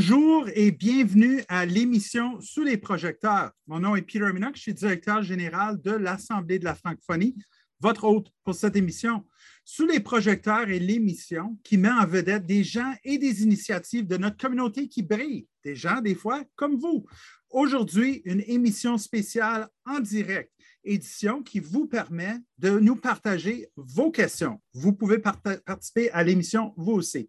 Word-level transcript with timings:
Bonjour 0.00 0.48
et 0.54 0.70
bienvenue 0.70 1.42
à 1.46 1.66
l'émission 1.66 2.40
Sous 2.40 2.64
les 2.64 2.78
projecteurs. 2.78 3.52
Mon 3.66 3.80
nom 3.80 3.96
est 3.96 4.00
Peter 4.00 4.32
Minock, 4.32 4.56
je 4.56 4.62
suis 4.62 4.72
directeur 4.72 5.22
général 5.22 5.78
de 5.82 5.90
l'Assemblée 5.90 6.58
de 6.58 6.64
la 6.64 6.74
francophonie, 6.74 7.36
votre 7.80 8.04
hôte 8.04 8.32
pour 8.42 8.54
cette 8.54 8.76
émission. 8.76 9.26
Sous 9.62 9.84
les 9.84 10.00
projecteurs 10.00 10.70
est 10.70 10.78
l'émission 10.78 11.58
qui 11.62 11.76
met 11.76 11.90
en 11.90 12.06
vedette 12.06 12.46
des 12.46 12.64
gens 12.64 12.94
et 13.04 13.18
des 13.18 13.42
initiatives 13.42 14.06
de 14.06 14.16
notre 14.16 14.38
communauté 14.38 14.88
qui 14.88 15.02
brillent, 15.02 15.46
des 15.64 15.76
gens 15.76 16.00
des 16.00 16.14
fois 16.14 16.44
comme 16.56 16.76
vous. 16.76 17.04
Aujourd'hui, 17.50 18.22
une 18.24 18.42
émission 18.46 18.96
spéciale 18.96 19.68
en 19.84 20.00
direct, 20.00 20.50
édition 20.82 21.42
qui 21.42 21.60
vous 21.60 21.86
permet 21.86 22.38
de 22.56 22.70
nous 22.70 22.96
partager 22.96 23.68
vos 23.76 24.10
questions. 24.10 24.62
Vous 24.72 24.94
pouvez 24.94 25.18
participer 25.18 26.10
à 26.12 26.24
l'émission 26.24 26.72
vous 26.78 26.92
aussi. 26.92 27.28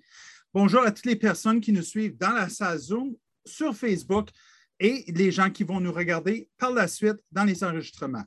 Bonjour 0.53 0.81
à 0.81 0.91
toutes 0.91 1.05
les 1.05 1.15
personnes 1.15 1.61
qui 1.61 1.71
nous 1.71 1.81
suivent 1.81 2.17
dans 2.17 2.33
la 2.33 2.49
salle 2.49 2.77
Zoom, 2.77 3.15
sur 3.45 3.73
Facebook 3.73 4.27
et 4.81 5.05
les 5.07 5.31
gens 5.31 5.49
qui 5.49 5.63
vont 5.63 5.79
nous 5.79 5.93
regarder 5.93 6.49
par 6.57 6.73
la 6.73 6.89
suite 6.89 7.15
dans 7.31 7.45
les 7.45 7.63
enregistrements. 7.63 8.25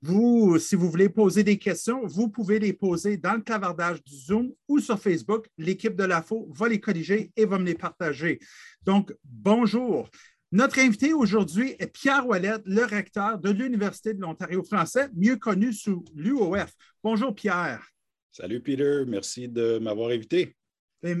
Vous, 0.00 0.58
si 0.58 0.76
vous 0.76 0.90
voulez 0.90 1.10
poser 1.10 1.44
des 1.44 1.58
questions, 1.58 2.06
vous 2.06 2.30
pouvez 2.30 2.58
les 2.58 2.72
poser 2.72 3.18
dans 3.18 3.34
le 3.34 3.42
clavardage 3.42 4.02
du 4.02 4.16
Zoom 4.16 4.50
ou 4.66 4.78
sur 4.78 4.98
Facebook. 4.98 5.46
L'équipe 5.58 5.94
de 5.94 6.04
l'AFO 6.04 6.50
va 6.54 6.68
les 6.68 6.80
corriger 6.80 7.30
et 7.36 7.44
va 7.44 7.58
me 7.58 7.66
les 7.66 7.74
partager. 7.74 8.38
Donc, 8.82 9.14
bonjour. 9.22 10.08
Notre 10.52 10.78
invité 10.78 11.12
aujourd'hui 11.12 11.74
est 11.78 11.92
Pierre 11.92 12.26
Ouellette, 12.26 12.62
le 12.64 12.84
recteur 12.84 13.38
de 13.38 13.50
l'Université 13.50 14.14
de 14.14 14.22
l'Ontario 14.22 14.62
français, 14.62 15.10
mieux 15.14 15.36
connu 15.36 15.74
sous 15.74 16.02
l'UOF. 16.14 16.72
Bonjour, 17.04 17.34
Pierre. 17.34 17.86
Salut, 18.32 18.62
Peter. 18.62 19.02
Merci 19.06 19.48
de 19.48 19.78
m'avoir 19.78 20.08
invité. 20.10 20.56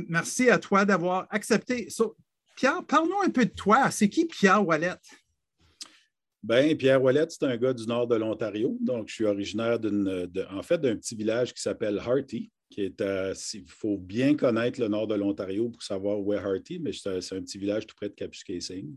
Merci 0.08 0.50
à 0.50 0.58
toi 0.58 0.84
d'avoir 0.84 1.26
accepté. 1.30 1.88
Pierre, 2.56 2.84
parle-nous 2.86 3.20
un 3.24 3.30
peu 3.30 3.44
de 3.44 3.50
toi. 3.50 3.90
C'est 3.90 4.08
qui 4.08 4.24
Pierre 4.24 4.66
Wallet? 4.66 4.94
Ben, 6.42 6.76
Pierre 6.76 7.02
Wallet, 7.02 7.26
c'est 7.28 7.42
un 7.44 7.56
gars 7.56 7.72
du 7.72 7.86
nord 7.86 8.06
de 8.06 8.16
l'Ontario. 8.16 8.78
Donc, 8.80 9.08
je 9.08 9.14
suis 9.14 9.24
originaire 9.24 9.78
en 10.50 10.62
fait, 10.62 10.78
d'un 10.78 10.96
petit 10.96 11.16
village 11.16 11.52
qui 11.52 11.60
s'appelle 11.60 11.98
Harty, 11.98 12.50
qui 12.70 12.82
est 12.82 13.02
Il 13.54 13.64
faut 13.66 13.98
bien 13.98 14.36
connaître 14.36 14.80
le 14.80 14.88
nord 14.88 15.06
de 15.06 15.14
l'Ontario 15.14 15.68
pour 15.68 15.82
savoir 15.82 16.20
où 16.20 16.32
est 16.32 16.38
Harty, 16.38 16.78
mais 16.78 16.92
c'est 16.92 17.34
un, 17.34 17.42
petit 17.42 17.58
village 17.58 17.86
tout 17.86 17.96
près 17.96 18.08
de 18.08 18.14
Kapuskasing. 18.14 18.96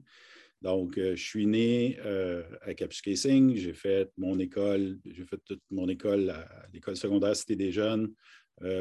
Donc, 0.61 0.97
euh, 0.97 1.15
je 1.15 1.23
suis 1.23 1.45
né 1.45 1.97
euh, 2.05 2.43
à 2.61 2.73
Kapuskasing. 2.73 3.55
J'ai 3.55 3.73
fait 3.73 4.11
mon 4.17 4.37
école, 4.39 4.99
j'ai 5.05 5.25
fait 5.25 5.39
toute 5.45 5.63
mon 5.71 5.87
école 5.87 6.29
à 6.29 6.67
l'école 6.73 6.97
secondaire 6.97 7.35
Cité 7.35 7.55
des 7.55 7.71
Jeunes, 7.71 8.13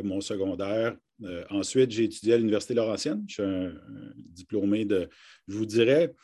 mon 0.02 0.20
secondaire. 0.20 0.96
Euh, 1.24 1.44
ensuite, 1.50 1.90
j'ai 1.90 2.04
étudié 2.04 2.34
à 2.34 2.36
l'Université 2.36 2.74
Laurentienne. 2.74 3.24
Je 3.26 3.34
suis 3.34 3.42
un, 3.42 3.72
diplômé 4.16 4.84
de, 4.84 5.08
je 5.48 5.56
vous 5.56 5.66
dirais, 5.66 6.14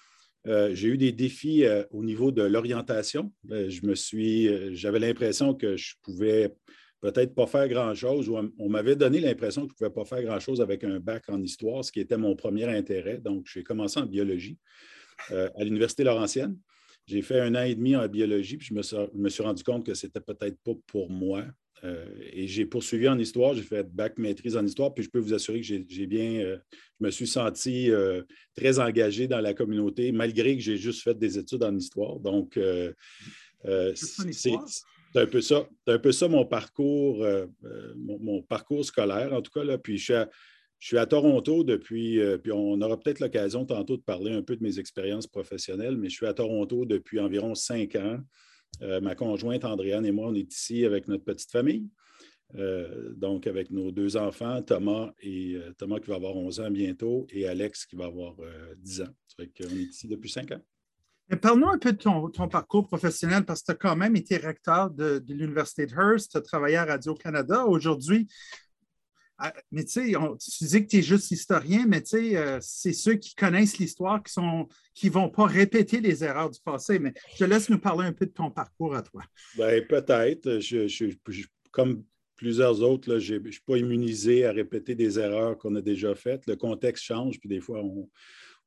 euh, 0.46 0.74
j'ai 0.74 0.88
eu 0.88 0.98
des 0.98 1.12
défis 1.12 1.64
au 1.90 2.04
niveau 2.04 2.30
de 2.30 2.42
l'orientation. 2.42 3.32
je 3.48 3.86
me 3.86 3.94
suis, 3.94 4.74
j'avais 4.76 4.98
l'impression 4.98 5.54
que 5.54 5.76
je 5.76 5.94
pouvais 6.02 6.54
peut-être 7.00 7.34
pas 7.34 7.46
faire 7.46 7.68
grand-chose, 7.68 8.28
ou 8.28 8.38
on 8.58 8.68
m'avait 8.68 8.96
donné 8.96 9.20
l'impression 9.20 9.62
que 9.62 9.68
je 9.68 9.84
ne 9.84 9.90
pouvais 9.90 10.04
pas 10.04 10.04
faire 10.04 10.22
grand-chose 10.22 10.60
avec 10.60 10.84
un 10.84 11.00
bac 11.00 11.24
en 11.28 11.42
histoire, 11.42 11.84
ce 11.84 11.92
qui 11.92 12.00
était 12.00 12.16
mon 12.16 12.34
premier 12.34 12.64
intérêt. 12.64 13.18
Donc, 13.18 13.46
j'ai 13.46 13.62
commencé 13.62 14.00
en 14.00 14.06
biologie 14.06 14.58
à 15.30 15.64
l'Université 15.64 16.04
Laurentienne. 16.04 16.56
J'ai 17.06 17.20
fait 17.20 17.40
un 17.40 17.54
an 17.54 17.62
et 17.62 17.74
demi 17.74 17.94
en 17.94 18.08
biologie, 18.08 18.56
puis 18.56 18.68
je 18.68 18.74
me 18.74 18.80
suis, 18.80 18.96
je 18.96 19.18
me 19.18 19.28
suis 19.28 19.42
rendu 19.42 19.62
compte 19.62 19.84
que 19.84 19.92
ce 19.92 20.06
n'était 20.06 20.20
peut-être 20.20 20.56
pas 20.64 20.72
pour 20.86 21.10
moi. 21.10 21.44
Euh, 21.84 22.06
et 22.32 22.46
j'ai 22.46 22.64
poursuivi 22.64 23.08
en 23.08 23.18
histoire, 23.18 23.54
j'ai 23.54 23.62
fait 23.62 23.82
bac 23.82 24.16
maîtrise 24.18 24.56
en 24.56 24.64
histoire, 24.64 24.94
puis 24.94 25.04
je 25.04 25.10
peux 25.10 25.18
vous 25.18 25.34
assurer 25.34 25.60
que 25.60 25.66
j'ai 25.66 26.06
bien, 26.06 26.40
euh, 26.40 26.56
je 27.00 27.06
me 27.06 27.10
suis 27.10 27.26
senti 27.26 27.90
euh, 27.90 28.22
très 28.56 28.78
engagé 28.78 29.28
dans 29.28 29.40
la 29.40 29.52
communauté, 29.52 30.10
malgré 30.10 30.56
que 30.56 30.62
j'ai 30.62 30.78
juste 30.78 31.02
fait 31.02 31.18
des 31.18 31.38
études 31.38 31.62
en 31.62 31.76
histoire. 31.76 32.18
Donc, 32.20 32.58
c'est 33.94 34.54
un 35.16 35.26
peu 35.26 35.40
ça, 35.40 35.68
un 35.86 35.98
peu 35.98 36.12
ça 36.12 36.28
mon 36.28 36.46
parcours, 36.46 37.24
mon, 37.96 38.42
parcours 38.42 38.84
scolaire, 38.84 39.32
en 39.32 39.42
tout 39.42 39.52
cas. 39.52 39.64
Là. 39.64 39.78
Puis 39.78 39.98
je 39.98 40.26
suis 40.78 40.98
à, 40.98 41.06
Toronto 41.06 41.64
depuis, 41.64 42.18
puis 42.42 42.52
on 42.52 42.80
aura 42.80 42.98
peut-être 42.98 43.20
l'occasion 43.20 43.66
tantôt 43.66 43.96
de 43.96 44.02
parler 44.02 44.32
un 44.32 44.42
peu 44.42 44.56
de 44.56 44.62
mes 44.62 44.78
expériences 44.78 45.26
professionnelles, 45.26 45.96
mais 45.96 46.08
je 46.08 46.16
suis 46.16 46.26
à 46.26 46.34
Toronto 46.34 46.86
depuis 46.86 47.20
environ 47.20 47.54
cinq 47.54 47.94
ans. 47.96 48.18
Euh, 48.82 49.00
ma 49.00 49.14
conjointe 49.14 49.64
Andréane 49.64 50.06
et 50.06 50.12
moi, 50.12 50.28
on 50.28 50.34
est 50.34 50.52
ici 50.52 50.84
avec 50.84 51.08
notre 51.08 51.24
petite 51.24 51.50
famille. 51.50 51.88
Euh, 52.56 53.12
donc, 53.14 53.46
avec 53.46 53.70
nos 53.70 53.90
deux 53.90 54.16
enfants, 54.16 54.62
Thomas 54.62 55.12
et 55.20 55.54
euh, 55.54 55.72
Thomas 55.76 55.98
qui 55.98 56.10
va 56.10 56.16
avoir 56.16 56.36
11 56.36 56.60
ans 56.60 56.70
bientôt 56.70 57.26
et 57.30 57.48
Alex 57.48 57.86
qui 57.86 57.96
va 57.96 58.06
avoir 58.06 58.34
10 58.78 59.02
ans. 59.02 59.14
Qu'on 59.38 59.44
est 59.44 59.88
ici 59.90 60.06
depuis 60.06 60.30
5 60.30 60.52
ans. 60.52 60.60
Parle-nous 61.40 61.68
un 61.68 61.78
peu 61.78 61.92
de 61.92 61.96
ton, 61.96 62.48
parcours 62.48 62.86
professionnel 62.86 63.44
parce 63.44 63.62
que 63.62 63.66
tu 63.66 63.72
as 63.72 63.76
quand 63.76 63.96
même 63.96 64.14
été 64.14 64.36
recteur 64.36 64.90
de, 64.90 65.18
de 65.18 65.34
l'Université 65.34 65.86
de 65.86 65.92
Hearst, 65.92 66.32
tu 66.32 66.36
as 66.36 66.42
travaillé 66.42 66.76
à 66.76 66.84
Radio-Canada. 66.84 67.64
Aujourd'hui, 67.66 68.28
mais 69.70 69.84
tu 69.84 69.90
sais, 69.90 70.12
tu 70.12 70.64
dis 70.64 70.82
que 70.84 70.88
tu 70.88 70.96
es 70.98 71.02
juste 71.02 71.30
historien, 71.30 71.86
mais 71.88 72.02
tu 72.02 72.10
sais, 72.10 72.36
euh, 72.36 72.58
c'est 72.60 72.92
ceux 72.92 73.14
qui 73.14 73.34
connaissent 73.34 73.78
l'histoire 73.78 74.22
qui 74.22 74.38
ne 74.40 74.64
qui 74.94 75.08
vont 75.08 75.28
pas 75.28 75.46
répéter 75.46 76.00
les 76.00 76.22
erreurs 76.22 76.50
du 76.50 76.60
passé. 76.60 76.98
Mais 76.98 77.12
je 77.32 77.38
te 77.38 77.44
laisse 77.44 77.68
nous 77.68 77.78
parler 77.78 78.06
un 78.06 78.12
peu 78.12 78.26
de 78.26 78.32
ton 78.32 78.50
parcours 78.50 78.94
à 78.94 79.02
toi. 79.02 79.22
Bien, 79.56 79.80
peut-être. 79.88 80.60
Je, 80.60 81.14
comme 81.72 82.04
plusieurs 82.36 82.82
autres, 82.82 83.18
je 83.18 83.34
ne 83.34 83.50
suis 83.50 83.62
pas 83.62 83.76
immunisé 83.76 84.44
à 84.44 84.52
répéter 84.52 84.94
des 84.94 85.18
erreurs 85.18 85.58
qu'on 85.58 85.74
a 85.74 85.82
déjà 85.82 86.14
faites. 86.14 86.46
Le 86.46 86.56
contexte 86.56 87.04
change, 87.04 87.40
puis 87.40 87.48
des 87.48 87.60
fois, 87.60 87.82
on, 87.82 88.08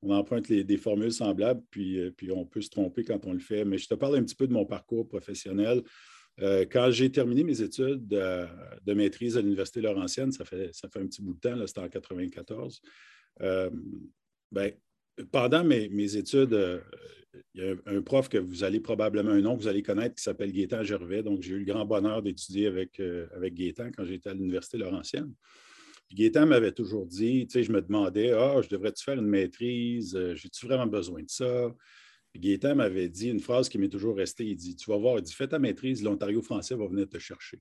emprunte 0.10 0.52
des 0.52 0.78
formules 0.78 1.12
semblables, 1.12 1.64
puis, 1.72 2.00
euh, 2.00 2.12
puis 2.12 2.32
on 2.32 2.46
peut 2.46 2.62
se 2.62 2.70
tromper 2.70 3.04
quand 3.04 3.26
on 3.26 3.34
le 3.34 3.40
fait. 3.40 3.66
Mais 3.66 3.78
je 3.78 3.88
te 3.88 3.96
parle 3.96 4.18
un 4.18 4.24
petit 4.24 4.36
peu 4.36 4.48
de 4.48 4.54
mon 4.54 4.66
parcours 4.66 5.08
professionnel. 5.08 5.82
Euh, 6.42 6.66
quand 6.70 6.92
j'ai 6.92 7.12
terminé 7.12 7.44
mes 7.44 7.62
études 7.62 8.08
de, 8.08 8.94
maîtrise 8.94 9.38
à 9.38 9.42
l'Université 9.42 9.82
Laurentienne, 9.82 10.32
ça 10.32 10.46
fait, 10.46 10.72
un 10.84 11.08
petit 11.08 11.22
bout 11.22 11.34
de 11.34 11.40
temps, 11.40 11.68
c'était 11.68 11.80
en 11.80 11.84
1994, 11.84 12.82
euh, 13.42 13.70
ben, 14.52 14.72
pendant 15.32 15.64
mes, 15.64 16.16
études, 16.16 16.54
euh, 16.54 16.80
il 17.56 17.64
y 17.64 17.68
a 17.68 17.76
un, 17.88 18.02
prof 18.02 18.30
que 18.30 18.38
vous 18.38 18.64
allez 18.64 18.80
probablement, 18.80 19.32
un 19.32 19.42
nom 19.42 19.58
que 19.58 19.64
vous 19.64 19.68
allez 19.68 19.82
connaître, 19.82 20.16
qui 20.16 20.24
s'appelle 20.24 20.52
Gaétan 20.52 20.84
Gervais. 20.84 21.24
Donc, 21.24 21.42
j'ai 21.42 21.56
eu 21.56 21.60
le 21.60 21.66
grand 21.66 21.86
bonheur 21.86 22.22
d'étudier 22.22 22.68
avec, 22.68 23.00
avec 23.36 23.56
Gaétan 23.56 23.90
quand 23.96 24.06
j'étais 24.06 24.30
à 24.30 24.34
l'Université 24.34 24.78
Laurentienne. 24.78 25.34
Gaétan 26.14 26.46
m'avait 26.46 26.72
toujours 26.72 27.06
dit, 27.06 27.48
tu 27.48 27.54
sais, 27.54 27.64
je 27.64 27.72
me 27.72 27.82
demandais, 27.82 28.32
ah, 28.32 28.62
je 28.62 28.70
devrais-tu 28.70 29.04
faire 29.04 29.20
une 29.20 29.28
maîtrise? 29.28 30.18
J'ai-tu 30.36 30.66
vraiment 30.68 30.88
besoin 30.88 31.22
de 31.22 31.30
ça? 31.30 31.74
Gaétan 32.40 32.76
m'avait 32.76 33.10
dit 33.10 33.30
une 33.30 33.40
phrase 33.40 33.70
qui 33.70 33.78
m'est 33.78 33.90
toujours 33.90 34.16
restée. 34.16 34.46
Il 34.46 34.56
dit 34.56 34.76
Tu 34.76 34.90
vas 34.90 34.98
voir, 34.98 35.18
il 35.18 35.24
dit 35.24 35.34
Fais 35.34 35.48
ta 35.48 35.60
maîtrise, 35.60 36.04
l'Ontario 36.04 36.42
français 36.42 36.76
va 36.76 36.88
venir 36.88 37.08
te 37.08 37.20
chercher. 37.20 37.60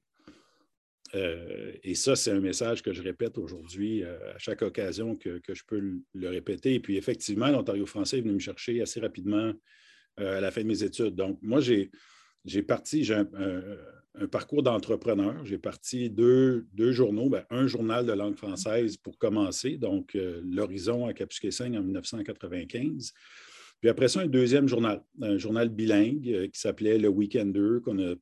Euh, 1.15 1.73
et 1.83 1.95
ça, 1.95 2.17
c'est 2.17 2.31
un 2.31 2.41
message 2.41 2.83
que 2.83 2.93
je 2.93 3.03
répète 3.03 3.39
aujourd'hui 3.39 4.03
euh, 4.03 4.35
à 4.35 4.39
chaque 4.39 4.63
occasion 4.63 5.17
que, 5.17 5.41
je 5.49 5.63
peux 5.67 6.01
le, 6.15 6.29
répéter. 6.29 6.75
Et 6.75 6.81
puis, 6.81 6.97
effectivement, 6.97 7.49
l'Ontario 7.49 7.87
français 7.87 8.19
est 8.19 8.23
venu 8.23 8.35
me 8.35 8.39
chercher 8.39 8.81
assez 8.83 9.01
rapidement 9.01 9.53
euh, 10.21 10.39
à 10.39 10.41
la 10.41 10.51
fin 10.51 10.63
de 10.63 10.67
mes 10.67 10.83
études. 10.83 11.15
Donc, 11.15 11.39
moi, 11.43 11.61
j'ai, 11.61 11.91
parti, 12.63 13.05
j'ai 13.05 13.15
un, 13.15 13.27
parcours 14.31 14.63
d'entrepreneur. 14.63 15.45
J'ai 15.45 15.59
parti 15.59 16.11
deux, 16.11 16.67
journaux, 16.93 17.29
ben, 17.29 17.45
un 17.51 17.67
journal 17.67 18.07
de 18.07 18.13
langue 18.13 18.37
française 18.37 18.97
pour 18.97 19.19
commencer, 19.19 19.77
donc 19.77 20.15
L'Horizon 20.15 21.07
à 21.07 21.13
Kapuskasing 21.13 21.77
en 21.77 21.83
1995. 21.83 23.13
Puis 23.81 23.91
après 23.91 24.09
ça, 24.09 24.21
un 24.21 24.27
deuxième 24.27 24.69
journal, 24.69 25.03
un 25.21 25.37
journal 25.37 25.69
bilingue 25.69 26.29
euh, 26.29 26.49
qui 26.49 26.59
s'appelait 26.59 26.99
Le 26.99 27.09
Weekender, 27.09 27.81
qu'on 27.85 27.99
a, 27.99 28.15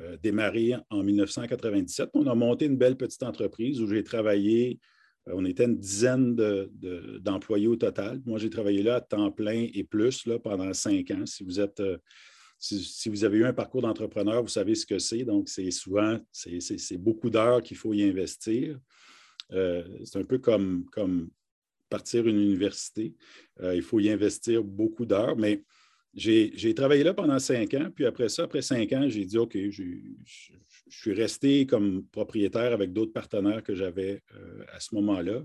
euh, 0.00 0.16
démarré 0.22 0.74
en 0.90 1.02
1997. 1.02 2.10
On 2.14 2.26
a 2.26 2.34
monté 2.34 2.66
une 2.66 2.76
belle 2.76 2.96
petite 2.96 3.22
entreprise 3.22 3.80
où 3.80 3.86
j'ai 3.86 4.04
travaillé, 4.04 4.78
euh, 5.28 5.32
on 5.34 5.46
était 5.46 5.64
une 5.64 5.78
dizaine 5.78 6.36
d'employés 7.20 7.68
au 7.68 7.76
total. 7.76 8.20
Moi, 8.26 8.38
j'ai 8.38 8.50
travaillé 8.50 8.82
là 8.82 8.96
à 8.96 9.00
temps 9.00 9.32
plein 9.32 9.66
et 9.72 9.82
plus 9.82 10.26
là, 10.26 10.38
pendant 10.38 10.72
cinq 10.74 11.10
ans. 11.10 11.24
Si 11.24 11.42
vous 11.42 11.58
êtes. 11.58 11.82
si, 12.58 13.08
vous 13.08 13.24
avez 13.24 13.38
eu 13.38 13.44
un 13.44 13.54
parcours 13.54 13.80
d'entrepreneur, 13.80 14.42
vous 14.42 14.48
savez 14.48 14.74
ce 14.74 14.84
que 14.84 14.98
c'est. 14.98 15.24
Donc, 15.24 15.48
c'est 15.48 15.70
souvent, 15.70 16.18
c'est 16.32 16.98
beaucoup 16.98 17.30
d'heures 17.30 17.62
qu'il 17.62 17.78
faut 17.78 17.94
y 17.94 18.02
investir. 18.02 18.78
c'est 19.50 20.16
un 20.16 20.24
peu 20.24 20.38
comme, 20.38 20.84
comme 20.92 21.30
partir 21.88 22.26
une 22.26 22.40
université. 22.40 23.14
Euh, 23.60 23.74
il 23.74 23.82
faut 23.82 24.00
y 24.00 24.10
investir 24.10 24.62
beaucoup 24.62 25.06
d'heures, 25.06 25.36
mais 25.36 25.62
j'ai 26.14 26.74
travaillé 26.74 27.04
là 27.04 27.12
pendant 27.12 27.38
cinq 27.38 27.74
ans, 27.74 27.90
puis 27.94 28.06
après 28.06 28.28
ça, 28.28 28.44
après 28.44 28.62
cinq 28.62 28.92
ans, 28.92 29.06
j'ai 29.08 29.24
dit, 29.26 29.36
OK, 29.36 29.54
je 29.54 30.52
suis 30.88 31.12
resté 31.12 31.66
comme 31.66 32.06
propriétaire 32.06 32.72
avec 32.72 32.92
d'autres 32.92 33.12
partenaires 33.12 33.62
que 33.62 33.74
j'avais 33.74 34.22
euh, 34.34 34.64
à 34.72 34.80
ce 34.80 34.94
moment-là. 34.94 35.44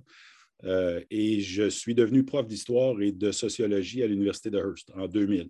Euh, 0.64 1.02
et 1.10 1.42
je 1.42 1.70
suis 1.70 1.96
devenu 1.96 2.24
prof 2.24 2.48
d'histoire 2.48 3.02
et 3.02 3.12
de 3.12 3.32
sociologie 3.32 4.04
à 4.04 4.08
l'Université 4.08 4.50
de 4.50 4.60
Hearst 4.60 4.92
en 4.96 5.08
2000. 5.08 5.50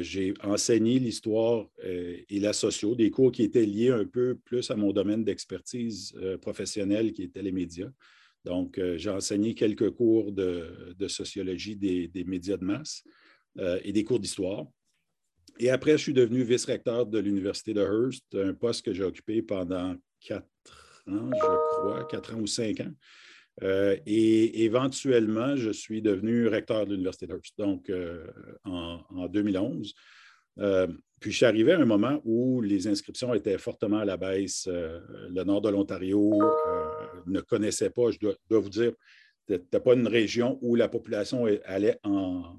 j'ai 0.00 0.34
enseigné 0.42 0.98
l'histoire 0.98 1.66
et 1.82 2.38
la 2.38 2.52
socio, 2.52 2.94
des 2.94 3.10
cours 3.10 3.32
qui 3.32 3.42
étaient 3.44 3.64
liés 3.64 3.90
un 3.90 4.04
peu 4.04 4.36
plus 4.44 4.70
à 4.70 4.76
mon 4.76 4.92
domaine 4.92 5.24
d'expertise 5.24 6.14
professionnelle 6.42 7.12
qui 7.12 7.22
était 7.22 7.42
les 7.42 7.52
médias. 7.52 7.90
Donc, 8.44 8.78
euh, 8.78 8.96
j'ai 8.96 9.10
enseigné 9.10 9.54
quelques 9.54 9.90
cours 9.90 10.32
de, 10.32 10.94
sociologie 11.08 11.76
des, 11.76 12.24
médias 12.24 12.56
de 12.56 12.64
masse 12.64 13.02
et 13.82 13.92
des 13.92 14.04
cours 14.04 14.20
d'histoire. 14.20 14.66
Et 15.58 15.70
après, 15.70 15.92
je 15.92 16.04
suis 16.04 16.14
devenu 16.14 16.42
vice-recteur 16.42 17.06
de 17.06 17.18
l'Université 17.18 17.74
de 17.74 17.80
Hearst, 17.80 18.34
un 18.34 18.54
poste 18.54 18.84
que 18.84 18.94
j'ai 18.94 19.02
occupé 19.02 19.42
pendant 19.42 19.94
quatre 20.20 20.46
ans, 21.06 21.30
je 21.32 21.80
crois, 21.80 22.04
quatre 22.08 22.34
ans 22.34 22.40
ou 22.40 22.46
cinq 22.46 22.80
ans. 22.80 22.92
Euh, 23.62 23.96
et 24.06 24.64
éventuellement, 24.64 25.56
je 25.56 25.70
suis 25.70 26.00
devenu 26.00 26.48
recteur 26.48 26.86
de 26.86 26.92
l'Université 26.92 27.26
de 27.26 27.34
Hearst, 27.34 27.58
donc 27.58 27.90
euh, 27.90 28.26
en, 28.64 29.28
2011. 29.28 29.94
Euh, 30.58 30.86
puis 31.20 31.30
je 31.30 31.36
suis 31.36 31.46
arrivé 31.46 31.72
à 31.72 31.78
un 31.78 31.84
moment 31.84 32.20
où 32.24 32.60
les 32.60 32.88
inscriptions 32.88 33.34
étaient 33.34 33.58
fortement 33.58 33.98
à 33.98 34.04
la 34.04 34.16
baisse. 34.16 34.66
le 34.66 35.44
nord 35.44 35.60
de 35.60 35.68
l'Ontario 35.68 36.40
ne 37.26 37.40
connaissait 37.40 37.90
pas, 37.90 38.10
je 38.10 38.18
dois, 38.18 38.34
vous 38.48 38.70
dire, 38.70 38.92
n'était 39.48 39.80
pas 39.80 39.94
une 39.94 40.06
région 40.06 40.58
où 40.62 40.76
la 40.76 40.88
population 40.88 41.46
allait 41.66 41.98
en, 42.04 42.56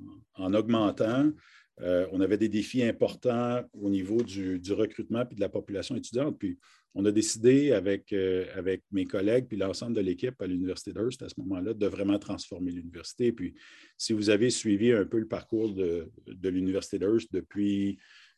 augmentant. 0.54 1.32
on 1.80 2.22
avait 2.22 2.38
des 2.38 2.50
défis 2.50 2.84
importants 2.84 3.64
au 3.74 3.90
niveau 3.90 4.22
du, 4.22 4.60
du 4.60 4.74
recrutement 4.74 5.24
et 5.30 5.34
de 5.34 5.42
la 5.42 5.50
population 5.50 5.96
étudiante. 5.96 6.38
Puis 6.38 6.60
on 6.94 7.06
a 7.06 7.12
décidé 7.12 7.72
avec, 7.72 8.12
euh, 8.12 8.46
avec 8.56 8.84
mes 8.92 9.06
collègues 9.06 9.48
puis 9.48 9.58
l'ensemble 9.58 9.96
de 9.96 10.02
l'équipe 10.02 10.42
à 10.42 10.48
l'Université 10.48 10.92
d'Hearst 10.92 11.22
à 11.22 11.30
ce 11.30 11.36
moment-là 11.40 11.74
de 11.74 11.88
vraiment 11.88 12.20
transformer 12.20 12.72
l'université. 12.72 13.32
Puis, 13.32 13.54
si 13.98 14.14
vous 14.14 14.30
avez 14.30 14.50
suivi 14.50 14.92
un 14.92 15.06
peu 15.06 15.20
le 15.20 15.28
parcours 15.28 15.74
de, 15.74 16.10
l'Université 16.44 17.00
d'Hearst 17.00 17.32
depuis 17.34 17.98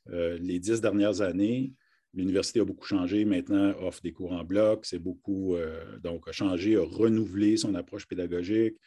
euh, 0.10 0.38
les 0.40 0.60
dix 0.60 0.82
dernières 0.82 1.22
années, 1.22 1.74
l'université 2.14 2.60
a 2.60 2.66
beaucoup 2.66 2.86
changé. 2.86 3.26
Maintenant, 3.26 3.74
offre 3.80 4.02
des 4.02 4.12
cours 4.12 4.34
en 4.34 4.44
bloc. 4.44 4.86
C'est 4.86 5.00
beaucoup, 5.00 5.56
euh, 5.56 5.98
donc, 6.00 6.28
a 6.28 6.32
changé, 6.32 6.76
a 6.76 6.84
renouvelé 6.84 7.58
son 7.58 7.74
approche 7.74 8.08
pédagogique. 8.08 8.78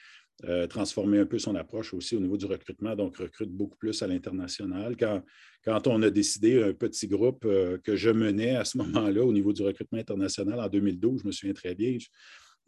Euh, 0.44 0.66
transformer 0.66 1.18
un 1.18 1.24
peu 1.24 1.38
son 1.38 1.54
approche 1.54 1.94
aussi 1.94 2.14
au 2.14 2.20
niveau 2.20 2.36
du 2.36 2.44
recrutement, 2.44 2.94
donc 2.94 3.16
recrute 3.16 3.50
beaucoup 3.50 3.78
plus 3.78 4.02
à 4.02 4.06
l'international. 4.06 4.94
Quand, 4.94 5.86
on 5.86 6.02
a 6.02 6.10
décidé 6.10 6.62
un 6.62 6.74
petit 6.74 7.08
groupe 7.08 7.46
euh, 7.46 7.78
que 7.78 7.96
je 7.96 8.10
menais 8.10 8.54
à 8.54 8.66
ce 8.66 8.76
moment-là 8.78 9.24
au 9.24 9.32
niveau 9.32 9.54
du 9.54 9.62
recrutement 9.62 9.98
international 9.98 10.60
en 10.60 10.68
2012, 10.68 11.22
je 11.22 11.26
me 11.26 11.32
souviens 11.32 11.54
très 11.54 11.74
bien, 11.74 11.96
je 11.98 12.08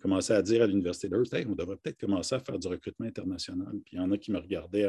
commençais 0.01 0.33
à 0.33 0.41
dire 0.41 0.63
à 0.63 0.67
l'Université 0.67 1.11
d'Hearst, 1.11 1.37
on 1.47 1.55
devrait 1.55 1.77
peut-être 1.77 2.01
commencer 2.01 2.35
à 2.35 2.41
faire 2.41 2.59
du 2.59 2.69
recrutement 2.69 3.07
international. 3.07 3.75
Puis 3.85 3.97
il 3.97 3.99
y 3.99 4.01
en 4.01 4.11
a 4.13 4.17
qui 4.17 4.33
me 4.33 4.39
regardaient 4.39 4.89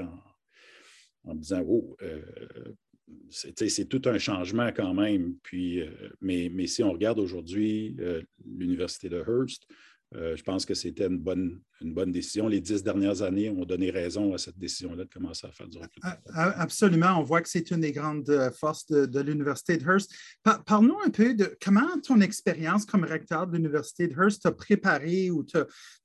en, 1.25 1.33
me 1.35 1.39
disant, 1.41 1.61
oh, 1.67 1.97
euh, 2.01 2.21
c'est 3.29 3.89
tout 3.89 4.03
un 4.05 4.19
changement 4.19 4.71
quand 4.71 4.93
même. 4.93 5.35
Mais, 6.21 6.49
mais, 6.49 6.67
si 6.67 6.81
on 6.81 6.93
regarde 6.93 7.19
aujourd'hui 7.19 7.97
l'Université 8.45 9.09
de 9.09 9.17
Hearst, 9.17 9.67
euh, 10.15 10.35
je 10.35 10.41
pense 10.41 10.65
que 10.65 10.73
c'était 10.73 11.05
une 11.05 11.19
bonne, 11.19 11.61
une 11.81 11.93
bonne 11.93 12.11
décision. 12.11 12.47
Les 12.47 12.61
dix 12.61 12.81
dernières 12.81 13.21
années 13.21 13.51
ont 13.51 13.63
donné 13.63 13.91
raison 13.91 14.33
à 14.33 14.39
cette 14.39 14.57
décision-là 14.57 15.03
de 15.03 15.09
commencer 15.09 15.45
à 15.45 15.51
faire 15.51 15.67
du 15.67 15.77
recrutement. 15.77 16.09
Absolument. 16.33 17.19
On 17.19 17.23
voit 17.23 17.41
que 17.41 17.49
c'est 17.49 17.69
une 17.69 17.81
des 17.81 17.91
grandes 17.91 18.29
euh, 18.29 18.49
forces 18.49 18.87
de, 18.87 19.19
l'Université 19.19 19.77
de 19.77 19.85
Hearst. 19.85 20.11
Parle-nous 20.65 20.97
un 21.05 21.11
peu 21.11 21.35
de 21.35 21.55
comment 21.61 21.87
ton 22.01 22.21
expérience 22.21 22.85
comme 22.85 23.03
recteur 23.03 23.45
de 23.45 23.55
l'Université 23.55 24.07
de 24.07 24.13
Hearst 24.13 24.41
t'a 24.41 24.51
préparé 24.51 25.29
ou 25.29 25.45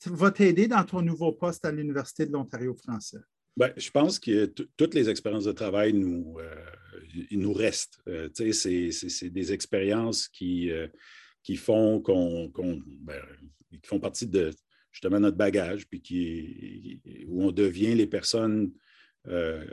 va 0.07 0.31
t'aider 0.31 0.69
dans 0.69 0.85
ton 0.85 1.01
nouveau 1.01 1.33
poste 1.33 1.65
à 1.65 1.73
l'Université 1.73 2.27
de 2.27 2.33
l'Ontario 2.33 2.75
français? 2.75 3.21
Bien, 3.57 3.73
je 3.77 3.91
pense 3.91 4.19
que 4.19 4.47
toutes 4.47 4.95
les 4.95 5.09
expériences 5.09 5.45
de 5.45 5.53
travail 5.53 5.95
nous, 5.95 6.37
euh, 6.41 7.25
nous 7.31 7.55
restent. 7.55 8.01
c'est 8.35 9.31
des 9.31 9.53
expériences 9.53 10.29
qui, 10.29 10.71
qui 11.45 11.57
font 11.57 12.01
qu'on, 12.01 12.51
ben, 13.03 13.23
qui 13.71 13.87
font 13.87 14.01
partie 14.01 14.27
de 14.27 14.51
justement 14.91 15.21
notre 15.21 15.37
bagage, 15.37 15.87
puis 15.87 16.01
qui, 16.01 17.01
où 17.29 17.45
on 17.45 17.53
devient 17.53 17.95
les 17.95 18.07
personnes 18.07 18.73
euh, 19.27 19.65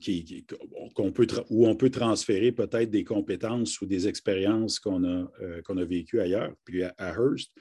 qui, 0.00 0.46
qu'on 0.94 1.10
peut 1.10 1.26
où 1.48 1.66
on 1.66 1.74
peut 1.76 1.88
transférer 1.88 2.52
peut-être 2.52 2.90
des 2.90 3.04
compétences 3.04 3.80
ou 3.80 3.86
des 3.86 4.06
expériences 4.06 4.78
qu'on 4.78 5.02
a, 5.04 5.30
euh, 5.40 5.62
qu'on 5.62 5.78
a 5.78 5.84
vécues 5.84 6.20
ailleurs. 6.20 6.54
Puis 6.64 6.82
à, 6.82 6.94
Hearst, 6.98 7.52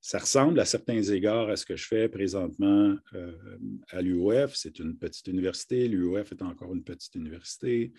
ça 0.00 0.18
ressemble 0.18 0.58
à 0.60 0.64
certains 0.64 1.02
égards 1.02 1.50
à 1.50 1.56
ce 1.56 1.66
que 1.66 1.76
je 1.76 1.86
fais 1.86 2.08
présentement 2.08 2.96
euh, 3.14 3.32
à 3.90 4.00
l'UOF. 4.00 4.54
C'est 4.54 4.78
une 4.78 4.96
petite 4.96 5.26
université. 5.28 5.88
L'UOF 5.88 6.32
est 6.32 6.42
encore 6.42 6.74
une 6.74 6.84
petite 6.84 7.14
université. 7.14 7.92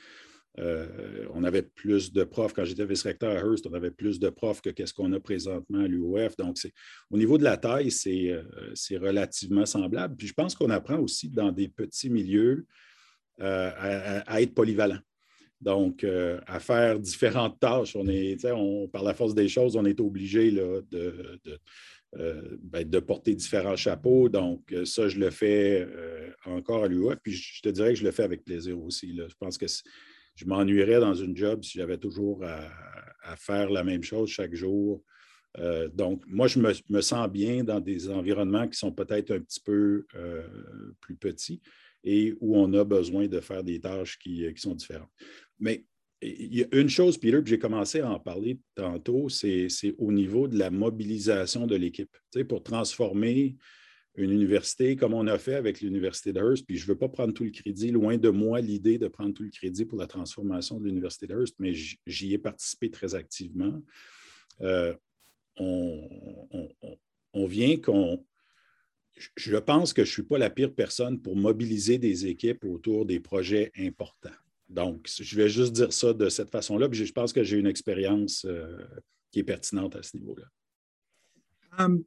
Euh, 0.59 1.27
on 1.33 1.43
avait 1.43 1.61
plus 1.61 2.11
de 2.11 2.23
profs. 2.23 2.53
Quand 2.53 2.65
j'étais 2.65 2.85
vice-recteur 2.85 3.31
à 3.31 3.47
Hearst, 3.47 3.67
on 3.67 3.73
avait 3.73 3.91
plus 3.91 4.19
de 4.19 4.29
profs 4.29 4.61
que 4.61 4.71
ce 4.85 4.93
qu'on 4.93 5.13
a 5.13 5.19
présentement 5.19 5.79
à 5.79 5.87
l'UOF. 5.87 6.35
Donc, 6.37 6.57
au 7.11 7.17
niveau 7.17 7.37
de 7.37 7.43
la 7.43 7.57
taille, 7.57 7.89
euh, 8.07 8.43
c'est 8.73 8.97
relativement 8.97 9.65
semblable. 9.65 10.15
Puis 10.15 10.27
je 10.27 10.33
pense 10.33 10.55
qu'on 10.55 10.69
apprend 10.69 10.97
aussi 10.97 11.29
dans 11.29 11.51
des 11.51 11.67
petits 11.67 12.09
milieux 12.09 12.65
euh, 13.39 13.71
à, 14.25 14.41
être 14.41 14.55
polyvalent. 14.55 14.99
Donc, 15.61 16.03
à 16.03 16.59
faire 16.59 16.99
différentes 16.99 17.59
tâches. 17.59 17.95
On 17.95 18.07
est, 18.07 18.43
on, 18.45 18.87
par 18.87 19.03
la 19.03 19.15
force 19.15 19.33
des 19.33 19.47
choses, 19.47 19.75
on 19.75 19.85
est 19.85 19.99
obligé 19.99 20.51
de, 20.51 20.85
ben, 22.61 22.87
de, 22.87 22.99
porter 22.99 23.33
différents 23.33 23.75
chapeaux. 23.75 24.29
Donc, 24.29 24.73
ça, 24.85 25.07
je 25.07 25.19
le 25.19 25.31
fais 25.31 25.87
encore 26.45 26.83
à 26.83 26.87
l'UOF. 26.87 27.15
Puis 27.23 27.33
je 27.33 27.61
te 27.63 27.69
dirais 27.69 27.89
que 27.89 27.99
je 27.99 28.03
le 28.03 28.11
fais 28.11 28.23
avec 28.23 28.43
plaisir 28.43 28.79
aussi. 28.79 29.15
Je 29.17 29.35
pense 29.39 29.57
que 29.57 29.65
je 30.37 30.45
m'ennuierais 30.45 30.99
dans 30.99 31.15
une 31.15 31.35
job 31.35 31.63
si 31.63 31.79
j'avais 31.79 31.97
toujours 31.97 32.43
à, 32.45 33.35
faire 33.35 33.69
la 33.69 33.83
même 33.83 34.03
chose 34.03 34.29
chaque 34.29 34.53
jour. 34.55 35.03
Euh, 35.57 35.89
donc, 35.89 36.23
moi, 36.27 36.47
je 36.47 36.59
me, 36.59 37.01
sens 37.01 37.27
bien 37.27 37.63
dans 37.63 37.81
des 37.81 38.09
environnements 38.09 38.69
qui 38.69 38.77
sont 38.77 38.93
peut-être 38.93 39.31
un 39.31 39.39
petit 39.41 39.59
peu 39.59 40.05
euh, 40.15 40.47
plus 41.01 41.15
petits 41.15 41.61
et 42.05 42.33
où 42.39 42.55
on 42.55 42.71
a 42.73 42.85
besoin 42.85 43.27
de 43.27 43.41
faire 43.41 43.63
des 43.63 43.81
tâches 43.81 44.17
qui, 44.17 44.45
sont 44.55 44.75
différentes. 44.75 45.09
Mais 45.59 45.83
il 46.21 46.55
y 46.55 46.63
a 46.63 46.67
une 46.71 46.87
chose, 46.87 47.17
Peter, 47.17 47.41
que 47.41 47.49
j'ai 47.49 47.59
commencé 47.59 47.99
à 47.99 48.09
en 48.09 48.19
parler 48.19 48.59
tantôt, 48.75 49.27
c'est 49.27 49.67
au 49.97 50.11
niveau 50.13 50.47
de 50.47 50.57
la 50.57 50.69
mobilisation 50.69 51.67
de 51.67 51.75
l'équipe. 51.75 52.15
Tu 52.31 52.39
sais, 52.39 52.45
pour 52.45 52.63
transformer 52.63 53.57
une 54.17 54.31
université 54.31 54.95
comme 54.95 55.13
on 55.13 55.27
a 55.27 55.37
fait 55.37 55.53
avec 55.53 55.79
l'Université 55.79 56.33
de 56.33 56.39
Hearst, 56.39 56.65
puis 56.65 56.77
je 56.77 56.83
ne 56.83 56.87
veux 56.89 56.97
pas 56.97 57.07
prendre 57.07 57.33
tout 57.33 57.43
le 57.43 57.51
crédit, 57.51 57.91
loin 57.91 58.17
de 58.17 58.29
moi 58.29 58.59
l'idée 58.61 58.97
de 58.97 59.07
prendre 59.07 59.33
tout 59.33 59.43
le 59.43 59.51
crédit 59.51 59.85
pour 59.85 59.99
la 59.99 60.07
transformation 60.07 60.79
de 60.79 60.85
l'Université 60.85 61.27
de 61.27 61.35
Hearst, 61.35 61.55
mais 61.59 61.73
j'y 61.73 62.33
ai 62.33 62.37
participé 62.39 62.89
très 62.89 63.13
activement. 63.13 63.81
Euh, 64.61 64.95
on, 65.57 67.45
vient 67.47 67.77
qu'on... 67.77 68.25
Je 69.35 69.57
pense 69.57 69.93
que 69.93 70.03
je 70.03 70.09
ne 70.09 70.13
suis 70.13 70.23
pas 70.23 70.37
la 70.37 70.49
pire 70.49 70.73
personne 70.73 71.21
pour 71.21 71.35
mobiliser 71.35 71.99
des 71.99 72.25
équipes 72.25 72.65
autour 72.65 73.05
des 73.05 73.19
projets 73.19 73.71
importants. 73.77 74.29
Donc, 74.67 75.07
je 75.07 75.35
vais 75.35 75.47
juste 75.47 75.73
dire 75.73 75.93
ça 75.93 76.13
de 76.13 76.27
cette 76.29 76.49
façon-là, 76.49 76.89
puis 76.89 77.05
je 77.05 77.13
pense 77.13 77.33
que 77.33 77.43
j'ai 77.43 77.57
une 77.57 77.67
expérience 77.67 78.45
euh, 78.45 78.77
qui 79.31 79.39
est 79.39 79.43
pertinente 79.43 79.95
à 79.95 80.03
ce 80.03 80.17
niveau-là. 80.17 80.45
Um, 81.79 82.03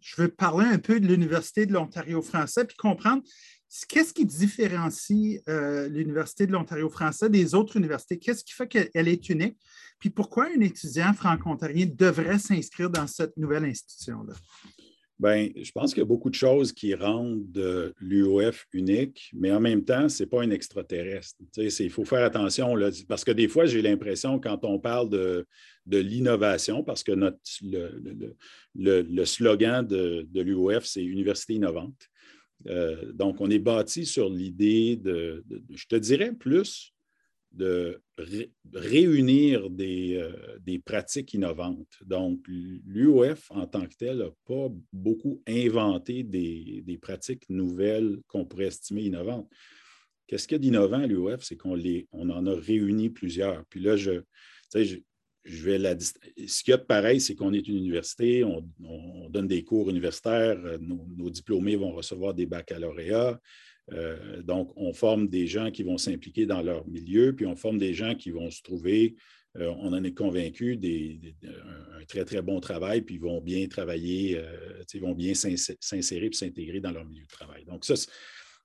je 0.00 0.22
veux 0.22 0.28
parler 0.28 0.66
un 0.66 0.78
peu 0.78 1.00
de 1.00 1.06
l'Université 1.06 1.66
de 1.66 1.72
l'Ontario 1.72 2.22
français 2.22 2.64
puis 2.64 2.76
comprendre 2.76 3.22
qu'est-ce 3.88 4.12
qui 4.12 4.26
différencie 4.26 5.40
euh, 5.48 5.88
l'Université 5.88 6.46
de 6.46 6.52
l'Ontario 6.52 6.88
français 6.88 7.30
des 7.30 7.54
autres 7.54 7.76
universités? 7.76 8.18
Qu'est-ce 8.18 8.44
qui 8.44 8.52
fait 8.52 8.68
qu'elle 8.68 9.08
est 9.08 9.28
unique? 9.28 9.56
Puis 9.98 10.10
pourquoi 10.10 10.46
un 10.46 10.60
étudiant 10.60 11.12
franco-ontarien 11.12 11.86
devrait 11.86 12.38
s'inscrire 12.38 12.90
dans 12.90 13.06
cette 13.06 13.36
nouvelle 13.36 13.64
institution-là? 13.64 14.34
Bien, 15.22 15.50
je 15.54 15.70
pense 15.70 15.94
qu'il 15.94 16.00
y 16.00 16.02
a 16.02 16.06
beaucoup 16.06 16.30
de 16.30 16.34
choses 16.34 16.72
qui 16.72 16.96
rendent 16.96 17.92
l'UOF 18.00 18.66
unique, 18.72 19.30
mais 19.32 19.52
en 19.52 19.60
même 19.60 19.84
temps, 19.84 20.08
ce 20.08 20.24
n'est 20.24 20.28
pas 20.28 20.42
un 20.42 20.50
extraterrestre. 20.50 21.36
Il 21.56 21.90
faut 21.90 22.04
faire 22.04 22.24
attention, 22.24 22.74
là, 22.74 22.90
parce 23.06 23.22
que 23.22 23.30
des 23.30 23.46
fois, 23.46 23.64
j'ai 23.66 23.82
l'impression, 23.82 24.40
quand 24.40 24.64
on 24.64 24.80
parle 24.80 25.08
de, 25.10 25.46
l'innovation, 25.86 26.82
parce 26.82 27.04
que 27.04 27.12
notre, 27.12 27.38
le, 28.74 29.24
slogan 29.24 29.86
de, 29.86 30.26
l'UOF, 30.34 30.84
c'est 30.84 31.04
Université 31.04 31.54
innovante. 31.54 32.08
Euh, 32.66 33.12
donc, 33.12 33.40
on 33.40 33.48
est 33.48 33.60
bâti 33.60 34.04
sur 34.04 34.28
l'idée 34.28 34.96
de, 34.96 35.44
je 35.70 35.86
te 35.86 35.94
dirais 35.94 36.32
plus, 36.32 36.92
de 37.52 38.00
réunir 38.72 39.68
euh, 39.68 40.58
des, 40.60 40.78
pratiques 40.78 41.34
innovantes. 41.34 41.98
Donc, 42.04 42.40
l'UOF 42.48 43.50
en 43.50 43.66
tant 43.66 43.86
que 43.86 43.94
tel 43.94 44.18
n'a 44.18 44.30
pas 44.46 44.68
beaucoup 44.92 45.42
inventé 45.46 46.22
des, 46.22 46.98
pratiques 47.00 47.48
nouvelles 47.48 48.18
qu'on 48.28 48.44
pourrait 48.44 48.66
estimer 48.66 49.02
innovantes. 49.02 49.50
Qu'est-ce 50.26 50.48
qu'il 50.48 50.54
y 50.54 50.56
a 50.56 50.60
d'innovant 50.60 51.00
à 51.00 51.06
l'UOF? 51.06 51.42
C'est 51.42 51.56
qu'on 51.56 51.78
on 52.12 52.30
en 52.30 52.46
a 52.46 52.54
réuni 52.54 53.10
plusieurs. 53.10 53.64
Puis 53.66 53.80
là, 53.80 53.96
je, 53.96 54.22
je, 54.74 54.96
je 55.44 55.64
vais 55.64 55.78
la, 55.78 55.98
ce 55.98 56.62
qu'il 56.62 56.70
y 56.70 56.74
a 56.74 56.78
de 56.78 56.84
pareil, 56.84 57.20
c'est 57.20 57.34
qu'on 57.34 57.52
est 57.52 57.66
une 57.66 57.76
université, 57.76 58.44
on, 58.44 58.64
donne 59.28 59.48
des 59.48 59.64
cours 59.64 59.90
universitaires, 59.90 60.58
euh, 60.64 60.78
nos, 60.78 61.30
diplômés 61.30 61.76
vont 61.76 61.92
recevoir 61.92 62.34
des 62.34 62.46
baccalauréats. 62.46 63.40
Euh, 63.92 64.42
donc, 64.42 64.72
on 64.76 64.92
forme 64.92 65.28
des 65.28 65.46
gens 65.46 65.70
qui 65.70 65.82
vont 65.82 65.98
s'impliquer 65.98 66.46
dans 66.46 66.62
leur 66.62 66.86
milieu, 66.86 67.34
puis 67.34 67.46
on 67.46 67.56
forme 67.56 67.78
des 67.78 67.94
gens 67.94 68.14
qui 68.14 68.30
vont 68.30 68.50
se 68.50 68.62
trouver, 68.62 69.16
euh, 69.58 69.72
on 69.78 69.92
en 69.92 70.02
est 70.04 70.14
convaincu, 70.14 70.76
des, 70.76 71.34
un 72.00 72.04
très, 72.04 72.24
très 72.24 72.42
bon 72.42 72.60
travail, 72.60 73.02
puis 73.02 73.16
ils 73.16 73.20
vont 73.20 73.40
bien 73.40 73.66
travailler, 73.66 74.40
ils 74.94 75.00
vont 75.00 75.14
bien 75.14 75.34
s'insérer 75.34 76.26
et 76.26 76.32
s'intégrer 76.32 76.80
dans 76.80 76.92
leur 76.92 77.04
milieu 77.04 77.24
de 77.24 77.28
travail. 77.28 77.64
Donc, 77.64 77.84
ça, 77.84 77.94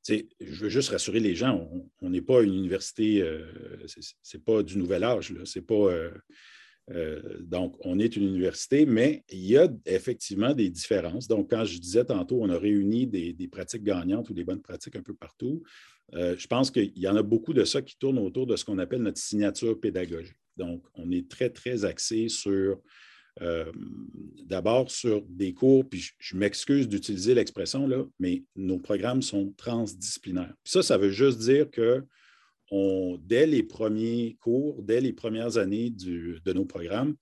je 0.08 0.64
veux 0.64 0.70
juste 0.70 0.90
rassurer 0.90 1.20
les 1.20 1.36
gens, 1.36 1.70
on 2.02 2.10
n'est 2.10 2.22
pas 2.22 2.42
une 2.42 2.54
université, 2.54 3.28
ce 3.86 4.38
n'est 4.38 4.44
pas 4.44 4.64
du 4.64 4.78
nouvel 4.78 5.04
âge, 5.04 5.34
c'est 5.46 5.66
pas. 5.66 5.92
Donc, 7.41 7.75
on 7.82 8.00
est 8.00 8.15
une 8.15 8.24
université, 8.24 8.86
mais 8.86 9.24
il 9.29 9.46
y 9.46 9.58
a 9.58 9.67
effectivement 9.86 10.53
des 10.53 10.70
différences. 10.70 11.27
Donc, 11.27 11.50
quand 11.50 11.65
je 11.65 11.79
disais 11.79 12.06
tantôt, 12.06 12.39
on 12.41 12.50
a 12.50 12.58
réuni 12.58 13.06
des, 13.06 13.50
pratiques 13.51 13.84
gagnantes 13.84 14.29
ou 14.29 14.34
des 14.34 14.46
bonnes 14.46 14.62
pratiques 14.62 14.96
un 14.96 15.01
peu 15.01 15.13
partout, 15.13 15.63
je 16.13 16.48
pense 16.48 16.72
qu'il 16.72 16.98
y 16.98 17.08
en 17.10 17.17
a 17.17 17.24
beaucoup 17.24 17.53
de 17.53 17.65
ça 17.65 17.82
qui 17.82 17.98
tourne 17.98 18.17
autour 18.20 18.48
de 18.48 18.56
ce 18.56 18.63
qu'on 18.63 18.77
appelle 18.77 19.01
notre 19.01 19.20
signature 19.20 19.77
pédagogique. 19.77 20.38
Donc, 20.58 20.84
on 20.96 21.12
est 21.12 21.29
très, 21.29 21.50
très 21.50 21.86
axé 21.86 22.29
sur, 22.29 22.79
euh, 23.41 23.72
d'abord 24.46 24.89
sur 24.89 25.22
des 25.29 25.53
cours, 25.53 25.88
puis 25.88 26.10
je, 26.17 26.36
m'excuse 26.36 26.88
d'utiliser 26.88 27.36
l'expression, 27.36 27.88
là, 27.88 28.03
mais 28.20 28.44
nos 28.56 28.79
programmes 28.79 29.22
sont 29.22 29.53
transdisciplinaires. 29.58 30.53
ça, 30.63 30.82
ça 30.82 30.98
veut 30.98 31.12
juste 31.12 31.39
dire 31.39 31.70
que 31.70 32.03
dès 32.72 33.46
les 33.46 33.64
premiers 33.64 34.38
cours, 34.42 34.82
dès 34.84 35.02
les 35.02 35.14
premières 35.14 35.58
années 35.58 35.90
de 35.90 36.54
nos 36.54 36.66
programmes, 36.66 37.16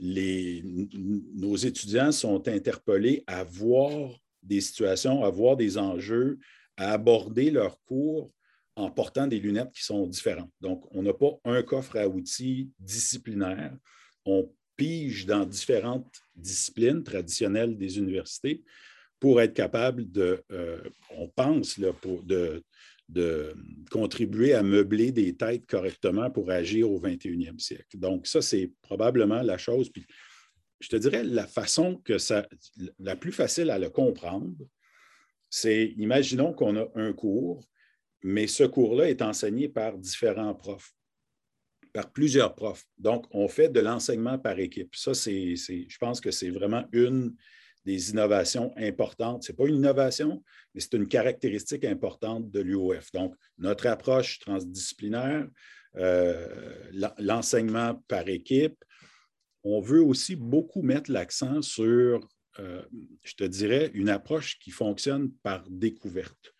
nos 0.00 1.56
étudiants 1.56 2.12
sont 2.12 2.48
interpellés 2.48 3.22
à 3.26 3.44
voir 3.44 4.10
des 4.42 4.60
situations, 4.60 5.24
à 5.24 5.30
voir 5.30 5.56
des 5.56 5.76
enjeux, 5.76 6.38
à 6.76 6.92
aborder 6.92 7.50
leurs 7.50 7.82
cours 7.84 8.32
en 8.76 8.90
portant 8.90 9.26
des 9.26 9.38
lunettes 9.38 9.72
qui 9.72 9.84
sont 9.84 10.06
différentes. 10.06 10.52
Donc, 10.60 10.84
on 10.92 11.02
n'a 11.02 11.12
pas 11.12 11.38
un 11.44 11.62
coffre 11.62 11.98
à 11.98 12.08
outils 12.08 12.70
disciplinaire. 12.78 13.76
On 14.24 14.50
pige 14.76 15.26
dans 15.26 15.44
différentes 15.44 16.22
disciplines 16.34 17.02
traditionnelles 17.02 17.76
des 17.76 17.98
universités 17.98 18.62
pour 19.18 19.42
être 19.42 19.52
capable 19.52 20.10
de, 20.10 20.42
euh, 20.50 20.80
on 21.10 21.28
pense, 21.28 21.78
de, 21.78 22.62
de 23.10 23.54
contribuer 23.90 24.54
à 24.54 24.62
meubler 24.62 25.12
des 25.12 25.36
têtes 25.36 25.66
correctement 25.66 26.30
pour 26.30 26.50
agir 26.50 26.90
au 26.90 27.00
21e 27.00 27.58
siècle. 27.58 27.98
Donc, 27.98 28.26
ça, 28.26 28.40
c'est 28.40 28.72
probablement 28.82 29.42
la 29.42 29.58
chose. 29.58 29.90
Puis, 29.90 30.06
je 30.80 30.88
te 30.88 30.96
dirais, 30.96 31.24
la 31.24 31.46
façon 31.46 31.96
que 31.96 32.18
ça, 32.18 32.46
la 32.98 33.16
plus 33.16 33.32
facile 33.32 33.70
à 33.70 33.78
le 33.78 33.90
comprendre, 33.90 34.54
c'est, 35.50 35.94
imaginons 35.96 36.52
qu'on 36.52 36.76
a 36.76 36.88
un 36.94 37.12
cours 37.12 37.66
mais 38.22 38.46
ce 38.46 38.64
cours-là 38.64 39.08
est 39.08 39.22
enseigné 39.22 39.68
par 39.68 39.96
différents 39.96 40.54
profs, 40.54 40.94
par 41.92 42.12
plusieurs 42.12 42.54
profs. 42.54 42.84
Donc, 42.98 43.26
on 43.30 43.48
fait 43.48 43.68
de 43.68 43.80
l'enseignement 43.80 44.38
par 44.38 44.58
équipe. 44.58 44.94
Ça, 44.94 45.14
c'est, 45.14 45.56
je 45.56 45.98
pense 45.98 46.20
que 46.20 46.30
c'est 46.30 46.50
vraiment 46.50 46.84
une 46.92 47.34
des 47.84 48.10
innovations 48.10 48.72
importantes. 48.76 49.44
Ce 49.44 49.52
n'est 49.52 49.56
pas 49.56 49.66
une 49.66 49.76
innovation, 49.76 50.42
mais 50.74 50.80
c'est 50.80 50.94
une 50.94 51.08
caractéristique 51.08 51.84
importante 51.84 52.50
de 52.50 52.60
l'UOF. 52.60 53.10
Donc, 53.12 53.34
notre 53.58 53.86
approche 53.86 54.38
transdisciplinaire, 54.38 55.48
euh, 55.96 56.74
l'enseignement 57.18 58.02
par 58.06 58.28
équipe, 58.28 58.84
on 59.64 59.80
veut 59.80 60.02
aussi 60.02 60.36
beaucoup 60.36 60.82
mettre 60.82 61.10
l'accent 61.10 61.62
sur, 61.62 62.26
euh, 62.58 62.82
je 63.22 63.34
te 63.34 63.44
dirais, 63.44 63.90
une 63.94 64.08
approche 64.08 64.58
qui 64.58 64.70
fonctionne 64.70 65.30
par 65.42 65.64
découverte. 65.68 66.54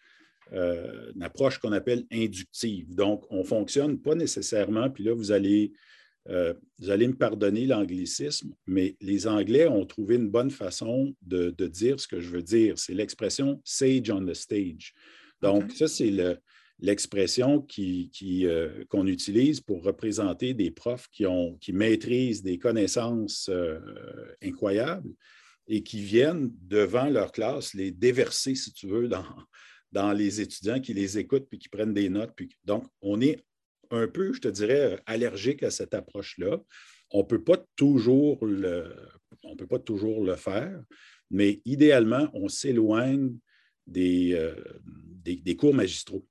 Euh, 0.53 1.13
une 1.15 1.23
approche 1.23 1.59
qu'on 1.59 1.73
appelle 1.73 2.05
inductive. 2.11 2.95
Donc, 2.95 3.25
on 3.31 3.39
ne 3.39 3.45
fonctionne 3.45 4.01
pas 4.01 4.17
nécessairement, 4.17 4.91
puis 4.91 5.05
là, 5.05 5.15
vous 5.15 5.31
allez, 5.31 5.73
euh, 6.31 6.55
vous 6.79 6.91
allez 6.91 7.09
me 7.09 7.17
pardonner 7.17 7.67
l'anglicisme, 7.67 8.55
mais 8.67 8.97
les 9.01 9.27
Anglais 9.27 9.67
ont 9.67 9.85
trouvé 9.85 10.17
une 10.17 10.31
bonne 10.31 10.51
façon 10.51 11.15
de, 11.23 11.51
dire 11.67 11.99
ce 11.99 12.07
que 12.07 12.21
je 12.21 12.31
veux 12.31 12.43
dire. 12.43 12.79
C'est 12.79 12.95
l'expression 12.95 13.61
sage 13.65 14.11
on 14.11 14.25
the 14.25 14.35
stage. 14.35 14.95
Donc, 15.43 15.73
ça, 15.73 15.89
c'est 15.89 16.13
l'expression 16.79 17.61
qui, 17.61 18.11
euh, 18.45 18.85
qu'on 18.89 19.07
utilise 19.07 19.61
pour 19.61 19.83
représenter 19.83 20.55
des 20.55 20.71
profs 20.71 21.09
qui, 21.11 21.27
ont, 21.27 21.57
qui 21.57 21.73
maîtrisent 21.73 22.43
des 22.43 22.59
connaissances 22.59 23.51
incroyables 24.43 25.11
et 25.67 25.83
qui 25.83 26.01
viennent 26.01 26.53
devant 26.63 27.09
leur 27.09 27.33
classe 27.33 27.75
les 27.75 27.91
déverser, 27.91 28.55
si 28.55 28.73
tu 28.73 28.87
veux, 28.87 29.09
dans, 29.09 29.25
dans 29.93 30.13
les 30.13 30.41
étudiants 30.41 30.81
qui 30.81 30.95
les 30.95 31.19
écoutent 31.19 31.49
puis 31.49 31.59
qui 31.59 31.69
prennent 31.69 31.95
des 31.95 32.09
notes. 32.09 32.33
Puis, 32.37 32.49
donc, 32.65 32.85
on 33.03 33.21
est 33.21 33.43
un 33.91 34.09
peu, 34.09 34.33
je 34.33 34.41
te 34.41 34.49
dirais, 34.49 35.01
allergique 35.07 35.63
à 35.63 35.71
cette 35.71 35.95
approche-là. 35.95 36.61
On 37.13 37.19
ne 37.21 37.25
peut 37.25 37.43
pas 37.43 37.65
toujours 37.77 38.45
le, 38.45 38.95
on 39.45 39.57
peut 39.57 39.67
pas 39.67 39.79
toujours 39.79 40.25
le 40.25 40.37
faire, 40.37 40.83
mais 41.31 41.61
idéalement, 41.65 42.29
on 42.35 42.49
s'éloigne 42.49 43.37
des, 43.87 44.35
euh, 44.35 44.55
des, 45.25 45.57
cours 45.57 45.75
magistraux. 45.75 46.27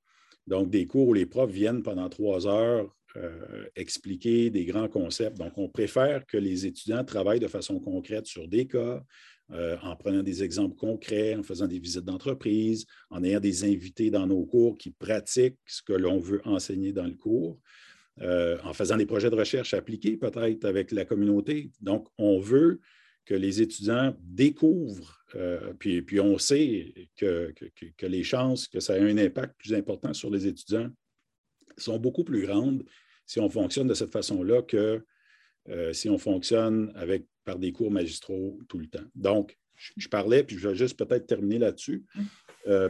Donc, 0.48 0.70
des 0.70 0.88
cours 0.88 1.10
où 1.10 1.14
les 1.14 1.26
profs 1.26 1.52
viennent 1.52 1.84
pendant 1.84 2.10
trois 2.10 2.48
heures 2.48 2.96
euh, 3.18 3.66
expliquer 3.76 4.50
des 4.50 4.66
grands 4.66 4.88
concepts. 4.88 5.38
Donc, 5.38 5.58
on 5.58 5.70
préfère 5.70 6.26
que 6.26 6.38
les 6.38 6.66
étudiants 6.66 7.04
travaillent 7.04 7.40
de 7.40 7.48
façon 7.48 7.80
concrète 7.80 8.26
sur 8.26 8.48
des 8.48 8.68
cas, 8.68 9.04
euh, 9.52 9.78
en 9.82 9.96
prenant 9.96 10.22
des 10.22 10.44
exemples 10.44 10.76
concrets, 10.76 11.34
en 11.34 11.42
faisant 11.42 11.66
des 11.66 11.80
visites 11.80 12.06
d'entreprise, 12.06 12.86
en 13.10 13.24
ayant 13.24 13.40
des 13.40 13.64
invités 13.64 14.12
dans 14.12 14.28
nos 14.28 14.46
cours 14.46 14.78
qui 14.78 14.92
pratiquent 14.92 15.58
ce 15.66 15.82
que 15.82 15.94
l'on 15.94 16.20
veut 16.20 16.40
enseigner 16.46 16.92
dans 16.92 17.08
le 17.08 17.16
cours, 17.16 17.60
euh, 18.22 18.60
en 18.64 18.74
faisant 18.74 18.96
des 18.96 19.08
projets 19.08 19.32
de 19.32 19.36
recherche 19.36 19.74
appliqués 19.74 20.18
peut-être 20.18 20.66
avec 20.66 20.92
la 20.92 21.04
communauté. 21.04 21.72
Donc, 21.82 22.08
on 22.20 22.40
veut 22.40 22.80
que 23.26 23.34
les 23.34 23.60
étudiants 23.60 24.16
découvrent, 24.22 25.20
euh, 25.34 25.74
puis, 25.80 26.20
on 26.20 26.38
sait 26.38 27.10
que, 27.18 27.52
que, 27.98 28.06
les 28.06 28.24
chances 28.24 28.68
que 28.68 28.80
ça 28.80 29.00
ait 29.00 29.02
un 29.02 29.18
impact 29.18 29.56
plus 29.58 29.74
important 29.74 30.14
sur 30.14 30.30
les 30.30 30.46
étudiants 30.46 30.92
sont 31.76 31.98
beaucoup 31.98 32.24
plus 32.24 32.46
grandes 32.46 32.84
si 33.26 33.40
on 33.40 33.50
fonctionne 33.50 33.88
de 33.88 33.94
cette 33.96 34.12
façon-là 34.12 34.62
que 34.62 35.04
si 35.92 36.10
on 36.10 36.18
fonctionne 36.18 36.92
avec 36.96 37.28
par 37.50 37.58
des 37.58 37.72
cours 37.72 37.90
magistraux 37.90 38.60
tout 38.68 38.78
le 38.78 38.86
temps. 38.86 39.08
Donc, 39.16 39.58
je, 39.76 40.08
parlais, 40.08 40.44
puis 40.44 40.56
je 40.56 40.68
vais 40.68 40.76
juste 40.76 41.04
peut-être 41.04 41.26
terminer 41.26 41.58
là-dessus. 41.58 42.06
Euh, 42.68 42.90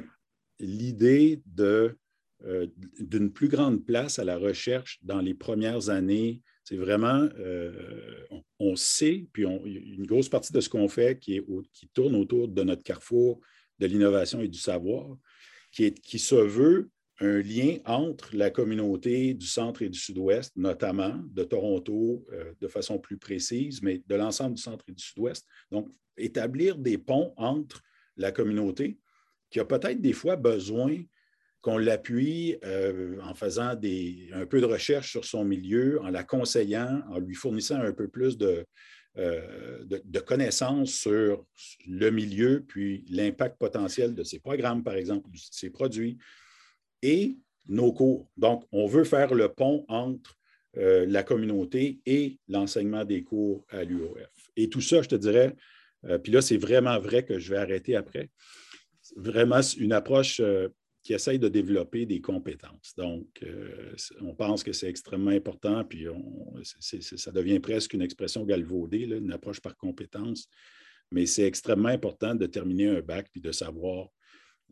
l'idée 0.59 1.41
de, 1.45 1.97
euh, 2.45 2.67
d'une 2.99 3.31
plus 3.31 3.47
grande 3.47 3.85
place 3.85 4.19
à 4.19 4.25
la 4.25 4.37
recherche 4.37 4.99
dans 5.01 5.21
les 5.21 5.33
premières 5.33 5.87
années, 5.87 6.41
c'est 6.65 6.75
vraiment, 6.75 7.29
euh, 7.39 8.25
on, 8.59 8.75
sait, 8.75 9.27
puis 9.31 9.43
une 9.43 10.05
grosse 10.05 10.27
partie 10.27 10.51
de 10.51 10.59
ce 10.59 10.67
qu'on 10.67 10.89
fait 10.89 11.17
qui, 11.17 11.37
est, 11.37 11.45
qui 11.71 11.87
tourne 11.93 12.15
autour 12.17 12.49
de 12.49 12.63
notre 12.63 12.83
carrefour 12.83 13.39
de 13.79 13.85
l'innovation 13.85 14.41
et 14.41 14.49
du 14.49 14.59
savoir, 14.59 15.15
qui, 15.71 15.85
est, 15.85 16.01
qui 16.01 16.19
se 16.19 16.35
veut 16.35 16.89
un 17.21 17.41
lien 17.41 17.77
entre 17.85 18.35
la 18.35 18.49
communauté 18.49 19.33
du 19.33 19.45
centre 19.45 19.81
et 19.81 19.89
du 19.89 19.99
sud-ouest, 19.99 20.53
notamment 20.55 21.19
de 21.31 21.43
Toronto 21.43 22.25
euh, 22.31 22.53
de 22.59 22.67
façon 22.67 22.97
plus 22.97 23.17
précise, 23.17 23.81
mais 23.81 24.01
de 24.07 24.15
l'ensemble 24.15 24.55
du 24.55 24.61
centre 24.61 24.85
et 24.87 24.93
du 24.93 25.03
sud-ouest. 25.03 25.45
Donc, 25.71 25.89
établir 26.17 26.77
des 26.77 26.97
ponts 26.97 27.33
entre 27.37 27.81
la 28.17 28.31
communauté 28.31 28.97
qui 29.49 29.59
a 29.59 29.65
peut-être 29.65 30.01
des 30.01 30.13
fois 30.13 30.35
besoin 30.35 30.97
qu'on 31.61 31.77
l'appuie 31.77 32.57
euh, 32.63 33.19
en 33.21 33.33
faisant 33.33 33.69
un 33.71 34.45
peu 34.45 34.61
de 34.61 34.65
recherche 34.65 35.11
sur 35.11 35.25
son 35.25 35.43
milieu, 35.43 36.01
en 36.01 36.09
la 36.09 36.23
conseillant, 36.23 37.01
en 37.09 37.19
lui 37.19 37.35
fournissant 37.35 37.81
un 37.81 37.91
peu 37.91 38.07
plus 38.07 38.37
de, 38.37 38.65
euh, 39.17 39.83
de, 39.83 40.19
connaissances 40.19 40.91
sur 40.91 41.45
le 41.85 42.09
milieu, 42.11 42.63
puis 42.65 43.03
l'impact 43.09 43.57
potentiel 43.57 44.13
de 44.13 44.23
ses 44.23 44.39
programmes, 44.39 44.83
par 44.83 44.93
exemple, 44.93 45.29
de 45.29 45.37
ses 45.37 45.69
produits, 45.69 46.17
et 47.01 47.37
nos 47.67 47.93
cours. 47.93 48.29
Donc, 48.37 48.65
on 48.71 48.87
veut 48.87 49.03
faire 49.03 49.33
le 49.33 49.49
pont 49.49 49.85
entre 49.87 50.39
euh, 50.77 51.05
la 51.07 51.23
communauté 51.23 51.99
et 52.05 52.37
l'enseignement 52.47 53.03
des 53.03 53.23
cours 53.23 53.65
à 53.69 53.83
l'UOF. 53.83 54.51
Et 54.55 54.69
tout 54.69 54.81
ça, 54.81 55.01
je 55.01 55.09
te 55.09 55.15
dirais, 55.15 55.55
euh, 56.05 56.17
puis 56.19 56.31
là, 56.31 56.41
c'est 56.41 56.57
vraiment 56.57 56.99
vrai 56.99 57.25
que 57.25 57.39
je 57.39 57.49
vais 57.51 57.57
arrêter 57.57 57.95
après, 57.95 58.29
vraiment 59.15 59.61
une 59.77 59.93
approche 59.93 60.39
euh, 60.41 60.69
qui 61.01 61.13
essaye 61.13 61.39
de 61.39 61.47
développer 61.47 62.05
des 62.05 62.21
compétences. 62.21 62.93
Donc, 62.97 63.43
on 64.19 64.35
pense 64.35 64.63
que 64.63 64.73
c'est 64.73 64.89
extrêmement 64.89 65.31
important, 65.31 65.83
puis 65.85 66.05
ça 66.61 67.31
devient 67.31 67.59
presque 67.61 67.93
une 67.93 68.01
expression 68.01 68.45
galvaudée, 68.45 69.05
une 69.05 69.31
approche 69.31 69.61
par 69.61 69.77
compétence, 69.77 70.49
mais 71.09 71.25
c'est 71.25 71.45
extrêmement 71.45 71.87
important 71.87 72.35
de 72.35 72.45
terminer 72.45 72.89
un 72.89 73.01
bac 73.01 73.27
puis 73.31 73.39
de 73.39 73.53
savoir 73.53 74.09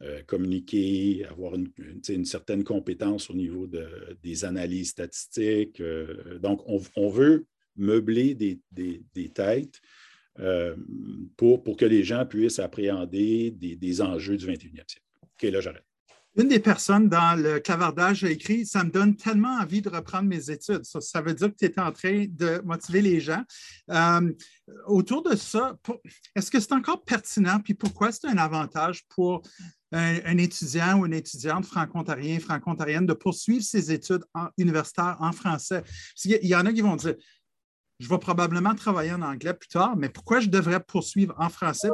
euh, 0.04 0.22
communiquer, 0.27 1.25
avoir 1.27 1.54
une, 1.56 2.25
certaine 2.25 2.63
compétence 2.63 3.32
au 3.32 3.34
niveau 3.34 3.68
des 4.22 4.46
analyses 4.46 4.89
statistiques. 4.89 5.82
Euh, 5.82 6.38
donc, 6.38 6.62
on, 6.68 7.10
veut 7.10 7.48
meubler 7.75 8.36
des, 8.36 8.60
têtes 9.34 9.82
euh, 10.38 10.75
pour, 11.36 11.63
pour, 11.63 11.77
que 11.77 11.86
les 11.86 12.04
gens 12.04 12.27
puissent 12.27 12.60
appréhender 12.60 13.50
des, 13.50 14.01
enjeux 14.04 14.38
du 14.38 14.46
21e 14.46 14.84
siècle. 14.88 15.01
OK, 15.24 15.51
là, 15.51 15.62
j'arrête. 15.62 15.84
Une 16.36 16.50
des 16.50 16.60
personnes 16.60 17.10
dans 17.10 17.36
le 17.36 17.60
clavardage 17.60 18.24
a 18.24 18.30
écrit 18.30 18.68
Ça 18.68 18.84
me 18.84 18.92
donne 18.92 19.16
tellement 19.16 19.58
envie 19.60 19.82
de 19.82 19.89
reprendre 19.89 20.30
mes 20.30 20.51
études. 20.51 20.84
Ça, 20.84 21.22
veut 21.22 21.34
dire 21.34 21.50
que 21.50 21.56
tu 21.58 21.66
es 21.66 21.80
en 21.80 21.92
train 21.92 22.27
de 22.30 22.62
motiver 22.63 23.01
les 23.01 23.20
gens. 23.20 23.44
Autour 24.86 25.24
de 25.24 25.36
ça, 25.36 25.75
est-ce 26.36 26.51
que 26.51 26.60
c'est 26.60 26.74
encore 26.74 27.04
pertinent? 27.04 27.60
Puis 27.60 27.74
pourquoi 27.74 28.12
c'est 28.12 28.27
un 28.27 28.38
avantage 28.38 29.04
pour 29.08 29.42
un, 29.91 30.38
étudiant 30.38 31.00
ou 31.00 31.06
une 31.06 31.13
étudiante 31.13 31.65
franco-ontarien, 31.65 32.39
franco-ontarienne 32.39 33.06
de 33.06 33.13
poursuivre 33.13 33.63
ses 33.63 33.91
études 33.91 34.24
universitaires 34.58 35.17
en 35.20 35.32
français? 35.32 35.84
Il 36.25 36.48
y 36.48 36.56
en 36.56 36.65
a 36.65 36.74
qui 36.74 36.82
vont 36.82 36.96
dire 36.96 37.15
je 38.00 38.08
vais 38.08 38.20
probablement 38.20 38.75
travailler 38.75 39.12
en 39.12 39.22
anglais 39.22 39.53
plus 39.53 39.70
tard, 39.70 39.96
mais 39.96 40.10
pourquoi 40.10 40.39
je 40.39 40.50
devrais 40.50 40.79
poursuivre 40.79 41.34
en 41.38 41.50
français? 41.50 41.89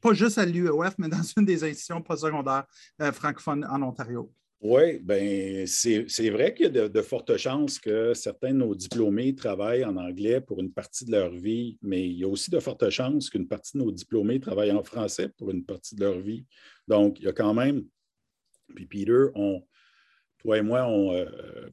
Pas 0.00 0.12
juste 0.12 0.36
à 0.36 0.44
l'UEF, 0.44 0.94
mais 0.98 1.08
dans 1.08 1.22
une 1.22 1.44
des 1.44 1.64
institutions 1.64 2.02
postsecondaires 2.02 2.66
euh, 3.00 3.12
francophones 3.12 3.66
en 3.70 3.82
Ontario. 3.82 4.30
Oui, 4.62 4.98
bien, 4.98 5.64
c'est 5.66 6.28
vrai 6.28 6.52
qu'il 6.52 6.74
y 6.74 6.78
a 6.78 6.88
de, 6.88 7.02
fortes 7.02 7.34
chances 7.38 7.78
que 7.78 8.12
certains 8.12 8.52
de 8.52 8.58
nos 8.58 8.74
diplômés 8.74 9.34
travaillent 9.34 9.86
en 9.86 9.96
anglais 9.96 10.42
pour 10.42 10.60
une 10.60 10.70
partie 10.70 11.06
de 11.06 11.12
leur 11.12 11.30
vie, 11.30 11.78
mais 11.80 12.06
il 12.06 12.18
y 12.18 12.24
a 12.24 12.28
aussi 12.28 12.50
de 12.50 12.60
fortes 12.60 12.90
chances 12.90 13.30
qu'une 13.30 13.48
partie 13.48 13.78
de 13.78 13.82
nos 13.82 13.90
diplômés 13.90 14.38
travaillent 14.38 14.72
en 14.72 14.84
français 14.84 15.30
pour 15.30 15.50
une 15.50 15.64
partie 15.64 15.94
de 15.94 16.04
leur 16.04 16.20
vie. 16.20 16.44
Donc, 16.86 17.18
il 17.20 17.24
y 17.24 17.28
a 17.28 17.32
quand 17.32 17.54
même, 17.54 17.86
puis 18.74 18.84
Peter, 18.84 19.28
on, 19.34 19.62
toi 20.36 20.58
et 20.58 20.62
moi, 20.62 20.86
on, 20.86 21.14
euh, 21.14 21.70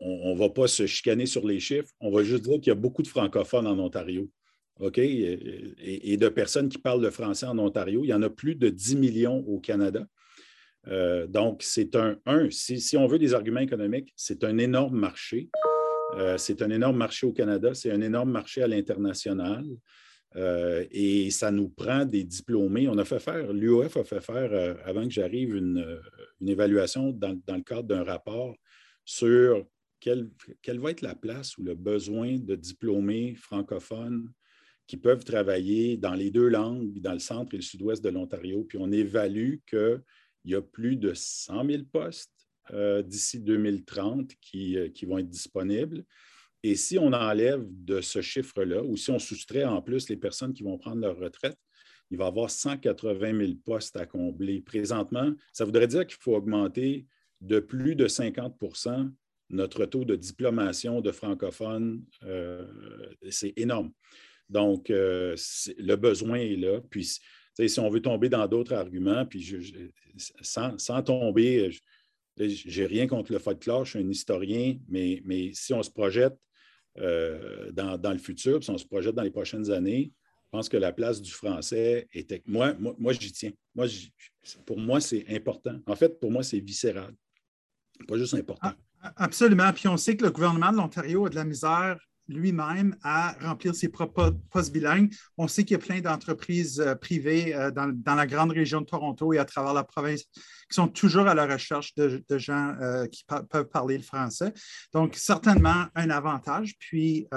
on 0.00 0.34
ne 0.34 0.38
va 0.38 0.50
pas 0.50 0.68
se 0.68 0.86
chicaner 0.86 1.24
sur 1.24 1.46
les 1.46 1.58
chiffres, 1.58 1.90
on 2.00 2.10
va 2.10 2.22
juste 2.22 2.44
dire 2.44 2.60
qu'il 2.60 2.68
y 2.68 2.70
a 2.70 2.74
beaucoup 2.74 3.02
de 3.02 3.08
francophones 3.08 3.66
en 3.66 3.78
Ontario. 3.78 4.30
OK? 4.80 4.98
Et, 4.98 6.16
de 6.18 6.28
personnes 6.28 6.68
qui 6.68 6.78
parlent 6.78 7.02
le 7.02 7.10
français 7.10 7.46
en 7.46 7.58
Ontario. 7.58 8.04
Il 8.04 8.08
y 8.08 8.14
en 8.14 8.22
a 8.22 8.30
plus 8.30 8.54
de 8.54 8.68
10 8.68 8.96
millions 8.96 9.38
au 9.48 9.58
Canada. 9.58 10.06
Euh, 10.88 11.26
donc, 11.26 11.62
c'est 11.62 11.96
un, 11.96 12.16
si, 12.50 12.96
on 12.96 13.06
veut 13.06 13.18
des 13.18 13.34
arguments 13.34 13.60
économiques, 13.60 14.12
c'est 14.16 14.44
un 14.44 14.58
énorme 14.58 14.96
marché. 14.98 15.50
Euh, 16.16 16.38
c'est 16.38 16.62
un 16.62 16.70
énorme 16.70 16.96
marché 16.96 17.26
au 17.26 17.32
Canada, 17.32 17.74
c'est 17.74 17.90
un 17.90 18.00
énorme 18.00 18.30
marché 18.30 18.62
à 18.62 18.68
l'international. 18.68 19.64
Euh, 20.36 20.84
et 20.90 21.30
ça 21.30 21.50
nous 21.50 21.68
prend 21.68 22.04
des 22.04 22.24
diplômés. 22.24 22.88
On 22.88 22.98
a 22.98 23.04
fait 23.04 23.18
faire, 23.18 23.52
l'UOF 23.52 23.96
a 23.96 24.04
fait 24.04 24.20
faire, 24.20 24.76
avant 24.84 25.04
que 25.04 25.10
j'arrive, 25.12 25.56
une, 25.56 26.00
évaluation 26.46 27.10
dans, 27.10 27.40
dans, 27.46 27.56
le 27.56 27.62
cadre 27.62 27.88
d'un 27.88 28.04
rapport 28.04 28.54
sur 29.04 29.66
quelle, 30.00 30.30
va 30.78 30.90
être 30.90 31.00
la 31.00 31.14
place 31.14 31.56
ou 31.58 31.64
le 31.64 31.74
besoin 31.74 32.36
de 32.38 32.54
diplômés 32.54 33.34
francophones 33.34 34.30
qui 34.86 34.96
peuvent 34.96 35.24
travailler 35.24 35.96
dans 35.96 36.14
les 36.14 36.30
deux 36.30 36.48
langues, 36.48 37.00
dans 37.00 37.12
le 37.12 37.18
centre 37.18 37.54
et 37.54 37.56
le 37.56 37.62
sud-ouest 37.62 38.04
de 38.04 38.10
l'Ontario. 38.10 38.64
Puis 38.64 38.78
on 38.78 38.92
évalue 38.92 39.56
qu'il 40.46 40.52
y 40.52 40.56
a 40.56 40.62
plus 40.62 40.94
de 40.94 41.12
100 41.12 41.66
000 41.66 41.82
postes 41.92 42.30
euh, 42.72 43.02
d'ici 43.02 43.40
2030 43.40 44.32
qui, 44.40 44.78
euh, 44.78 44.88
qui, 44.88 45.04
vont 45.04 45.18
être 45.18 45.28
disponibles. 45.28 46.04
Et 46.62 46.76
si 46.76 46.98
on 46.98 47.12
enlève 47.12 47.64
de 47.68 48.00
ce 48.00 48.22
chiffre-là, 48.22 48.82
ou 48.84 48.96
si 48.96 49.10
on 49.10 49.18
soustrait 49.18 49.64
en 49.64 49.82
plus 49.82 50.08
les 50.08 50.16
personnes 50.16 50.54
qui 50.54 50.62
vont 50.62 50.78
prendre 50.78 51.00
leur 51.00 51.18
retraite, 51.18 51.58
il 52.12 52.18
va 52.18 52.26
y 52.26 52.28
avoir 52.28 52.50
180 52.50 53.38
000 53.38 53.52
postes 53.64 53.96
à 53.96 54.06
combler. 54.06 54.60
Présentement, 54.60 55.32
ça 55.52 55.64
voudrait 55.64 55.88
dire 55.88 56.06
qu'il 56.06 56.18
faut 56.20 56.36
augmenter 56.36 57.06
de 57.40 57.58
plus 57.58 57.96
de 57.96 58.06
50% 58.06 59.10
notre 59.50 59.84
taux 59.86 60.04
de 60.04 60.14
diplomation 60.14 61.00
de 61.00 61.10
francophones, 61.10 62.04
euh, 62.24 62.66
c'est 63.30 63.52
énorme. 63.56 63.92
Donc, 64.48 64.88
le 64.88 65.94
besoin 65.94 66.38
est 66.38 66.56
là. 66.56 66.80
Puis, 66.88 67.18
si 67.56 67.80
on 67.80 67.88
veut 67.88 68.02
tomber 68.02 68.28
dans 68.28 68.46
d'autres 68.46 68.74
arguments, 68.74 69.24
puis 69.24 69.64
sans, 70.16 71.02
tomber, 71.02 71.70
je 72.38 72.80
n'ai 72.80 72.86
rien 72.86 73.06
contre 73.06 73.32
le 73.32 73.38
folklore, 73.38 73.84
je 73.84 73.90
suis 73.90 73.98
un 73.98 74.08
historien, 74.08 74.76
mais, 74.88 75.22
mais 75.24 75.52
si 75.54 75.72
on 75.72 75.82
se 75.82 75.90
projette 75.90 76.36
euh, 76.98 77.70
dans, 77.72 78.12
le 78.12 78.18
futur, 78.18 78.62
si 78.62 78.70
on 78.70 78.78
se 78.78 78.86
projette 78.86 79.14
dans 79.14 79.22
les 79.22 79.30
prochaines 79.30 79.70
années, 79.70 80.12
je 80.44 80.50
pense 80.50 80.68
que 80.68 80.76
la 80.76 80.92
place 80.92 81.20
du 81.20 81.32
français 81.32 82.08
était. 82.12 82.42
Moi, 82.46 82.74
moi, 82.78 82.94
moi 82.98 83.12
j'y 83.12 83.32
tiens. 83.32 83.52
Moi, 83.74 83.86
pour 84.64 84.78
moi, 84.78 85.00
c'est 85.00 85.24
important. 85.28 85.78
En 85.86 85.96
fait, 85.96 86.20
pour 86.20 86.30
moi, 86.30 86.42
c'est 86.42 86.60
viscéral. 86.60 87.14
Pas 88.06 88.16
juste 88.16 88.34
important. 88.34 88.68
Ah, 89.00 89.12
Absolument. 89.16 89.72
Puis 89.72 89.88
on 89.88 89.96
sait 89.96 90.16
que 90.16 90.24
le 90.24 90.30
gouvernement 90.30 90.70
de 90.70 90.76
l'Ontario 90.76 91.26
a 91.26 91.28
de 91.28 91.34
la 91.34 91.44
misère 91.44 91.98
lui-même 92.28 92.96
à 93.02 93.36
remplir 93.40 93.74
ses 93.74 93.88
propres 93.88 94.36
postes 94.50 94.72
bilingues. 94.72 95.12
On 95.36 95.48
sait 95.48 95.64
qu'il 95.64 95.76
y 95.76 95.80
a 95.80 95.84
plein 95.84 96.00
d'entreprises 96.00 96.80
euh, 96.80 96.94
privées 96.94 97.54
euh, 97.54 97.70
dans, 97.70 98.14
la 98.14 98.26
grande 98.26 98.52
région 98.52 98.80
de 98.80 98.86
Toronto 98.86 99.32
et 99.32 99.38
à 99.38 99.44
travers 99.44 99.74
la 99.74 99.84
province 99.84 100.22
qui 100.22 100.74
sont 100.74 100.88
toujours 100.88 101.28
à 101.28 101.34
la 101.34 101.46
recherche 101.46 101.94
de, 101.94 102.22
gens 102.38 102.74
euh, 102.80 103.06
qui 103.06 103.24
peuvent 103.50 103.68
parler 103.68 103.96
le 103.96 104.02
français. 104.02 104.52
Donc, 104.92 105.14
certainement 105.14 105.86
un 105.94 106.10
avantage. 106.10 106.74
Puis, 106.78 107.28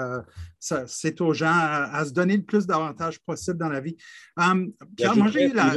c'est 0.58 1.20
aux 1.20 1.32
gens 1.32 1.54
à, 1.54 2.04
se 2.04 2.10
donner 2.10 2.36
le 2.36 2.42
plus 2.42 2.66
d'avantages 2.66 3.20
possible 3.20 3.58
dans 3.58 3.68
la 3.68 3.80
vie. 3.80 3.96
Um, 4.36 4.72
Pierre, 4.96 5.16
moi, 5.16 5.28
j'ai 5.28 5.48
eu 5.48 5.52
la... 5.52 5.74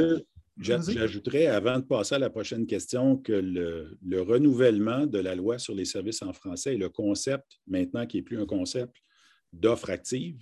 J'ajouterais, 0.56 1.46
avant 1.46 1.78
de 1.80 1.84
passer 1.84 2.14
à 2.14 2.18
la 2.18 2.30
prochaine 2.30 2.66
question, 2.66 3.16
que 3.16 3.32
le, 3.32 4.20
renouvellement 4.22 5.06
de 5.06 5.18
la 5.18 5.34
loi 5.34 5.58
sur 5.58 5.74
les 5.74 5.84
services 5.84 6.22
en 6.22 6.32
français 6.32 6.74
et 6.74 6.78
le 6.78 6.88
concept, 6.88 7.58
maintenant 7.66 8.06
qui 8.06 8.18
n'est 8.18 8.22
plus 8.22 8.40
un 8.40 8.46
concept, 8.46 8.96
d'offre 9.52 9.90
active, 9.90 10.38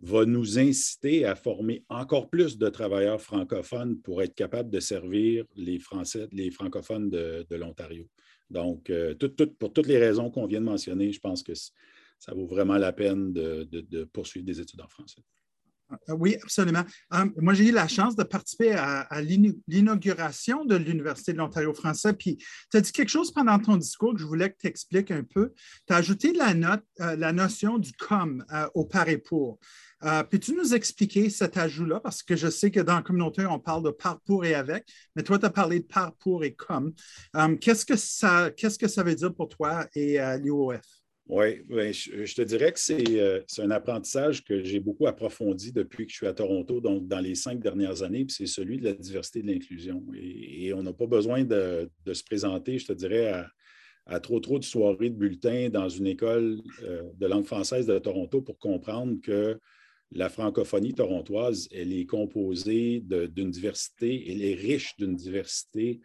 va 0.00 0.24
nous 0.24 0.58
inciter 0.58 1.24
à 1.24 1.36
former 1.36 1.84
encore 1.88 2.28
plus 2.28 2.58
de 2.58 2.68
travailleurs 2.68 3.20
francophones 3.20 4.00
pour 4.00 4.22
être 4.22 4.34
capables 4.34 4.70
de 4.70 4.80
servir 4.80 5.44
les 5.54 5.78
Français, 5.78 6.28
les 6.32 6.50
francophones 6.50 7.08
de, 7.08 7.54
l'Ontario. 7.54 8.08
Donc, 8.50 8.90
euh, 8.90 9.14
pour 9.58 9.72
toutes 9.72 9.86
les 9.86 9.98
raisons 9.98 10.30
qu'on 10.30 10.46
vient 10.46 10.60
de 10.60 10.66
mentionner, 10.66 11.12
je 11.12 11.20
pense 11.20 11.42
que 11.42 11.52
ça 11.54 12.34
vaut 12.34 12.46
vraiment 12.46 12.78
la 12.78 12.92
peine 12.92 13.32
de 13.32 14.04
poursuivre 14.12 14.46
des 14.46 14.60
études 14.60 14.80
en 14.80 14.88
français. 14.88 15.22
Euh, 16.08 16.14
oui, 16.18 16.36
absolument. 16.42 16.84
Euh, 17.14 17.26
moi, 17.36 17.54
j'ai 17.54 17.68
eu 17.68 17.72
la 17.72 17.88
chance 17.88 18.16
de 18.16 18.22
participer 18.22 18.72
à, 18.74 19.06
l'inauguration 19.66 20.64
de 20.64 20.76
l'Université 20.76 21.32
de 21.32 21.38
l'Ontario 21.38 21.72
français. 21.74 22.12
Puis, 22.12 22.38
tu 22.70 22.76
as 22.76 22.80
dit 22.80 22.92
quelque 22.92 23.08
chose 23.08 23.32
pendant 23.32 23.58
ton 23.58 23.76
discours 23.76 24.14
que 24.14 24.20
je 24.20 24.26
voulais 24.26 24.50
que 24.50 24.56
tu 24.60 24.66
expliques 24.66 25.10
un 25.10 25.22
peu. 25.22 25.52
Tu 25.86 25.92
as 25.92 25.96
ajouté 25.96 26.32
euh, 26.32 27.16
la 27.16 27.32
notion 27.32 27.78
du 27.78 27.92
com 27.92 28.44
au 28.74 28.84
par 28.84 29.08
et 29.08 29.18
pour. 29.18 29.58
Peux-tu 30.30 30.56
nous 30.56 30.74
expliquer 30.74 31.30
cet 31.30 31.56
ajout-là? 31.56 32.00
Parce 32.00 32.24
que 32.24 32.34
je 32.34 32.48
sais 32.48 32.72
que 32.72 32.80
dans 32.80 32.96
la 32.96 33.02
communauté, 33.02 33.46
on 33.46 33.60
parle 33.60 33.84
de 33.84 33.90
par, 33.90 34.20
pour 34.22 34.44
et 34.44 34.54
avec, 34.54 34.84
mais 35.14 35.22
toi, 35.22 35.38
tu 35.38 35.46
as 35.46 35.50
parlé 35.50 35.78
de 35.78 35.84
par, 35.84 36.16
pour 36.16 36.42
et 36.42 36.54
com. 36.54 36.92
qu'est-ce, 37.60 37.86
que 37.86 37.94
ça, 37.94 38.50
qu'est-ce 38.50 38.80
que 38.80 38.88
ça 38.88 39.04
veut 39.04 39.14
dire 39.14 39.32
pour 39.32 39.48
toi 39.48 39.86
et 39.94 40.18
l'UOF? 40.40 41.01
Oui, 41.28 41.62
ben, 41.68 41.92
je, 41.94 42.34
te 42.34 42.42
dirais 42.42 42.72
que 42.72 43.18
euh, 43.18 43.40
c'est 43.46 43.62
un 43.62 43.70
apprentissage 43.70 44.44
que 44.44 44.64
j'ai 44.64 44.80
beaucoup 44.80 45.06
approfondi 45.06 45.72
depuis 45.72 46.04
que 46.04 46.12
je 46.12 46.16
suis 46.16 46.26
à 46.26 46.34
Toronto, 46.34 46.80
donc 46.80 47.06
dans 47.06 47.20
les 47.20 47.36
cinq 47.36 47.60
dernières 47.60 48.02
années, 48.02 48.24
puis 48.24 48.34
c'est 48.34 48.46
celui 48.46 48.78
de 48.78 48.84
la 48.84 48.92
diversité 48.92 49.38
et 49.38 49.42
de 49.42 49.52
l'inclusion. 49.52 50.02
Et, 50.14 50.74
on 50.74 50.82
n'a 50.82 50.92
pas 50.92 51.06
besoin 51.06 51.44
de, 51.44 51.88
se 52.12 52.24
présenter, 52.24 52.78
je 52.78 52.86
te 52.86 52.92
dirais, 52.92 53.46
à, 54.04 54.20
trop 54.20 54.40
trop 54.40 54.58
de 54.58 54.64
soirées 54.64 55.10
de 55.10 55.14
bulletins 55.14 55.68
dans 55.68 55.88
une 55.88 56.08
école 56.08 56.60
euh, 56.82 57.04
de 57.16 57.26
langue 57.26 57.46
française 57.46 57.86
de 57.86 57.98
Toronto 58.00 58.42
pour 58.42 58.58
comprendre 58.58 59.20
que 59.22 59.58
la 60.10 60.28
francophonie 60.28 60.92
torontoise, 60.92 61.68
elle 61.70 61.92
est 61.92 62.04
composée 62.04 63.00
d'une 63.00 63.50
diversité, 63.50 64.30
elle 64.30 64.44
est 64.44 64.54
riche 64.54 64.96
d'une 64.98 65.14
diversité 65.14 66.00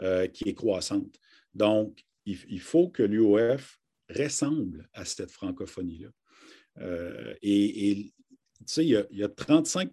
euh, 0.00 0.26
qui 0.26 0.48
est 0.48 0.54
croissante. 0.54 1.20
Donc, 1.54 2.04
il 2.24 2.60
faut 2.60 2.88
que 2.88 3.02
l'UOF 3.02 3.81
ressemble 4.12 4.88
à 4.92 5.04
cette 5.04 5.30
francophonie-là. 5.30 6.08
Euh, 6.78 7.34
et, 7.42 8.12
tu 8.60 8.64
sais, 8.66 8.86
il 8.86 9.06
y, 9.10 9.24
a, 9.24 9.28
35 9.28 9.90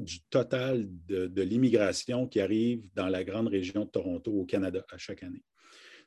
du 0.00 0.20
total 0.28 0.86
de, 1.06 1.42
l'immigration 1.42 2.26
qui 2.26 2.40
arrive 2.40 2.82
dans 2.94 3.08
la 3.08 3.24
grande 3.24 3.48
région 3.48 3.84
de 3.84 3.90
Toronto 3.90 4.32
au 4.32 4.44
Canada 4.44 4.84
à 4.90 4.98
chaque 4.98 5.22
année. 5.22 5.42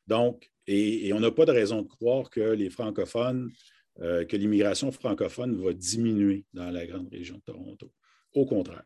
Donc, 0.08 0.52
et, 0.68 1.12
on 1.14 1.20
n'a 1.20 1.32
pas 1.32 1.46
de 1.46 1.52
raison 1.52 1.82
de 1.82 1.88
croire 1.88 2.30
que 2.30 2.42
les 2.42 2.70
francophones, 2.70 3.52
euh, 4.00 4.26
que 4.26 4.38
l'immigration 4.38 4.92
francophone 4.92 5.56
va 5.62 5.74
diminuer 5.74 6.46
dans 6.54 6.70
la 6.72 6.86
grande 6.86 7.10
région 7.12 7.38
de 7.38 7.42
Toronto. 7.42 7.92
Au 8.34 8.46
contraire. 8.46 8.84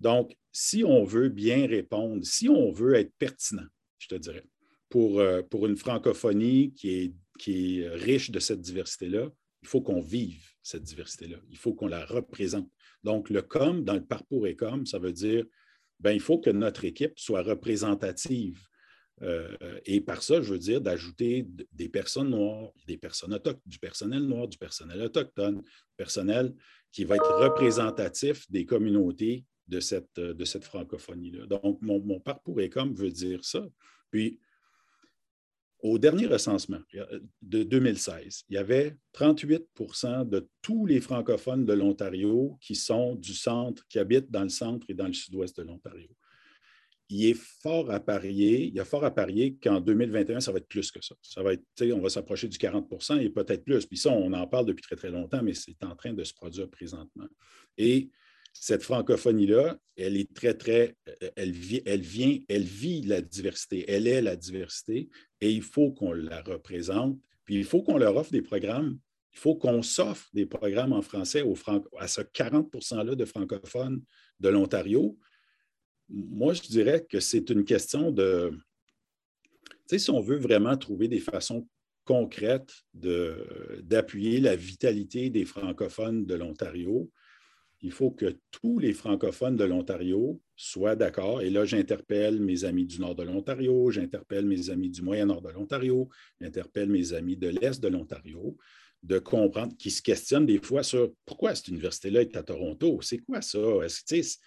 Donc, 0.00 0.36
si 0.52 0.84
on 0.84 1.04
veut 1.04 1.28
bien 1.28 1.66
répondre, 1.66 2.24
si 2.24 2.48
on 2.48 2.72
veut 2.72 2.94
être 2.94 3.12
pertinent, 3.18 3.66
je 3.98 4.08
te 4.08 4.14
dirais, 4.14 4.44
pour, 4.88 5.20
euh, 5.20 5.42
pour 5.42 5.66
une 5.66 5.76
francophonie 5.76 6.72
qui 6.74 6.90
est 6.90 7.12
qui 7.38 7.80
est 7.80 7.88
riche 7.88 8.30
de 8.30 8.38
cette 8.38 8.60
diversité-là, 8.60 9.28
il 9.62 9.68
faut 9.68 9.80
qu'on 9.80 10.00
vive 10.00 10.44
cette 10.62 10.82
diversité-là. 10.82 11.38
Il 11.50 11.56
faut 11.56 11.74
qu'on 11.74 11.88
la 11.88 12.04
représente. 12.04 12.70
Donc, 13.02 13.30
le 13.30 13.42
com, 13.42 13.82
dans 13.84 13.94
le 13.94 14.04
parcours 14.04 14.46
et 14.46 14.56
ça 14.84 14.98
veut 14.98 15.12
dire, 15.12 15.44
ben, 16.00 16.12
il 16.12 16.20
faut 16.20 16.38
que 16.38 16.50
notre 16.50 16.84
équipe 16.84 17.18
soit 17.18 17.42
représentative. 17.42 18.60
Euh, 19.22 19.56
et 19.86 20.00
par 20.00 20.22
ça, 20.22 20.42
je 20.42 20.52
veux 20.52 20.58
dire 20.58 20.80
d'ajouter 20.80 21.46
des 21.72 21.88
personnes 21.88 22.30
noires, 22.30 22.72
des 22.86 22.98
personnes 22.98 23.38
du 23.64 23.78
personnel 23.78 24.24
noir, 24.24 24.48
du 24.48 24.58
personnel 24.58 25.00
autochtone, 25.02 25.62
du 25.62 25.96
personnel 25.96 26.54
qui 26.90 27.04
va 27.04 27.16
être 27.16 27.42
représentatif 27.42 28.50
des 28.50 28.66
communautés 28.66 29.44
de 29.68 29.80
cette, 29.80 30.20
de 30.20 30.44
cette 30.44 30.64
francophonie-là. 30.64 31.46
Donc, 31.46 31.80
mon, 31.80 32.00
mon, 32.00 32.20
parcours 32.20 32.60
comme 32.70 32.94
veut 32.94 33.10
dire 33.10 33.44
ça. 33.44 33.64
Puis, 34.10 34.40
au 35.84 35.98
dernier 35.98 36.26
recensement 36.26 36.80
de 37.42 37.62
2016, 37.62 38.44
il 38.48 38.54
y 38.54 38.56
avait 38.56 38.96
38% 39.12 40.26
de 40.26 40.48
tous 40.62 40.86
les 40.86 40.98
francophones 40.98 41.66
de 41.66 41.74
l'Ontario 41.74 42.56
qui 42.62 42.74
sont 42.74 43.16
du 43.16 43.34
centre, 43.34 43.86
qui 43.90 43.98
habitent 43.98 44.30
dans 44.30 44.44
le 44.44 44.48
centre 44.48 44.86
et 44.88 44.94
dans 44.94 45.06
le 45.06 45.12
sud-ouest 45.12 45.54
de 45.58 45.62
l'Ontario. 45.62 46.08
Il 47.10 47.26
est 47.26 47.38
fort 47.38 47.90
à 47.90 48.00
parier, 48.00 48.64
il 48.64 48.74
y 48.74 48.80
a 48.80 48.86
fort 48.86 49.04
à 49.04 49.14
parier 49.14 49.58
qu'en 49.62 49.78
2021, 49.78 50.40
ça 50.40 50.52
va 50.52 50.58
être 50.58 50.68
plus 50.68 50.90
que 50.90 51.04
ça. 51.04 51.16
Ça 51.20 51.42
va 51.42 51.52
être, 51.52 51.62
on 51.92 52.00
va 52.00 52.08
s'approcher 52.08 52.48
du 52.48 52.56
40% 52.56 53.20
et 53.20 53.28
peut-être 53.28 53.62
plus. 53.62 53.84
Puis 53.84 53.98
ça, 53.98 54.10
on 54.10 54.32
en 54.32 54.46
parle 54.46 54.64
depuis 54.64 54.82
très, 54.82 54.96
très 54.96 55.10
longtemps, 55.10 55.42
mais 55.42 55.52
c'est 55.52 55.84
en 55.84 55.94
train 55.94 56.14
de 56.14 56.24
se 56.24 56.32
produire 56.32 56.70
présentement. 56.70 57.28
Et 57.76 58.08
cette 58.54 58.84
francophonie-là, 58.84 59.76
elle 59.96 60.16
est 60.16 60.32
très, 60.32 60.54
très, 60.54 60.96
elle, 61.36 61.52
vit, 61.52 61.82
elle 61.84 62.00
vient, 62.00 62.38
elle 62.48 62.62
vit 62.62 63.02
la 63.02 63.20
diversité, 63.20 63.84
elle 63.90 64.06
est 64.06 64.22
la 64.22 64.36
diversité, 64.36 65.08
et 65.40 65.50
il 65.50 65.62
faut 65.62 65.92
qu'on 65.92 66.12
la 66.12 66.40
représente, 66.40 67.18
puis 67.44 67.56
il 67.56 67.64
faut 67.64 67.82
qu'on 67.82 67.98
leur 67.98 68.16
offre 68.16 68.30
des 68.30 68.42
programmes, 68.42 68.98
il 69.32 69.38
faut 69.38 69.56
qu'on 69.56 69.82
s'offre 69.82 70.28
des 70.32 70.46
programmes 70.46 70.92
en 70.92 71.02
français 71.02 71.42
à 71.98 72.08
ce 72.08 72.20
40 72.20 72.72
%-là 72.72 73.16
de 73.16 73.24
francophones 73.24 74.00
de 74.38 74.48
l'Ontario. 74.48 75.18
Moi, 76.08 76.54
je 76.54 76.62
dirais 76.62 77.04
que 77.04 77.18
c'est 77.18 77.50
une 77.50 77.64
question 77.64 78.12
de, 78.12 78.52
tu 79.66 79.74
sais, 79.86 79.98
si 79.98 80.10
on 80.10 80.20
veut 80.20 80.38
vraiment 80.38 80.76
trouver 80.76 81.08
des 81.08 81.18
façons 81.18 81.68
concrètes 82.04 82.72
d'appuyer 82.92 84.38
la 84.40 84.54
vitalité 84.54 85.30
des 85.30 85.44
francophones 85.44 86.24
de 86.24 86.34
l'Ontario, 86.34 87.10
il 87.80 87.92
faut 87.92 88.10
que 88.10 88.38
tous 88.50 88.78
les 88.78 88.92
francophones 88.92 89.56
de 89.56 89.64
l'Ontario 89.64 90.40
soient 90.56 90.96
d'accord. 90.96 91.42
Et 91.42 91.50
là, 91.50 91.64
j'interpelle 91.64 92.40
mes 92.40 92.64
amis 92.64 92.86
du 92.86 93.00
nord 93.00 93.14
de 93.14 93.22
l'Ontario, 93.22 93.90
j'interpelle 93.90 94.46
mes 94.46 94.70
amis 94.70 94.90
du 94.90 95.02
moyen 95.02 95.26
nord 95.26 95.42
de 95.42 95.50
l'Ontario, 95.50 96.08
j'interpelle 96.40 96.88
mes 96.88 97.12
amis 97.12 97.36
de 97.36 97.48
l'est 97.48 97.82
de 97.82 97.88
l'Ontario, 97.88 98.56
de 99.02 99.18
comprendre, 99.18 99.76
qui 99.76 99.90
se 99.90 100.00
questionnent 100.00 100.46
des 100.46 100.58
fois 100.58 100.82
sur 100.82 101.12
pourquoi 101.26 101.54
cette 101.54 101.68
université-là 101.68 102.22
est 102.22 102.36
à 102.36 102.42
Toronto? 102.42 103.00
C'est 103.02 103.18
quoi 103.18 103.42
ça? 103.42 103.58
Est-ce 103.84 104.38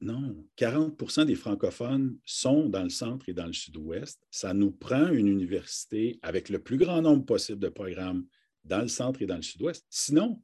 non, 0.00 0.46
40% 0.56 1.26
des 1.26 1.34
francophones 1.34 2.16
sont 2.24 2.70
dans 2.70 2.84
le 2.84 2.88
centre 2.88 3.28
et 3.28 3.34
dans 3.34 3.46
le 3.46 3.52
sud-ouest. 3.52 4.18
Ça 4.30 4.54
nous 4.54 4.70
prend 4.70 5.08
une 5.08 5.28
université 5.28 6.18
avec 6.22 6.48
le 6.48 6.58
plus 6.58 6.78
grand 6.78 7.02
nombre 7.02 7.26
possible 7.26 7.58
de 7.58 7.68
programmes 7.68 8.24
dans 8.64 8.80
le 8.80 8.88
centre 8.88 9.20
et 9.20 9.26
dans 9.26 9.36
le 9.36 9.42
sud-ouest. 9.42 9.84
Sinon, 9.90 10.40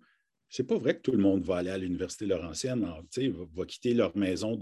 c'est 0.55 0.63
pas 0.63 0.79
vrai 0.79 0.95
que 0.95 1.01
tout 1.01 1.11
le 1.11 1.19
monde 1.19 1.45
va 1.45 1.57
aller 1.57 1.71
à 1.71 1.79
l'Université 1.79 2.27
Laurentienne, 2.27 2.83
va, 2.83 3.01
va 3.55 3.67
quitter 3.67 3.93
leur 3.93 4.17
maison 4.17 4.57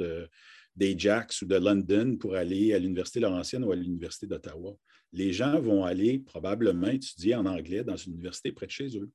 d'Ajax 0.74 1.42
ou 1.42 1.46
de 1.46 1.56
London 1.56 2.16
pour 2.16 2.34
aller 2.34 2.72
à 2.72 2.78
l'Université 2.78 3.20
Laurentienne 3.20 3.62
ou 3.62 3.72
à 3.72 3.76
l'Université 3.76 4.26
d'Ottawa. 4.26 4.74
Les 5.12 5.34
gens 5.34 5.60
vont 5.60 5.84
aller 5.84 6.18
probablement 6.18 6.86
étudier 6.86 7.34
en 7.34 7.44
anglais 7.44 7.84
dans 7.84 7.96
une 7.96 8.14
université 8.14 8.52
près 8.52 8.64
de 8.64 8.70
chez 8.70 8.96
eux. 8.96 9.10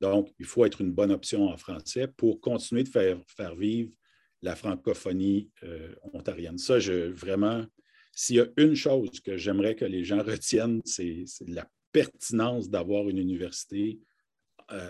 Donc, 0.00 0.32
il 0.38 0.46
faut 0.46 0.64
être 0.64 0.80
une 0.80 0.92
bonne 0.92 1.12
option 1.12 1.46
en 1.48 1.58
français 1.58 2.08
pour 2.08 2.40
continuer 2.40 2.84
de 2.84 2.88
faire, 2.88 3.20
faire 3.26 3.54
vivre 3.54 3.90
la 4.40 4.56
francophonie 4.56 5.50
euh, 5.62 5.94
ontarienne. 6.14 6.56
Ça, 6.56 6.78
je, 6.78 7.10
vraiment, 7.10 7.66
s'il 8.14 8.36
y 8.36 8.40
a 8.40 8.46
une 8.56 8.74
chose 8.74 9.20
que 9.20 9.36
j'aimerais 9.36 9.76
que 9.76 9.84
les 9.84 10.04
gens 10.04 10.22
retiennent, 10.22 10.80
c'est 10.86 11.26
la 11.46 11.68
pertinence 11.92 12.70
d'avoir 12.70 13.10
une 13.10 13.18
université 13.18 14.00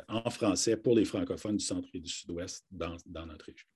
en 0.09 0.31
français 0.31 0.77
pour 0.77 0.95
les 0.95 1.05
francophones 1.05 1.57
du 1.57 1.65
centre 1.65 1.89
et 1.95 2.01
du 2.01 2.09
sud-ouest 2.09 2.65
dans, 2.71 2.97
notre 3.27 3.47
région. 3.47 3.67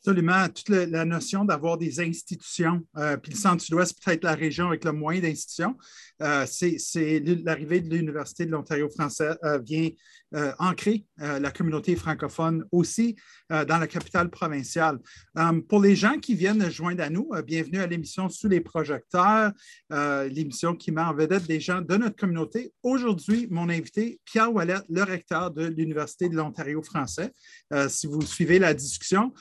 Absolument. 0.00 0.48
Toute 0.48 0.70
la 0.70 1.04
notion 1.04 1.44
d'avoir 1.44 1.76
des 1.76 2.00
institutions, 2.00 2.80
euh, 2.96 3.18
puis 3.18 3.32
le 3.32 3.38
centre-sud-ouest, 3.38 3.98
peut-être 4.02 4.24
la 4.24 4.34
région 4.34 4.68
avec 4.68 4.82
le 4.84 4.92
moins 4.92 5.18
d'institutions, 5.18 5.76
euh, 6.22 6.46
c'est 6.46 6.78
l'arrivée 7.44 7.82
de 7.82 7.94
l'Université 7.94 8.46
de 8.46 8.50
l'Ontario 8.50 8.88
français 8.88 9.36
vient 9.62 9.90
euh, 10.36 10.52
ancrer 10.60 11.04
euh, 11.22 11.40
la 11.40 11.50
communauté 11.50 11.96
francophone 11.96 12.64
aussi 12.70 13.16
euh, 13.50 13.64
dans 13.64 13.78
la 13.78 13.88
capitale 13.88 14.30
provinciale. 14.30 15.00
pour 15.68 15.80
les 15.80 15.96
gens 15.96 16.20
qui 16.20 16.36
viennent 16.36 16.70
joindre 16.70 17.02
à 17.02 17.10
nous, 17.10 17.28
bienvenue 17.44 17.80
à 17.80 17.86
l'émission 17.88 18.28
Sous 18.28 18.46
les 18.46 18.60
projecteurs, 18.60 19.50
l'émission 19.90 20.76
qui 20.76 20.92
met 20.92 21.00
en 21.00 21.14
vedette 21.14 21.46
des 21.46 21.58
gens 21.58 21.80
de 21.80 21.96
notre 21.96 22.14
communauté. 22.14 22.72
Aujourd'hui, 22.82 23.48
mon 23.50 23.68
invité, 23.68 24.20
Pierre 24.24 24.52
Wallet, 24.52 24.78
le 24.88 25.02
recteur 25.02 25.50
de 25.50 25.64
l'Université 25.64 26.28
de 26.28 26.36
l'Ontario 26.36 26.82
français. 26.82 27.32
si 27.88 28.06
vous 28.06 28.22
suivez 28.22 28.58
la 28.58 28.74
discussion, 28.74 29.32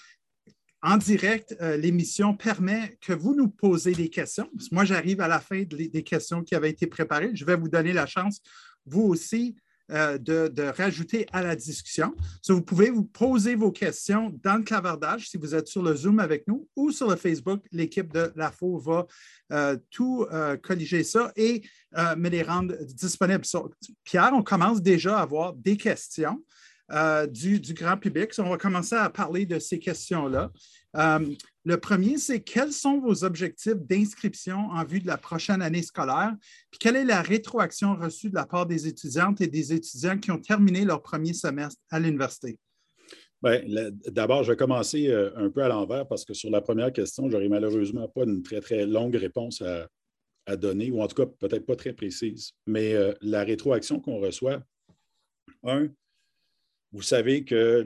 en 0.82 0.98
direct, 0.98 1.56
l'émission 1.78 2.36
permet 2.36 2.98
que 3.02 3.14
vous 3.14 3.36
nous 3.36 3.50
posez 3.50 3.92
des 3.92 4.10
questions. 4.10 4.50
Moi, 4.72 4.86
j'arrive 4.86 5.20
à 5.20 5.28
la 5.28 5.40
fin 5.40 5.64
des 5.64 6.04
questions 6.04 6.44
qui 6.44 6.56
avaient 6.56 6.70
été 6.70 6.88
préparées. 6.88 7.32
Je 7.34 7.44
vais 7.44 7.58
vous 7.58 7.68
donner 7.68 7.92
la 7.92 8.06
chance, 8.06 8.42
vous 8.86 9.02
aussi, 9.02 9.56
euh, 9.92 10.20
de, 10.20 10.70
rajouter 10.78 11.26
à 11.32 11.42
la 11.42 11.56
discussion. 11.56 12.14
vous 12.48 12.62
pouvez 12.62 12.92
vous 12.92 13.06
poser 13.06 13.56
vos 13.56 13.72
questions 13.72 14.32
dans 14.44 14.58
le 14.58 14.64
clavardage 14.64 15.30
si 15.30 15.38
vous 15.38 15.56
êtes 15.56 15.68
sur 15.68 15.82
le 15.82 15.96
Zoom 15.96 16.20
avec 16.20 16.48
nous 16.48 16.68
ou 16.76 16.92
sur 16.92 17.10
le 17.10 17.16
Facebook. 17.16 17.66
L'équipe 17.72 18.14
de 18.14 18.32
l'AFO 18.36 18.78
va 18.78 19.08
euh, 19.52 19.78
tout 19.90 20.28
euh, 20.32 20.58
colliger 20.58 21.04
ça 21.04 21.32
et 21.36 21.64
me 22.18 22.30
les 22.30 22.44
rendre 22.44 22.76
disponibles. 22.84 23.44
Pierre, 24.04 24.32
on 24.34 24.44
commence 24.44 24.80
déjà 24.80 25.18
à 25.18 25.24
avoir 25.24 25.54
des 25.54 25.76
questions. 25.76 26.40
Du, 27.28 27.60
du, 27.60 27.74
grand 27.74 27.98
public. 27.98 28.32
on 28.40 28.50
va 28.50 28.58
commencer 28.58 28.96
à 28.96 29.10
parler 29.10 29.46
de 29.46 29.60
ces 29.60 29.80
questions-là. 29.80 30.52
Euh, 30.96 31.36
le 31.66 31.78
premier, 31.78 32.18
c'est 32.18 32.40
quels 32.42 32.72
sont 32.72 33.00
vos 33.00 33.24
objectifs 33.24 33.76
d'inscription 33.76 34.70
en 34.72 34.84
vue 34.84 35.00
de 35.00 35.08
la 35.08 35.18
prochaine 35.18 35.62
année 35.62 35.84
scolaire? 35.84 36.36
Puis 36.72 36.80
quelle 36.80 36.96
est 36.96 37.06
la 37.06 37.22
rétroaction 37.22 37.96
reçue 37.96 38.30
de 38.30 38.36
la 38.36 38.46
part 38.46 38.66
des 38.66 38.88
étudiantes 38.88 39.42
et 39.42 39.48
des 39.48 39.74
étudiants 39.74 40.18
qui 40.18 40.32
ont 40.32 40.40
terminé 40.40 40.86
leur 40.86 41.02
premier 41.02 41.34
semestre 41.34 41.82
à 41.92 42.00
l'université? 42.00 42.58
D'abord, 44.08 44.44
je 44.44 44.52
vais 44.52 44.58
commencer 44.58 45.08
euh, 45.08 45.32
un 45.38 45.50
peu 45.50 45.64
à 45.64 45.70
l'envers 45.70 46.08
parce 46.08 46.26
que 46.26 46.34
sur 46.34 46.50
la 46.50 46.60
première 46.60 46.92
question, 46.92 47.28
je 47.30 47.34
n'aurai 47.34 47.48
malheureusement 47.48 48.08
pas 48.10 48.24
une 48.24 48.42
très, 48.42 48.60
très 48.60 48.86
longue 48.86 49.16
réponse 49.16 49.62
à, 49.62 49.88
donner, 50.58 50.90
ou 50.90 51.00
en 51.00 51.08
tout 51.08 51.16
cas 51.16 51.28
peut-être 51.28 51.68
pas 51.68 51.76
très 51.76 51.94
précise. 51.94 52.54
Mais 52.66 52.96
euh, 52.96 53.14
la 53.22 53.44
rétroaction 53.44 54.00
qu'on 54.00 54.20
reçoit, 54.20 54.64
un, 55.64 55.90
vous 56.92 57.02
savez 57.02 57.44
que 57.44 57.86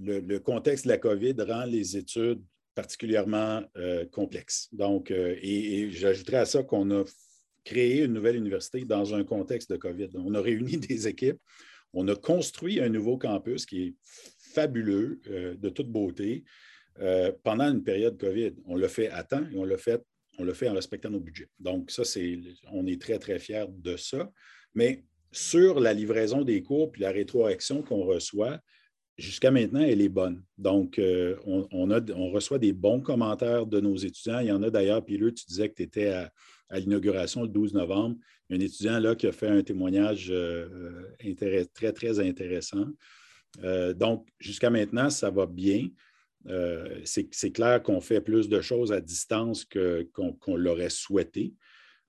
le, 0.00 0.38
contexte 0.38 0.84
de 0.84 0.90
la 0.90 0.98
COVID 0.98 1.34
rend 1.46 1.64
les 1.64 1.96
études 1.96 2.42
particulièrement 2.74 3.62
euh, 3.76 4.06
complexes. 4.06 4.68
Donc, 4.72 5.10
euh, 5.10 5.36
et, 5.42 5.90
j'ajouterais 5.90 6.38
à 6.38 6.46
ça 6.46 6.62
qu'on 6.62 6.90
a 6.90 7.04
créé 7.64 8.04
une 8.04 8.14
nouvelle 8.14 8.36
université 8.36 8.84
dans 8.84 9.14
un 9.14 9.24
contexte 9.24 9.70
de 9.70 9.76
COVID. 9.76 10.08
On 10.14 10.34
a 10.34 10.40
réuni 10.40 10.76
des 10.88 11.08
équipes, 11.08 11.40
on 11.92 12.06
a 12.08 12.16
construit 12.16 12.80
un 12.80 12.88
nouveau 12.88 13.18
campus 13.18 13.66
qui 13.66 13.82
est 13.82 13.94
fabuleux, 14.54 15.20
euh, 15.28 15.54
de 15.56 15.68
toute 15.68 15.90
beauté, 15.90 16.44
pendant 17.44 17.64
une 17.72 17.82
période 17.82 18.18
COVID. 18.20 18.56
On 18.66 18.76
l'a 18.76 18.88
fait 18.88 19.08
à 19.08 19.24
temps 19.24 19.42
et 19.50 19.56
on 19.56 19.64
l'a 19.64 19.78
fait, 19.78 20.02
fait 20.52 20.68
en 20.68 20.74
respectant 20.74 21.08
nos 21.08 21.20
budgets. 21.20 21.48
Donc, 21.58 21.90
ça, 21.90 22.04
c'est, 22.04 22.38
on 22.72 22.86
est 22.86 23.00
très, 23.00 23.18
très 23.18 23.38
fiers 23.38 23.64
de 23.70 23.96
ça. 23.96 24.30
Mais 24.74 25.04
sur 25.32 25.80
la 25.80 25.92
livraison 25.92 26.42
des 26.42 26.62
cours 26.62 26.90
puis 26.90 27.02
la 27.02 27.10
rétroaction 27.10 27.82
qu'on 27.82 28.04
reçoit, 28.04 28.60
jusqu'à 29.20 29.50
maintenant, 29.50 29.80
elle 29.80 30.00
est 30.00 30.08
bonne. 30.08 30.42
Donc, 30.58 30.98
euh, 30.98 31.36
on, 31.44 32.30
reçoit 32.30 32.58
des 32.58 32.72
bons 32.72 33.00
commentaires 33.00 33.66
de 33.66 33.80
nos 33.80 33.96
étudiants. 33.96 34.40
Il 34.40 34.46
y 34.46 34.52
en 34.52 34.62
a 34.62 34.70
d'ailleurs, 34.70 35.04
puis 35.04 35.18
tu 35.18 35.46
disais 35.46 35.68
que 35.68 35.74
tu 35.74 35.82
étais 35.82 36.08
à, 36.08 36.32
l'inauguration 36.78 37.42
le 37.42 37.48
12 37.48 37.74
novembre. 37.74 38.16
Il 38.48 38.56
y 38.56 38.58
a 38.58 38.62
un 38.62 38.66
étudiant 38.66 38.98
là 38.98 39.14
qui 39.14 39.26
a 39.26 39.32
fait 39.32 39.48
un 39.48 39.62
témoignage 39.62 40.28
euh, 40.30 41.14
très, 41.74 41.92
très 41.92 42.20
intéressant. 42.20 42.86
Euh, 43.62 43.92
donc, 43.92 44.28
jusqu'à 44.38 44.70
maintenant, 44.70 45.10
ça 45.10 45.30
va 45.30 45.46
bien. 45.46 45.88
c'est 47.04 47.52
clair 47.52 47.82
qu'on 47.82 48.00
fait 48.00 48.20
plus 48.20 48.48
de 48.48 48.60
choses 48.60 48.92
à 48.92 49.00
distance 49.00 49.66
qu'on 49.66 50.56
l'aurait 50.56 50.90
souhaité. 50.90 51.52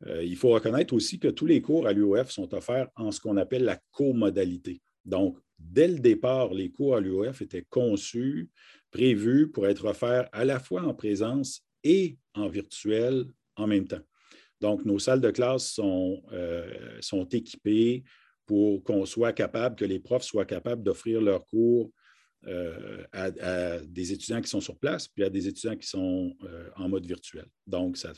Il 0.07 0.35
faut 0.35 0.49
reconnaître 0.49 0.93
aussi 0.93 1.19
que 1.19 1.27
tous 1.27 1.45
les 1.45 1.61
cours 1.61 1.87
à 1.87 1.93
l'UOF 1.93 2.29
sont 2.31 2.53
offerts 2.53 2.89
en 2.95 3.11
ce 3.11 3.19
qu'on 3.19 3.37
appelle 3.37 3.63
la 3.63 3.79
co-modalité. 3.91 4.81
Donc, 5.05 5.37
dès 5.59 5.87
le 5.87 5.99
départ, 5.99 6.53
les 6.53 6.71
cours 6.71 6.95
à 6.95 6.99
l'UOF 6.99 7.41
étaient 7.41 7.65
conçus, 7.69 8.49
prévus 8.91 9.49
pour 9.49 9.67
être 9.67 9.85
offerts 9.85 10.29
à 10.31 10.45
la 10.45 10.59
fois 10.59 10.83
en 10.83 10.93
présence 10.93 11.61
et 11.83 12.17
en 12.33 12.47
virtuel 12.47 13.25
en 13.55 13.67
même 13.67 13.87
temps. 13.87 14.01
Donc, 14.59 14.85
nos 14.85 14.99
salles 14.99 15.21
de 15.21 15.31
classe 15.31 15.71
sont, 15.71 16.21
euh, 16.31 16.97
sont 16.99 17.25
équipées 17.25 18.03
pour 18.45 18.83
qu'on 18.83 19.05
soit 19.05 19.33
capable, 19.33 19.75
que 19.75 19.85
les 19.85 19.99
profs 19.99 20.23
soient 20.23 20.45
capables 20.45 20.83
d'offrir 20.83 21.21
leurs 21.21 21.45
cours 21.47 21.91
euh, 22.47 23.03
à, 23.11 23.79
des 23.81 24.13
étudiants 24.13 24.41
qui 24.41 24.49
sont 24.49 24.61
sur 24.61 24.75
place, 24.79 25.07
puis 25.07 25.23
à 25.23 25.29
des 25.29 25.47
étudiants 25.47 25.75
qui 25.75 25.87
sont 25.87 26.35
euh, 26.43 26.69
en 26.75 26.89
mode 26.89 27.05
virtuel. 27.05 27.45
Donc, 27.67 27.97
ça, 27.97 28.13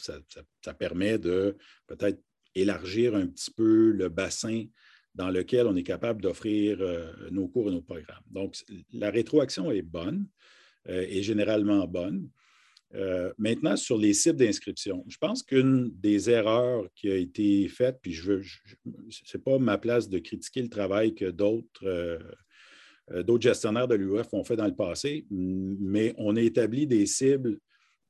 permet 0.79 1.17
de 1.17 1.57
peut-être 1.87 2.21
élargir 2.55 3.15
un 3.15 3.27
petit 3.27 3.51
peu 3.51 3.91
le 3.91 4.07
bassin 4.07 4.63
dans 5.13 5.29
lequel 5.29 5.67
on 5.67 5.75
est 5.75 5.83
capable 5.83 6.21
d'offrir 6.21 6.77
euh, 6.79 7.11
nos 7.31 7.49
cours 7.49 7.67
et 7.67 7.73
nos 7.73 7.81
programmes. 7.81 8.23
Donc, 8.31 8.55
la 8.93 9.11
rétroaction 9.11 9.71
est 9.71 9.81
bonne. 9.81 10.25
est 10.85 11.23
généralement 11.23 11.85
bonne. 11.85 12.29
maintenant, 13.37 13.75
sur 13.75 13.97
les 13.97 14.13
cibles 14.13 14.39
d'inscription, 14.39 15.03
je 15.09 15.17
pense 15.17 15.43
qu'une 15.43 15.91
des 15.95 16.29
erreurs 16.29 16.87
qui 16.95 17.11
a 17.11 17.15
été 17.17 17.67
faite, 17.67 17.99
puis 18.01 18.13
je 18.13 18.23
veux, 18.23 18.43
ce 19.09 19.37
n'est 19.37 19.43
pas 19.43 19.59
ma 19.59 19.77
place 19.77 20.07
de 20.07 20.19
critiquer 20.19 20.61
le 20.61 20.69
travail 20.69 21.13
que 21.13 21.29
d'autres 21.29 22.19
d'autres 23.11 23.43
gestionnaires 23.43 23.87
de 23.87 23.95
l'UF 23.95 24.33
ont 24.33 24.43
fait 24.43 24.55
dans 24.55 24.65
le 24.65 24.75
passé, 24.75 25.25
mais 25.29 26.13
on 26.17 26.35
a 26.35 26.41
établi 26.41 26.87
des 26.87 27.05
cibles 27.05 27.59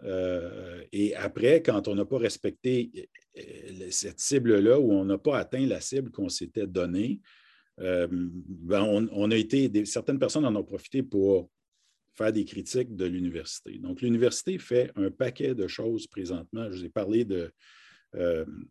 euh, 0.06 0.84
et 0.91 1.15
après, 1.15 1.62
quand 1.62 1.88
on 1.88 1.95
n'a 1.95 2.06
pas 2.06 2.17
respecté 2.17 3.10
euh, 3.38 3.88
cette 3.89 4.19
cible-là, 4.19 4.79
ou 4.79 4.91
on 4.91 5.06
n'a 5.06 5.17
pas 5.17 5.38
atteint 5.38 5.65
la 5.65 5.79
cible 5.79 6.12
qu'on 6.12 6.29
s'était 6.29 6.67
donnée, 6.67 7.21
euh, 7.79 8.08
ben, 8.12 9.10
certaines 9.86 10.19
personnes 10.19 10.45
en 10.45 10.56
ont 10.56 10.63
profité 10.63 11.03
pour 11.03 11.49
faire 12.15 12.32
des 12.32 12.45
critiques 12.45 12.95
de 12.95 13.06
l'université. 13.06 13.79
Donc, 13.79 14.01
l'université 14.01 14.60
fait 14.60 14.91
un 14.95 15.10
paquet 15.10 15.56
de 15.56 15.67
choses 15.67 16.06
présentement. 16.06 16.69
Je 16.71 16.77
vous 16.77 16.86
ai 16.86 16.89
parlé 16.89 17.25
de. 17.25 17.51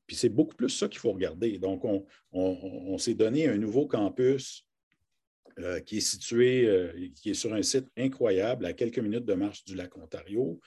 puis 0.06 0.14
c'est 0.14 0.28
beaucoup 0.28 0.54
plus 0.54 0.68
ça 0.68 0.86
qu'il 0.86 1.00
faut 1.00 1.12
regarder. 1.12 1.58
Donc, 1.58 1.82
on, 2.30 2.98
s'est 2.98 3.14
donné 3.14 3.48
un 3.48 3.56
nouveau 3.56 3.86
campus 3.86 4.64
qui 5.86 5.98
est 5.98 6.00
situé, 6.00 6.68
qui 7.14 7.30
est 7.30 7.34
sur 7.34 7.52
un 7.52 7.62
site 7.62 7.86
incroyable 7.96 8.66
à 8.66 8.72
quelques 8.72 8.98
minutes 8.98 9.24
de 9.24 9.34
marche 9.34 9.64
du 9.64 9.74
lac 9.74 9.96
Ontario. 9.96 10.60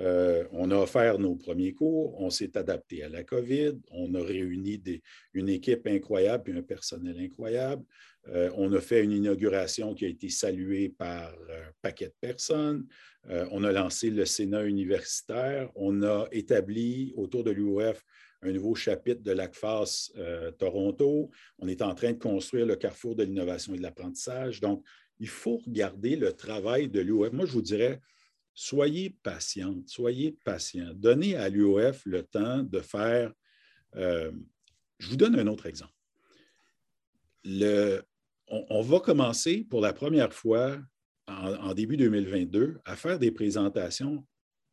Euh, 0.00 0.44
on 0.52 0.70
a 0.70 0.76
offert 0.76 1.18
nos 1.18 1.36
premiers 1.36 1.72
cours, 1.72 2.20
on 2.20 2.28
s'est 2.28 2.56
adapté 2.56 3.02
à 3.02 3.08
la 3.08 3.24
COVID, 3.24 3.78
on 3.90 4.14
a 4.14 4.22
réuni 4.22 4.82
une 5.32 5.48
équipe 5.48 5.86
incroyable 5.86 6.50
et 6.50 6.58
un 6.58 6.62
personnel 6.62 7.18
incroyable. 7.18 7.82
Euh, 8.28 8.50
on 8.56 8.72
a 8.72 8.80
fait 8.80 9.02
une 9.04 9.12
inauguration 9.12 9.94
qui 9.94 10.04
a 10.04 10.08
été 10.08 10.28
saluée 10.28 10.88
par 10.90 11.32
un 11.32 11.72
paquet 11.80 12.06
de 12.06 12.14
personnes. 12.20 12.86
Euh, 13.30 13.46
on 13.52 13.64
a 13.64 13.72
lancé 13.72 14.10
le 14.10 14.26
Sénat 14.26 14.64
universitaire. 14.64 15.70
On 15.76 16.02
a 16.02 16.26
établi 16.32 17.12
autour 17.16 17.44
de 17.44 17.52
l'UOF 17.52 18.04
un 18.46 18.52
nouveau 18.52 18.74
chapitre 18.74 19.22
de 19.22 19.32
l'ACFAS 19.32 20.12
Toronto. 20.58 21.30
On 21.58 21.68
est 21.68 21.82
en 21.82 21.94
train 21.94 22.12
de 22.12 22.18
construire 22.18 22.66
le 22.66 22.76
carrefour 22.76 23.14
de 23.14 23.24
l'innovation 23.24 23.74
et 23.74 23.78
de 23.78 23.82
l'apprentissage. 23.82 24.60
Donc, 24.60 24.84
il 25.18 25.28
faut 25.28 25.58
regarder 25.58 26.16
le 26.16 26.32
travail 26.32 26.88
de 26.88 27.00
l'UOF. 27.00 27.32
Moi, 27.32 27.46
je 27.46 27.52
vous 27.52 27.62
dirais, 27.62 28.00
soyez 28.54 29.10
patiente, 29.10 29.88
soyez 29.88 30.36
patient. 30.44 30.92
Donnez 30.94 31.36
à 31.36 31.48
l'UOF 31.48 32.02
le 32.06 32.22
temps 32.22 32.62
de 32.62 32.80
faire. 32.80 33.32
Euh, 33.96 34.32
je 34.98 35.08
vous 35.08 35.16
donne 35.16 35.38
un 35.38 35.46
autre 35.46 35.66
exemple. 35.66 35.92
on, 38.48 38.82
va 38.82 39.00
commencer 39.00 39.66
pour 39.68 39.80
la 39.80 39.92
première 39.92 40.32
fois 40.32 40.78
en, 41.26 41.74
début 41.74 41.96
2022 41.96 42.78
à 42.84 42.96
faire 42.96 43.18
des 43.18 43.30
présentations 43.30 44.24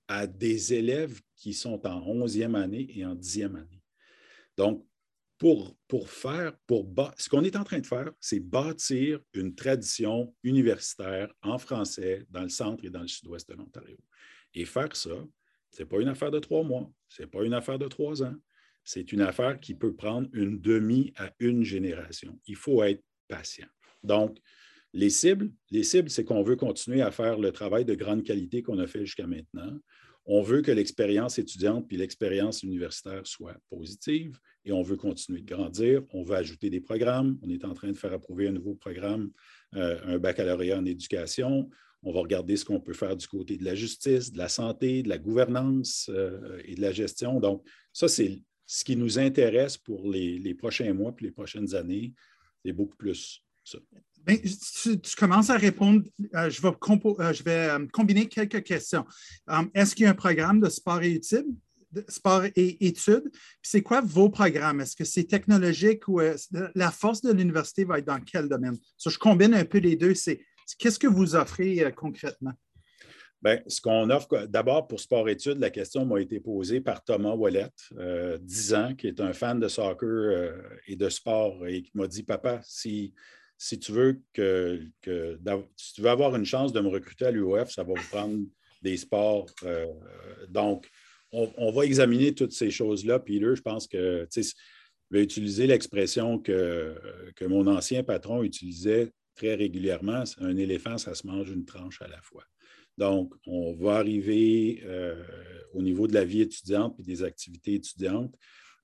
à 0.08 0.28
des 0.28 0.74
élèves 0.74 1.22
qui 1.36 1.54
sont 1.54 1.86
en 1.86 2.02
11e 2.02 2.56
année 2.56 2.88
et 2.90 3.06
en 3.06 3.16
10e 3.16 3.56
année. 3.56 3.82
Donc, 4.58 4.86
pour, 5.38 6.10
faire, 6.10 6.54
pour 6.68 6.88
ce 7.18 7.28
qu'on 7.28 7.44
est 7.44 7.58
en 7.58 7.66
train 7.66 7.80
de 7.80 7.86
faire, 7.86 8.12
c'est 8.22 8.40
bâtir 8.40 9.20
une 9.34 9.54
tradition 9.56 10.34
universitaire 10.42 11.34
en 11.42 11.58
français 11.58 12.26
dans 12.30 12.44
le 12.44 12.50
centre 12.50 12.86
et 12.86 12.90
dans 12.90 13.02
le 13.02 13.08
sud-ouest 13.08 13.50
de 13.50 13.56
l'Ontario. 13.56 13.98
Et 14.54 14.64
faire 14.64 14.96
ça, 14.96 15.10
ce 15.72 15.82
n'est 15.82 15.90
pas 15.90 16.00
une 16.00 16.08
affaire 16.08 16.32
de 16.32 16.40
trois 16.40 16.64
mois, 16.64 16.90
ce 17.10 17.24
n'est 17.24 17.28
pas 17.28 17.44
une 17.44 17.54
affaire 17.54 17.78
de 17.78 17.88
trois 17.88 18.24
ans, 18.24 18.36
c'est 18.86 19.12
une 19.12 19.22
affaire 19.22 19.60
qui 19.60 19.76
peut 19.76 19.94
prendre 19.94 20.30
une 20.34 20.62
demi 20.62 21.12
à 21.18 21.34
une 21.40 21.64
génération. 21.64 22.40
Il 22.48 22.56
faut 22.56 22.82
être 22.84 23.04
patient. 23.28 23.68
Donc, 24.02 24.38
les 24.94 25.10
cibles, 25.10 25.52
les 25.72 25.84
cibles, 25.84 26.10
c'est 26.10 26.24
qu'on 26.24 26.44
veut 26.44 26.56
continuer 26.56 27.02
à 27.02 27.12
faire 27.12 27.40
le 27.40 27.52
travail 27.52 27.84
de 27.86 27.96
grande 27.96 28.24
qualité 28.24 28.62
qu'on 28.62 28.80
a 28.80 28.88
fait 28.88 29.06
jusqu'à 29.06 29.28
maintenant. 29.28 29.80
On 30.26 30.42
veut 30.42 30.62
que 30.62 30.72
l'expérience 30.72 31.38
étudiante 31.38 31.88
puis 31.88 31.98
l'expérience 31.98 32.64
universitaire 32.64 33.28
soient 33.28 33.58
positives 33.70 34.38
et 34.64 34.72
on 34.72 34.82
veut 34.82 34.96
continuer 34.96 35.42
de 35.42 35.54
grandir. 35.54 36.04
On 36.12 36.24
veut 36.24 36.36
ajouter 36.36 36.70
des 36.70 36.80
programmes. 36.80 37.38
On 37.42 37.50
est 37.50 37.66
en 37.66 37.74
train 37.74 37.90
de 37.90 37.98
faire 37.98 38.14
approuver 38.14 38.48
un 38.48 38.54
nouveau 38.54 38.76
programme, 38.76 39.32
euh, 39.76 40.00
un 40.06 40.20
baccalauréat 40.20 40.78
en 40.78 40.86
éducation. 40.86 41.70
On 42.04 42.14
va 42.14 42.22
regarder 42.22 42.56
ce 42.56 42.64
qu'on 42.64 42.80
peut 42.80 42.94
faire 42.94 43.18
du 43.18 43.28
côté 43.28 43.58
de 43.58 43.66
la 43.66 43.76
justice, 43.76 44.32
de 44.32 44.38
la 44.38 44.48
santé, 44.48 45.04
de 45.04 45.10
la 45.10 45.18
gouvernance 45.18 46.10
euh, 46.14 46.62
et 46.64 46.76
de 46.76 46.82
la 46.82 46.94
gestion. 46.94 47.40
Donc, 47.42 47.66
ça, 47.92 48.08
c'est 48.08 48.42
ce 48.66 48.84
qui 48.84 48.96
nous 48.96 49.20
intéresse 49.20 49.78
pour 49.78 50.10
les, 50.10 50.54
prochains 50.54 50.94
mois 50.94 51.14
et 51.20 51.24
les 51.24 51.32
prochaines 51.32 51.76
années. 51.76 52.14
C'est 52.64 52.74
beaucoup 52.74 52.96
plus 52.96 53.44
ça. 53.64 53.80
Ben, 54.26 54.40
tu, 54.42 55.16
commences 55.18 55.50
à 55.50 55.58
répondre. 55.58 56.04
Euh, 56.36 56.50
je 56.50 56.62
vais, 56.62 56.70
euh, 56.70 57.34
je 57.34 57.44
vais 57.44 57.70
euh, 57.70 57.88
combiner 57.92 58.28
quelques 58.28 58.64
questions. 58.64 59.06
Est-ce 59.74 59.96
qu'il 59.96 60.06
y 60.06 60.08
a 60.08 60.12
un 60.12 60.16
programme 60.16 60.62
de 60.62 60.70
sport 60.70 61.02
et 61.02 61.14
études? 61.14 61.48
sport 62.08 62.46
et 62.56 62.88
études? 62.88 63.30
C'est 63.62 63.84
quoi 63.84 64.02
vos 64.02 64.30
programmes? 64.30 64.82
Est-ce 64.82 64.96
que 64.96 65.04
c'est 65.04 65.26
technologique 65.26 66.08
ou 66.08 66.22
la 66.74 66.90
force 66.90 67.22
de 67.22 67.32
l'université 67.32 67.84
va 67.84 68.00
être 68.00 68.08
dans 68.08 68.20
quel 68.20 68.50
domaine? 68.50 68.78
je 69.06 69.18
combine 69.20 69.54
un 69.54 69.66
peu 69.66 69.78
les 69.78 69.96
deux. 69.96 70.16
C'est 70.16 70.40
qu'est-ce 70.80 70.98
que 70.98 71.06
vous 71.06 71.36
offrez 71.36 71.94
concrètement? 71.96 72.54
Bien, 73.44 73.60
ce 73.68 73.80
qu'on 73.80 74.10
offre, 74.10 74.48
d'abord 74.48 74.88
pour 74.88 75.02
sport-études, 75.02 75.60
la 75.60 75.70
question 75.70 76.06
m'a 76.06 76.20
été 76.20 76.40
posée 76.40 76.82
par 76.82 77.04
Thomas 77.04 77.36
Wallet, 77.36 77.70
10 78.40 78.74
ans, 78.74 78.96
qui 78.96 79.08
est 79.08 79.20
un 79.20 79.34
fan 79.34 79.60
de 79.60 79.68
soccer 79.68 80.52
et 80.88 80.96
de 80.96 81.10
sport, 81.10 81.68
et 81.68 81.84
qui 81.84 81.92
m'a 81.94 82.08
dit 82.08 82.24
Papa, 82.24 82.60
si 82.64 83.14
si 83.64 83.80
tu 83.80 83.94
veux 83.94 84.22
que, 84.34 84.90
tu 85.02 86.02
veux 86.02 86.10
avoir 86.10 86.36
une 86.36 86.44
chance 86.44 86.74
de 86.74 86.82
me 86.82 86.90
recruter 86.90 87.28
à 87.28 87.32
l'UOF, 87.32 87.72
ça 87.72 87.84
va 87.84 87.94
vous 87.94 88.10
prendre 88.10 88.44
des 88.82 88.98
sports. 88.98 89.46
Euh, 89.64 89.88
donc, 90.50 90.90
on, 91.32 91.72
va 91.72 91.86
examiner 91.86 92.36
toutes 92.36 92.52
ces 92.52 92.72
choses-là. 92.72 93.24
Là, 93.26 93.56
je 93.56 93.62
pense 93.62 93.88
que 93.88 94.28
je 94.36 94.42
vais 95.12 95.24
utiliser 95.24 95.66
l'expression 95.66 96.40
que, 96.40 96.94
que 97.38 97.46
mon 97.46 97.66
ancien 97.68 98.04
patron 98.04 98.44
utilisait 98.44 99.14
très 99.34 99.56
régulièrement. 99.56 100.26
Un 100.42 100.58
éléphant, 100.58 100.98
ça 100.98 101.16
se 101.16 101.26
mange 101.26 101.50
une 101.50 101.64
tranche 101.64 102.02
à 102.02 102.10
la 102.10 102.22
fois. 102.22 102.44
Donc, 102.98 103.34
on 103.48 103.74
va 103.76 103.96
arriver 103.96 104.84
euh, 104.84 105.24
au 105.74 105.82
niveau 105.82 106.06
de 106.06 106.14
la 106.14 106.26
vie 106.26 106.42
étudiante 106.42 107.00
et 107.00 107.04
des 107.04 107.24
activités 107.24 107.76
étudiantes. 107.76 108.36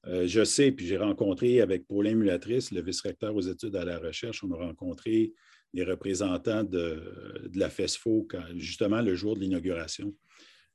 Euh, 0.09 0.27
je 0.27 0.43
sais, 0.43 0.71
puis 0.71 0.87
j'ai 0.87 0.97
rencontré 0.97 1.61
avec 1.61 1.85
Paulin 1.87 2.15
Mulatrice, 2.15 2.71
le 2.71 2.81
vice-recteur 2.81 3.35
aux 3.35 3.41
études 3.41 3.75
à 3.75 3.85
la 3.85 3.99
recherche, 3.99 4.43
on 4.43 4.51
a 4.51 4.57
rencontré 4.57 5.33
les 5.73 5.83
représentants 5.83 6.63
de, 6.63 7.51
la 7.53 7.69
FESFO, 7.69 8.27
justement 8.55 9.01
le 9.01 9.13
jour 9.13 9.35
de 9.35 9.41
l'inauguration, 9.41 10.15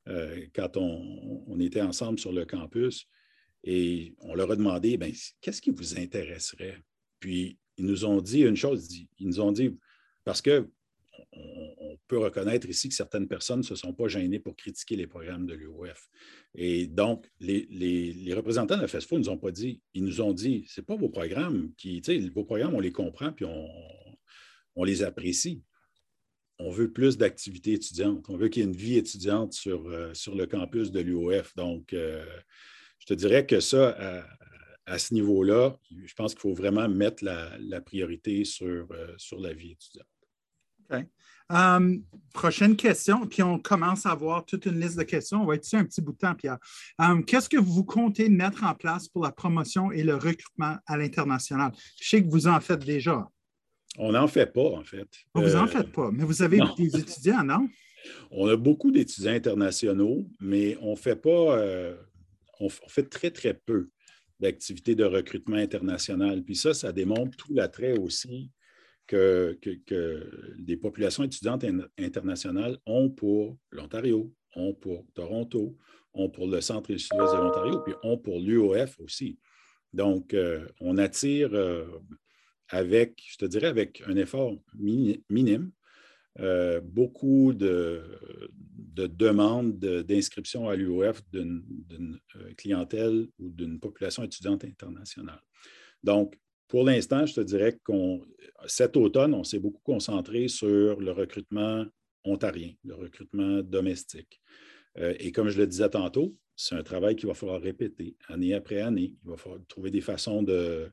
euh, 0.09 0.47
quand 0.55 0.77
on, 0.77 1.59
était 1.59 1.81
ensemble 1.81 2.19
sur 2.21 2.33
le 2.33 2.45
campus. 2.45 3.09
Et 3.65 4.15
on 4.21 4.35
leur 4.35 4.51
a 4.53 4.57
demandé, 4.57 4.97
ben, 4.97 5.13
qu'est-ce 5.41 5.63
qui 5.63 5.71
vous 5.71 5.99
intéresserait? 5.99 6.79
Puis 7.19 7.59
ils 7.77 7.87
nous 7.87 8.05
ont 8.05 8.21
dit 8.21 8.43
une 8.43 8.57
chose, 8.57 8.89
ils 9.19 9.27
nous 9.27 9.41
ont 9.41 9.51
dit, 9.51 9.77
parce 10.23 10.43
que 10.43 10.69
on, 11.37 11.99
peut 12.07 12.19
reconnaître 12.19 12.69
ici 12.69 12.89
que 12.89 12.95
certaines 12.95 13.29
personnes 13.29 13.61
ne 13.61 13.65
se 13.65 13.75
sont 13.77 13.95
pas 13.95 14.09
gênées 14.09 14.39
pour 14.39 14.57
critiquer 14.57 14.95
les 14.95 15.07
programmes 15.07 15.47
de 15.47 15.55
l'UOF. 15.55 16.11
Et 16.55 16.87
donc, 16.87 17.27
les, 17.41 18.35
représentants 18.35 18.77
de 18.77 18.83
la 18.83 18.89
FESFO 18.89 19.17
ne 19.17 19.21
nous 19.21 19.31
ont 19.31 19.39
pas 19.39 19.51
dit, 19.51 19.81
ils 19.95 20.05
nous 20.05 20.21
ont 20.21 20.35
dit, 20.35 20.67
ce 20.69 20.81
n'est 20.81 20.85
pas 20.85 20.97
vos 20.97 21.09
programmes 21.09 21.73
qui, 21.79 22.03
vos 22.35 22.45
programmes, 22.45 22.75
on 22.75 22.81
les 22.81 22.93
comprend 22.93 23.33
puis 23.33 23.47
on, 23.47 24.85
les 24.85 25.03
apprécie. 25.03 25.63
On 26.59 26.71
veut 26.71 26.93
plus 26.93 27.17
d'activités 27.17 27.73
étudiantes. 27.73 28.29
On 28.29 28.37
veut 28.37 28.49
qu'il 28.49 28.63
y 28.63 28.67
ait 28.67 28.69
une 28.69 28.77
vie 28.77 28.97
étudiante 28.97 29.55
sur, 29.55 29.89
euh, 29.89 30.13
le 30.35 30.45
campus 30.45 30.91
de 30.91 31.01
l'UOF. 31.01 31.55
Donc, 31.57 31.93
euh, 31.93 32.25
je 32.99 33.07
te 33.07 33.15
dirais 33.15 33.47
que 33.47 33.61
ça, 33.61 34.25
à, 34.85 34.99
ce 34.99 35.15
niveau-là, 35.15 35.79
je 36.05 36.15
pense 36.15 36.35
qu'il 36.35 36.43
faut 36.43 36.55
vraiment 36.55 36.89
mettre 36.89 37.25
la, 37.25 37.81
priorité 37.81 38.43
euh, 38.63 39.15
sur 39.17 39.41
la 39.41 39.53
vie 39.53 39.73
étudiante. 39.73 40.07
Um, 41.51 42.03
prochaine 42.33 42.75
question, 42.75 43.27
puis 43.27 43.43
on 43.43 43.59
commence 43.59 44.07
à 44.07 44.11
avoir 44.11 44.45
toute 44.45 44.67
une 44.67 44.81
liste 44.81 44.99
de 44.99 45.03
questions. 45.03 45.43
On 45.43 45.47
va 45.47 45.55
être 45.55 45.65
ici 45.65 45.77
un 45.77 45.85
petit 45.85 46.01
bout 46.01 46.13
de 46.13 46.19
temps, 46.19 46.35
Pierre. 46.35 46.59
Um, 46.99 47.25
qu'est-ce 47.25 47.49
que 47.49 47.59
vous 47.59 47.85
comptez 47.85 48.29
mettre 48.29 48.65
en 48.65 48.75
place 48.75 49.09
pour 49.09 49.23
la 49.23 49.31
promotion 49.31 49.93
et 49.93 50.03
le 50.03 50.17
recrutement 50.17 50.77
à 50.87 50.97
l'international? 50.97 51.73
Je 52.01 52.09
sais 52.09 52.23
que 52.23 52.29
vous 52.29 52.47
en 52.47 52.61
faites 52.61 52.85
déjà. 52.85 53.29
On 53.99 54.13
n'en 54.13 54.27
fait 54.27 54.53
pas, 54.53 54.71
en 54.71 54.85
fait. 54.85 55.09
Vous 55.35 55.51
n'en 55.51 55.65
euh, 55.65 55.69
faites 55.69 55.93
pas, 55.93 56.11
mais 56.11 56.25
vous 56.25 56.43
avez 56.43 56.61
des 56.77 56.97
étudiants, 56.97 57.45
non? 57.45 57.69
On 58.31 58.49
a 58.49 58.57
beaucoup 58.57 58.91
d'étudiants 58.91 59.33
internationaux, 59.33 60.27
mais 60.41 60.77
on 60.81 60.97
fait 60.97 61.17
pas, 61.17 61.59
euh, 61.59 61.95
on 62.59 62.69
fait 62.69 63.09
très, 63.09 63.31
très 63.31 63.55
peu 63.55 63.91
d'activités 64.41 64.95
de 64.95 65.05
recrutement 65.05 65.57
international. 65.57 66.43
Puis 66.43 66.57
ça, 66.57 66.75
ça 66.75 66.91
démontre 66.91 67.37
tout 67.37 67.55
l'attrait 67.55 67.97
aussi 67.99 68.51
que, 69.07 69.59
des 70.59 70.77
populations 70.77 71.25
étudiantes 71.25 71.65
internationales 71.99 72.79
ont 72.87 73.11
pour 73.11 73.57
l'Ontario, 73.71 74.33
ont 74.57 74.75
pour 74.75 75.07
Toronto, 75.15 75.77
ont 76.15 76.31
pour 76.31 76.47
le 76.49 76.61
centre 76.61 76.91
et 76.91 76.95
le 76.95 76.99
sud-ouest 76.99 77.35
de 77.35 77.39
l'Ontario, 77.39 77.81
puis 77.81 77.95
ont 78.03 78.19
pour 78.19 78.41
l'UOF 78.41 78.99
aussi. 79.01 79.39
Donc, 79.93 80.35
euh, 80.35 80.67
on 80.81 80.99
attire 80.99 81.51
euh, 81.55 81.87
avec, 82.69 83.23
je 83.27 83.37
te 83.37 83.45
dirais, 83.45 83.69
avec 83.69 84.03
un 84.07 84.17
effort 84.17 84.57
minime, 84.77 85.71
euh, 86.41 86.81
beaucoup 86.81 87.53
de, 87.53 88.03
demandes 88.97 89.79
d'inscription 89.79 90.69
à 90.69 90.77
l'UOF 90.77 91.23
d'une 91.33 92.19
clientèle 92.57 93.29
ou 93.39 93.51
d'une 93.51 93.79
population 93.79 94.23
étudiante 94.25 94.65
internationale. 94.65 95.43
Donc, 96.03 96.37
pour 96.69 96.85
l'instant, 96.85 97.27
je 97.27 97.35
te 97.35 97.41
dirais 97.41 97.79
qu'on 97.85 98.23
cet 98.67 98.97
automne, 98.97 99.35
on 99.35 99.45
s'est 99.45 99.59
beaucoup 99.59 99.83
concentré 99.83 100.49
sur 100.49 100.99
le 101.01 101.13
recrutement 101.13 101.85
ontarien, 102.25 102.73
le 102.85 102.95
recrutement 102.95 103.63
domestique. 103.63 104.41
et 104.97 105.31
comme 105.33 105.51
je 105.51 105.59
le 105.59 105.67
disais 105.67 105.91
tantôt, 105.91 106.35
c'est 106.57 106.75
un 106.75 106.83
travail 106.83 107.17
qu'il 107.17 107.27
va 107.27 107.35
falloir 107.35 107.61
répéter 107.61 108.17
année 108.29 108.55
après 108.55 108.81
année. 108.81 109.15
Il 109.25 109.31
va 109.31 109.37
falloir 109.37 109.61
trouver 109.69 109.91
des 109.91 110.01
façons 110.01 110.45
euh, 110.49 110.89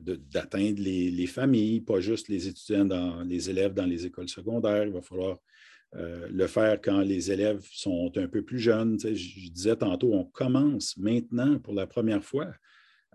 d'atteindre 0.00 0.80
les, 0.80 1.26
familles, 1.26 1.80
pas 1.80 2.00
juste 2.00 2.28
les 2.28 2.48
étudiants, 2.48 2.84
dans, 2.84 3.22
les 3.22 3.50
élèves 3.50 3.74
dans 3.74 3.86
les 3.86 4.06
écoles 4.06 4.28
secondaires. 4.28 4.84
Il 4.84 4.92
va 4.92 5.02
falloir 5.02 5.38
euh, 5.96 6.28
le 6.30 6.46
faire 6.46 6.80
quand 6.80 7.00
les 7.00 7.32
élèves 7.32 7.66
sont 7.72 8.12
un 8.16 8.28
peu 8.28 8.42
plus 8.42 8.58
jeunes. 8.58 8.98
je, 9.00 9.50
disais 9.50 9.76
tantôt, 9.76 10.12
on 10.12 10.24
commence 10.24 10.96
maintenant 10.96 11.58
pour 11.58 11.74
la 11.74 11.86
première 11.86 12.24
fois 12.24 12.52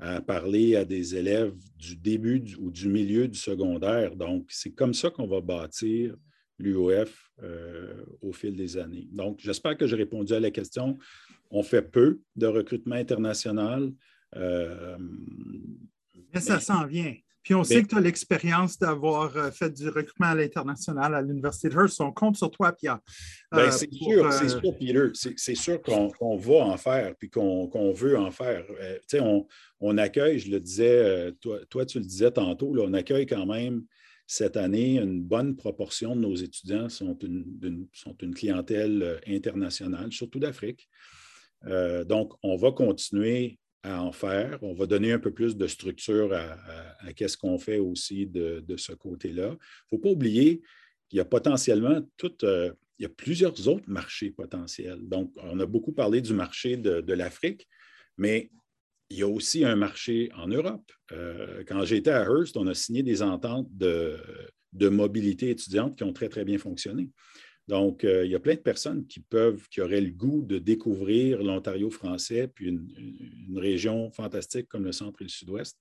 à 0.04 0.20
parler 0.20 0.76
à 0.76 0.84
des 0.84 1.16
élèves 1.16 1.56
du 1.78 1.96
début 1.96 2.44
ou 2.60 2.70
du 2.70 2.89
milieu 2.89 3.26
du 3.26 3.39
secondaire. 3.39 4.18
Donc, 4.18 4.48
c'est 4.50 4.72
comme 4.72 4.94
ça 4.94 5.10
qu'on 5.10 5.28
va 5.28 5.39
bâtir 5.39 6.18
l'UOF 6.60 7.32
euh, 7.42 8.04
au 8.22 8.34
fil 8.34 8.54
des 8.54 8.78
années. 8.78 9.08
Donc, 9.13 9.39
j'espère 9.39 9.78
que 9.78 9.88
j'ai 9.88 9.96
répondu 9.96 10.34
à 10.34 10.42
la 10.42 10.52
question. 10.52 10.98
On 11.50 11.63
fait 11.63 11.82
peu 11.82 12.20
de 12.36 12.48
recrutement 12.48 12.96
international. 12.96 13.94
Euh, 14.36 14.98
mais 16.34 16.42
ça 16.42 16.60
s'en 16.60 16.86
vient. 16.86 17.16
Puis 17.43 17.53
on 17.53 17.63
sait 17.63 17.84
que 17.84 17.89
tu 17.89 17.95
as 17.95 17.99
l'expérience 17.99 18.79
d'avoir 18.79 19.36
euh, 19.36 19.51
fait 19.51 19.69
du 19.69 19.89
recrutement 19.89 20.27
à 20.27 20.36
l'international 20.36 21.13
à 21.13 21.21
l'Université 21.21 21.69
de 21.69 21.75
Hearst. 21.75 21.99
On 22.01 22.12
compte 22.12 22.38
sur 22.38 22.49
toi, 22.49 22.71
Pierre. 22.71 22.99
Ben, 23.51 23.69
c'est 23.69 23.91
sûr, 23.91 24.32
c'est 24.32 24.49
sûr, 24.49 24.77
Peter. 24.77 25.10
C'est 25.13 25.56
sûr 25.56 25.82
qu'on 25.82 26.38
va 26.38 26.56
en 26.56 26.77
faire 26.77 27.15
puis 27.17 27.29
qu'on 27.29 27.93
veut 27.93 28.17
en 28.17 28.32
faire. 28.32 28.63
on, 29.19 29.45
on, 29.79 29.97
accueille, 29.97 30.39
je 30.39 30.51
le 30.51 30.60
disais, 30.60 31.32
toi, 31.41 31.60
toi, 31.69 31.86
tu 31.86 31.99
le 31.99 32.06
disais 32.06 32.32
tantôt, 32.32 32.73
là, 32.73 32.84
on 32.88 32.93
accueille 32.93 33.25
quand 33.25 33.45
même 33.45 33.84
cette 34.25 34.58
année, 34.58 34.99
une 34.99 35.21
bonne 35.21 35.56
proportion 35.56 36.15
de 36.15 36.21
nos 36.21 36.36
étudiants 36.36 36.89
sont 36.89 37.17
une, 37.19 37.88
sont 37.93 38.15
une 38.21 38.34
clientèle 38.34 39.03
euh, 39.03 39.19
internationale, 39.27 40.12
surtout 40.12 40.39
d'Afrique. 40.39 40.89
Euh, 41.65 42.03
donc, 42.03 42.34
on 42.41 42.56
va 42.56 42.71
continuer 42.71 43.60
à 43.84 44.02
en 44.02 44.12
faire. 44.12 44.58
On 44.62 44.74
va 44.74 44.86
donner 44.86 45.12
un 45.12 45.19
peu 45.19 45.32
plus 45.32 45.56
de 45.56 45.67
structure 45.67 46.34
à, 46.34 47.13
qu'est-ce 47.13 47.38
qu'on 47.38 47.60
fait 47.60 47.80
aussi 47.80 48.26
de, 48.26 48.76
ce 48.78 48.93
côté-là. 48.93 49.48
Il 49.48 49.52
ne 49.52 49.58
faut 49.89 50.00
pas 50.00 50.10
oublier 50.10 50.62
qu'il 51.10 51.17
y 51.17 51.19
a 51.19 51.26
potentiellement 51.26 52.02
euh, 52.43 52.72
plusieurs 53.17 53.67
autres 53.67 53.88
marchés 53.88 54.32
potentiels. 54.32 55.08
Donc, 55.08 55.32
on 55.38 55.60
a 55.60 55.65
beaucoup 55.65 55.91
parlé 55.91 56.22
du 56.22 56.34
marché 56.34 56.78
de, 56.78 57.02
de 57.02 57.13
l'Afrique, 57.13 57.67
mais 58.17 58.50
il 59.13 59.19
y 59.19 59.24
a 59.24 59.28
aussi 59.28 59.63
un 59.63 59.76
marché 59.76 60.32
en 60.36 60.48
Europe. 60.48 60.91
Euh, 61.12 61.63
quand 61.67 61.86
j'étais 61.86 62.10
à 62.10 62.24
Hearst, 62.24 62.58
on 62.58 62.65
a 62.65 62.74
signé 62.74 63.04
des 63.04 63.22
ententes 63.22 63.67
de, 63.72 64.17
mobilité 64.89 65.52
étudiante 65.52 65.96
qui 65.96 66.04
ont 66.04 66.13
très, 66.13 66.30
très 66.30 66.43
bien 66.43 66.58
fonctionné. 66.58 67.12
Donc, 67.67 68.04
euh, 68.04 68.26
il 68.26 68.32
y 68.32 68.36
a 68.36 68.39
plein 68.39 68.56
de 68.56 68.60
personnes 68.60 69.06
qui 69.08 69.21
peuvent, 69.21 69.67
qui 69.69 69.82
auraient 69.82 70.02
le 70.02 70.12
goût 70.12 70.41
de 70.41 70.60
découvrir 70.60 71.41
l'Ontario 71.41 71.89
français, 71.89 72.47
puis 72.47 72.67
une, 72.67 73.58
région 73.58 74.12
fantastique 74.12 74.67
comme 74.67 74.84
le 74.84 74.91
centre 74.91 75.21
et 75.21 75.26
le 75.26 75.30
sud-ouest, 75.30 75.80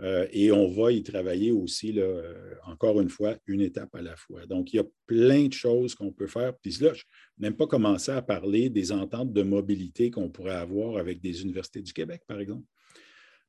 euh, 0.00 0.26
et 0.32 0.52
on 0.52 0.68
va 0.68 0.92
y 0.92 1.02
travailler 1.02 1.50
aussi, 1.50 1.94
euh, 1.96 2.54
encore 2.66 3.00
une 3.00 3.08
fois, 3.08 3.36
une 3.46 3.60
étape 3.60 3.94
à 3.94 4.02
la 4.02 4.16
fois. 4.16 4.46
Donc, 4.46 4.72
il 4.72 4.76
y 4.76 4.80
a 4.80 4.86
plein 5.06 5.46
de 5.46 5.52
choses 5.52 5.94
qu'on 5.94 6.12
peut 6.12 6.26
faire. 6.26 6.56
Puis 6.58 6.76
là, 6.80 6.92
je 6.92 7.02
n'ai 7.38 7.48
même 7.48 7.56
pas 7.56 7.66
commencé 7.66 8.12
à 8.12 8.22
parler 8.22 8.68
des 8.68 8.92
ententes 8.92 9.32
de 9.32 9.42
mobilité 9.42 10.10
qu'on 10.10 10.28
pourrait 10.28 10.54
avoir 10.54 10.98
avec 10.98 11.20
des 11.20 11.42
universités 11.42 11.80
du 11.80 11.92
Québec, 11.92 12.22
par 12.26 12.38
exemple. 12.38 12.64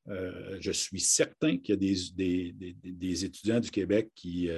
Euh, 0.10 0.58
je 0.60 0.72
suis 0.72 1.00
certain 1.00 1.58
qu'il 1.58 1.76
y 1.76 1.78
a 1.78 2.22
des, 2.84 3.26
étudiants 3.26 3.60
du 3.60 3.69
Québec 3.69 4.10
qui, 4.15 4.50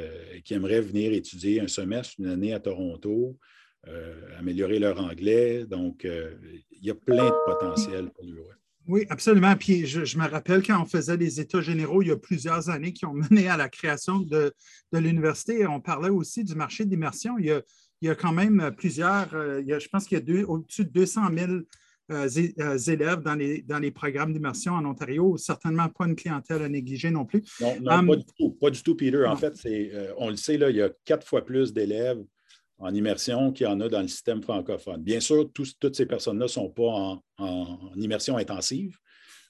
qui, 0.44 0.54
aimeraient 0.54 0.82
venir 0.82 1.14
étudier 1.14 1.60
un 1.60 1.68
semestre, 1.68 2.16
une 2.20 2.28
année 2.28 2.54
à 2.54 2.60
Toronto, 2.60 3.38
améliorer 4.38 4.80
leur 4.80 5.00
anglais. 5.02 5.66
Donc, 5.66 6.04
il 6.06 6.86
y 6.86 6.90
a 6.90 6.96
plein 6.96 7.26
de 7.26 7.46
potentiel 7.46 8.10
pour 8.12 8.26
l'UOF. 8.26 8.56
Oui, 8.88 9.06
absolument. 9.10 9.56
Puis 9.56 9.86
je, 9.86 10.18
me 10.18 10.28
rappelle 10.28 10.64
quand 10.66 10.82
on 10.82 10.86
faisait 10.86 11.18
les 11.18 11.40
États 11.40 11.62
généraux 11.62 12.02
il 12.02 12.08
y 12.08 12.12
a 12.12 12.18
plusieurs 12.18 12.70
années 12.70 12.94
qui 12.94 13.06
ont 13.06 13.14
mené 13.14 13.48
à 13.48 13.56
la 13.56 13.70
création 13.70 14.20
de, 14.20 14.54
l'université, 14.92 15.66
on 15.68 15.80
parlait 15.80 16.10
aussi 16.10 16.44
du 16.44 16.56
marché 16.56 16.86
d'immersion. 16.86 17.38
Il, 17.38 17.62
y 18.02 18.10
a 18.10 18.16
quand 18.16 18.34
même 18.34 18.72
plusieurs, 18.76 19.34
euh, 19.36 19.62
je 19.66 19.88
pense 19.88 20.06
qu'il 20.06 20.18
y 20.18 20.42
a 20.42 20.50
au-dessus 20.50 20.86
de 20.86 20.90
200 20.90 21.22
000 21.38 21.52
euh, 21.52 21.54
euh, 21.54 21.66
élèves 22.12 23.22
dans 23.22 23.36
les, 23.36 23.62
dans 23.62 23.80
les 23.80 23.92
programmes 23.92 24.34
d'immersion 24.34 24.74
en 24.74 24.86
Ontario. 24.86 25.38
Certainement 25.38 25.90
pas 25.90 26.06
une 26.06 26.16
clientèle 26.16 26.62
à 26.62 26.70
négliger 26.70 27.12
non 27.12 27.26
plus. 27.26 27.44
Non, 27.60 27.76
non 27.82 28.08
pas, 28.08 28.16
du 28.16 28.26
tout, 28.38 28.52
pas 28.52 28.70
du 28.70 28.84
tout, 28.84 28.96
Peter. 28.96 29.26
En 29.26 29.36
fait, 29.36 29.54
on 30.18 30.30
le 30.30 30.36
sait, 30.36 30.58
là, 30.58 30.70
il 30.70 30.76
y 30.76 30.82
a 30.82 30.90
quatre 31.06 31.26
fois 31.26 31.46
plus 31.46 31.74
d'élèves 31.74 32.24
en 32.82 32.94
immersion 32.94 33.52
qu'il 33.52 33.68
y 33.68 33.70
en 33.70 33.80
a 33.80 33.88
dans 33.88 34.02
le 34.02 34.08
système 34.08 34.42
francophone. 34.42 35.02
Bien 35.02 35.20
sûr, 35.20 35.50
toutes 35.54 35.96
ces 35.96 36.06
personnes-là 36.06 36.46
ne 36.46 36.50
sont 36.50 36.70
pas 36.70 37.22
en, 37.38 37.92
immersion 37.96 38.38
intensive, 38.38 38.98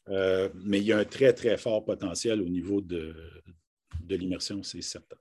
euh, 0.10 0.50
mais 0.65 0.80
il 0.80 0.86
y 0.86 0.91
a 0.91 0.97
un 0.97 1.06
très, 1.06 1.34
très 1.34 1.58
fort 1.58 1.86
potentiel 1.86 2.41
au 2.41 2.50
niveau 2.50 2.82
de, 2.82 3.15
de 4.02 4.15
l'immersion, 4.15 4.62
c'est 4.63 4.82
certain. 4.82 5.15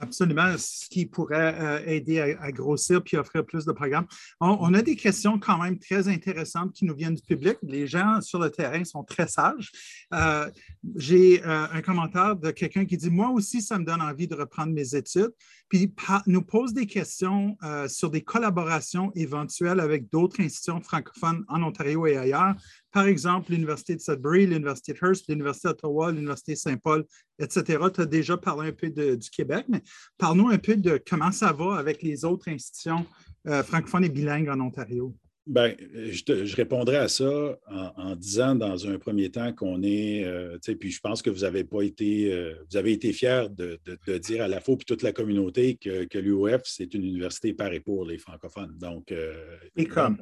Absolument, 0.00 0.58
ce 0.58 0.88
qui 0.88 1.06
pourrait 1.06 1.54
euh, 1.56 1.86
aider 1.86 2.18
à, 2.18 2.50
grossir 2.50 3.02
puis 3.02 3.16
offrir 3.16 3.46
plus 3.46 3.64
de 3.64 3.70
programmes. 3.70 4.06
On, 4.40 4.74
a 4.74 4.82
des 4.82 4.96
questions 4.96 5.38
quand 5.38 5.58
même 5.58 5.78
très 5.78 6.08
intéressantes 6.08 6.72
qui 6.72 6.84
nous 6.84 6.96
viennent 6.96 7.14
du 7.14 7.22
public. 7.22 7.58
Les 7.62 7.86
gens 7.86 8.20
sur 8.20 8.40
le 8.40 8.50
terrain 8.50 8.82
sont 8.82 9.04
très 9.04 9.28
sages. 9.28 9.70
Euh, 10.12 10.50
j'ai 10.96 11.44
euh, 11.44 11.66
un 11.70 11.80
commentaire 11.80 12.34
de 12.34 12.50
quelqu'un 12.50 12.84
qui 12.86 12.96
dit 12.96 13.10
Moi 13.10 13.30
aussi, 13.30 13.62
ça 13.62 13.78
me 13.78 13.84
donne 13.84 14.02
envie 14.02 14.26
de 14.26 14.34
reprendre 14.34 14.72
mes 14.72 14.96
études. 14.96 15.32
Puis 15.68 15.92
nous 16.26 16.42
pose 16.42 16.72
des 16.72 16.86
questions 16.86 17.56
sur 17.88 18.10
des 18.10 18.22
collaborations 18.22 19.10
éventuelles 19.14 19.80
avec 19.80 20.10
d'autres 20.10 20.40
institutions 20.40 20.80
francophones 20.80 21.44
en 21.48 21.62
Ontario 21.62 22.06
et 22.06 22.16
ailleurs 22.16 22.54
par 22.94 23.08
exemple, 23.08 23.50
l'Université 23.50 23.96
de 23.96 24.00
Sudbury, 24.00 24.46
l'Université 24.46 24.92
de 24.92 24.98
Hearst, 25.02 25.28
l'Université 25.28 25.66
d'Ottawa, 25.66 26.12
l'Université 26.12 26.54
Saint-Paul, 26.54 27.04
etc. 27.40 27.78
Tu 27.92 28.00
as 28.00 28.06
déjà 28.06 28.36
parlé 28.36 28.68
un 28.68 28.72
peu 28.72 28.88
du 28.88 29.30
Québec, 29.30 29.66
mais 29.68 29.82
parle-nous 30.16 30.50
un 30.50 30.58
peu 30.58 30.76
de 30.76 31.02
comment 31.04 31.32
ça 31.32 31.52
va 31.52 31.74
avec 31.76 32.04
les 32.04 32.24
autres 32.24 32.48
institutions 32.48 33.04
euh, 33.48 33.64
francophones 33.64 34.04
et 34.04 34.08
bilingues 34.08 34.48
en 34.48 34.60
Ontario. 34.60 35.12
Bien, 35.46 35.74
je, 35.78 36.56
répondrai 36.56 36.96
à 36.96 37.08
ça 37.08 37.58
en, 37.66 38.16
disant 38.16 38.54
dans 38.54 38.88
un 38.88 38.98
premier 38.98 39.30
temps 39.30 39.52
qu'on 39.52 39.82
est, 39.82 40.24
euh, 40.24 40.56
puis 40.80 40.90
je 40.90 41.00
pense 41.00 41.20
que 41.20 41.28
vous 41.28 41.44
avez 41.44 41.64
pas 41.64 41.82
été, 41.82 42.32
euh, 42.32 42.54
vous 42.70 42.78
avez 42.78 42.92
été 42.92 43.12
fiers 43.12 43.48
de, 43.50 43.78
dire 44.16 44.42
à 44.42 44.48
la 44.48 44.62
fois 44.62 44.78
puis 44.78 44.86
toute 44.86 45.02
la 45.02 45.12
communauté 45.12 45.76
que, 45.76 46.04
que 46.04 46.18
l'UOF, 46.18 46.62
c'est 46.64 46.94
une 46.94 47.04
université 47.04 47.52
par 47.52 47.70
et 47.74 47.80
pour 47.80 48.06
les 48.06 48.16
francophones. 48.16 48.74
Donc, 48.78 49.12
euh, 49.12 49.34
et 49.76 49.84
comme. 49.84 50.16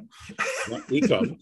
et 0.91 0.99
comme. 0.99 1.37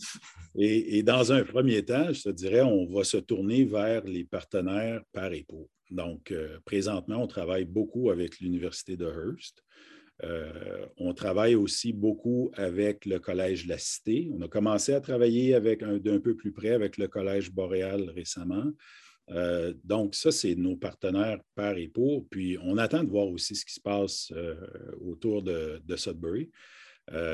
Et, 0.56 1.02
dans 1.02 1.32
un 1.32 1.44
premier 1.44 1.84
temps, 1.84 2.14
je 2.14 2.22
te 2.22 2.30
dirais, 2.30 2.62
on 2.62 2.86
va 2.86 3.04
se 3.04 3.18
tourner 3.18 3.66
vers 3.66 4.04
les 4.06 4.26
partenaires 4.26 5.02
par 5.12 5.34
et 5.34 5.44
pour. 5.48 5.68
Donc, 5.90 6.34
présentement, 6.66 7.24
on 7.24 7.28
travaille 7.28 7.66
beaucoup 7.66 8.12
avec 8.12 8.40
l'Université 8.40 8.96
de 8.96 9.06
Hearst. 9.06 9.64
Euh, 10.24 10.86
on 10.98 11.14
travaille 11.14 11.56
aussi 11.56 11.94
beaucoup 11.94 12.52
avec 12.56 13.06
le 13.06 13.20
Collège 13.20 13.66
La 13.68 13.78
Cité. 13.78 14.30
On 14.34 14.42
a 14.42 14.48
commencé 14.48 14.94
à 14.94 15.02
travailler 15.02 15.56
avec 15.56 15.84
d'un 15.84 16.20
peu 16.20 16.36
plus 16.36 16.52
près 16.52 16.72
avec 16.72 16.98
le 16.98 17.08
Collège 17.08 17.52
Boréal 17.52 18.10
récemment. 18.12 18.66
Euh, 19.30 19.74
donc, 19.84 20.14
ça, 20.14 20.32
c'est 20.32 20.56
nos 20.56 20.76
partenaires 20.76 21.40
par 21.56 21.78
et 21.78 21.88
pour. 21.88 22.28
Puis, 22.30 22.58
on 22.62 22.78
attend 22.78 23.04
de 23.04 23.10
voir 23.10 23.28
aussi 23.28 23.56
ce 23.56 23.66
qui 23.66 23.74
se 23.74 23.80
passe 23.80 24.32
euh, 24.36 24.56
autour 25.02 25.42
de, 25.42 25.82
Sudbury. 25.96 26.52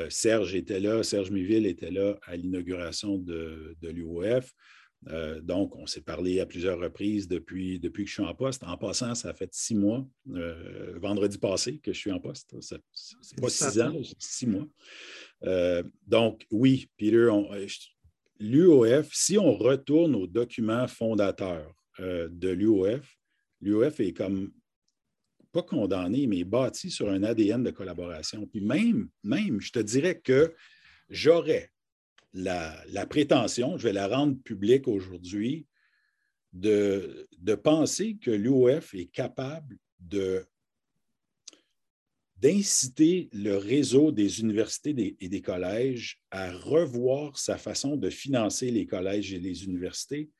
Serge 0.08 0.56
était 0.56 0.80
là, 0.80 1.04
Serge 1.04 1.30
Miville 1.30 1.64
était 1.66 1.90
là 1.90 2.18
à 2.26 2.34
l'inauguration 2.34 3.16
de 3.16 3.76
l'UOF. 3.82 4.52
Euh, 5.06 5.40
donc, 5.40 5.76
on 5.76 5.86
s'est 5.86 6.00
parlé 6.00 6.40
à 6.40 6.46
plusieurs 6.46 6.78
reprises 6.78 7.28
depuis, 7.28 7.78
depuis 7.78 8.04
que 8.04 8.08
je 8.08 8.14
suis 8.14 8.22
en 8.22 8.34
poste. 8.34 8.64
En 8.64 8.76
passant, 8.76 9.14
ça 9.14 9.32
fait 9.32 9.52
six 9.52 9.74
mois, 9.74 10.06
euh, 10.34 10.98
vendredi 10.98 11.38
passé, 11.38 11.78
que 11.78 11.92
je 11.92 11.98
suis 11.98 12.12
en 12.12 12.20
poste. 12.20 12.54
C'est 12.60 13.40
pas 13.40 13.48
six 13.48 13.80
ans, 13.80 13.94
c'est 14.02 14.16
six 14.18 14.46
mois. 14.46 14.66
Euh, 15.44 15.82
donc, 16.06 16.46
oui, 16.50 16.90
Peter, 16.96 17.30
l'UOF, 18.40 19.08
si 19.12 19.38
on 19.38 19.54
retourne 19.54 20.14
aux 20.14 20.26
documents 20.26 20.88
fondateurs 20.88 21.74
de 21.98 22.48
l'UOF, 22.48 23.18
l'UOF 23.60 24.00
est 24.00 24.12
comme 24.12 24.52
pas 25.52 25.62
condamné, 25.62 26.26
mais 26.26 26.44
bâti 26.44 26.90
sur 26.90 27.08
un 27.08 27.22
ADN 27.22 27.64
de 27.64 27.70
collaboration. 27.70 28.46
Puis 28.46 28.60
même, 28.60 29.08
même, 29.24 29.60
je 29.60 29.72
te 29.72 29.78
dirais 29.78 30.20
que 30.20 30.54
j'aurais 31.08 31.70
la, 32.38 33.06
prétention, 33.06 33.76
je 33.76 33.84
vais 33.84 33.92
la 33.92 34.08
rendre 34.08 34.40
publique 34.42 34.88
aujourd'hui, 34.88 35.66
de, 36.52 37.28
penser 37.62 38.16
que 38.16 38.30
l'UOF 38.30 38.94
est 38.94 39.06
capable 39.06 39.76
d'inciter 42.36 43.28
le 43.32 43.56
réseau 43.56 44.12
des 44.12 44.40
universités 44.40 45.16
et 45.20 45.28
des 45.28 45.42
collèges 45.42 46.20
à 46.30 46.52
revoir 46.52 47.38
sa 47.38 47.58
façon 47.58 47.96
de 47.96 48.10
financer 48.10 48.70
les 48.70 48.86
collèges 48.86 49.32
et 49.32 49.40
les 49.40 49.64
universités 49.64 50.30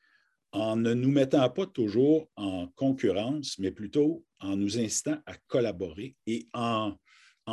en 0.51 0.77
ne 0.77 0.95
nous 0.95 1.11
mettant 1.11 1.47
pas 1.51 1.67
toujours 1.67 2.27
en 2.35 2.67
concurrence, 2.69 3.59
mais 3.59 3.71
plutôt 3.71 4.25
en 4.39 4.57
nous 4.57 4.79
incitant 4.79 5.19
à 5.27 5.37
collaborer 5.47 6.15
et 6.25 6.47
en 6.53 6.97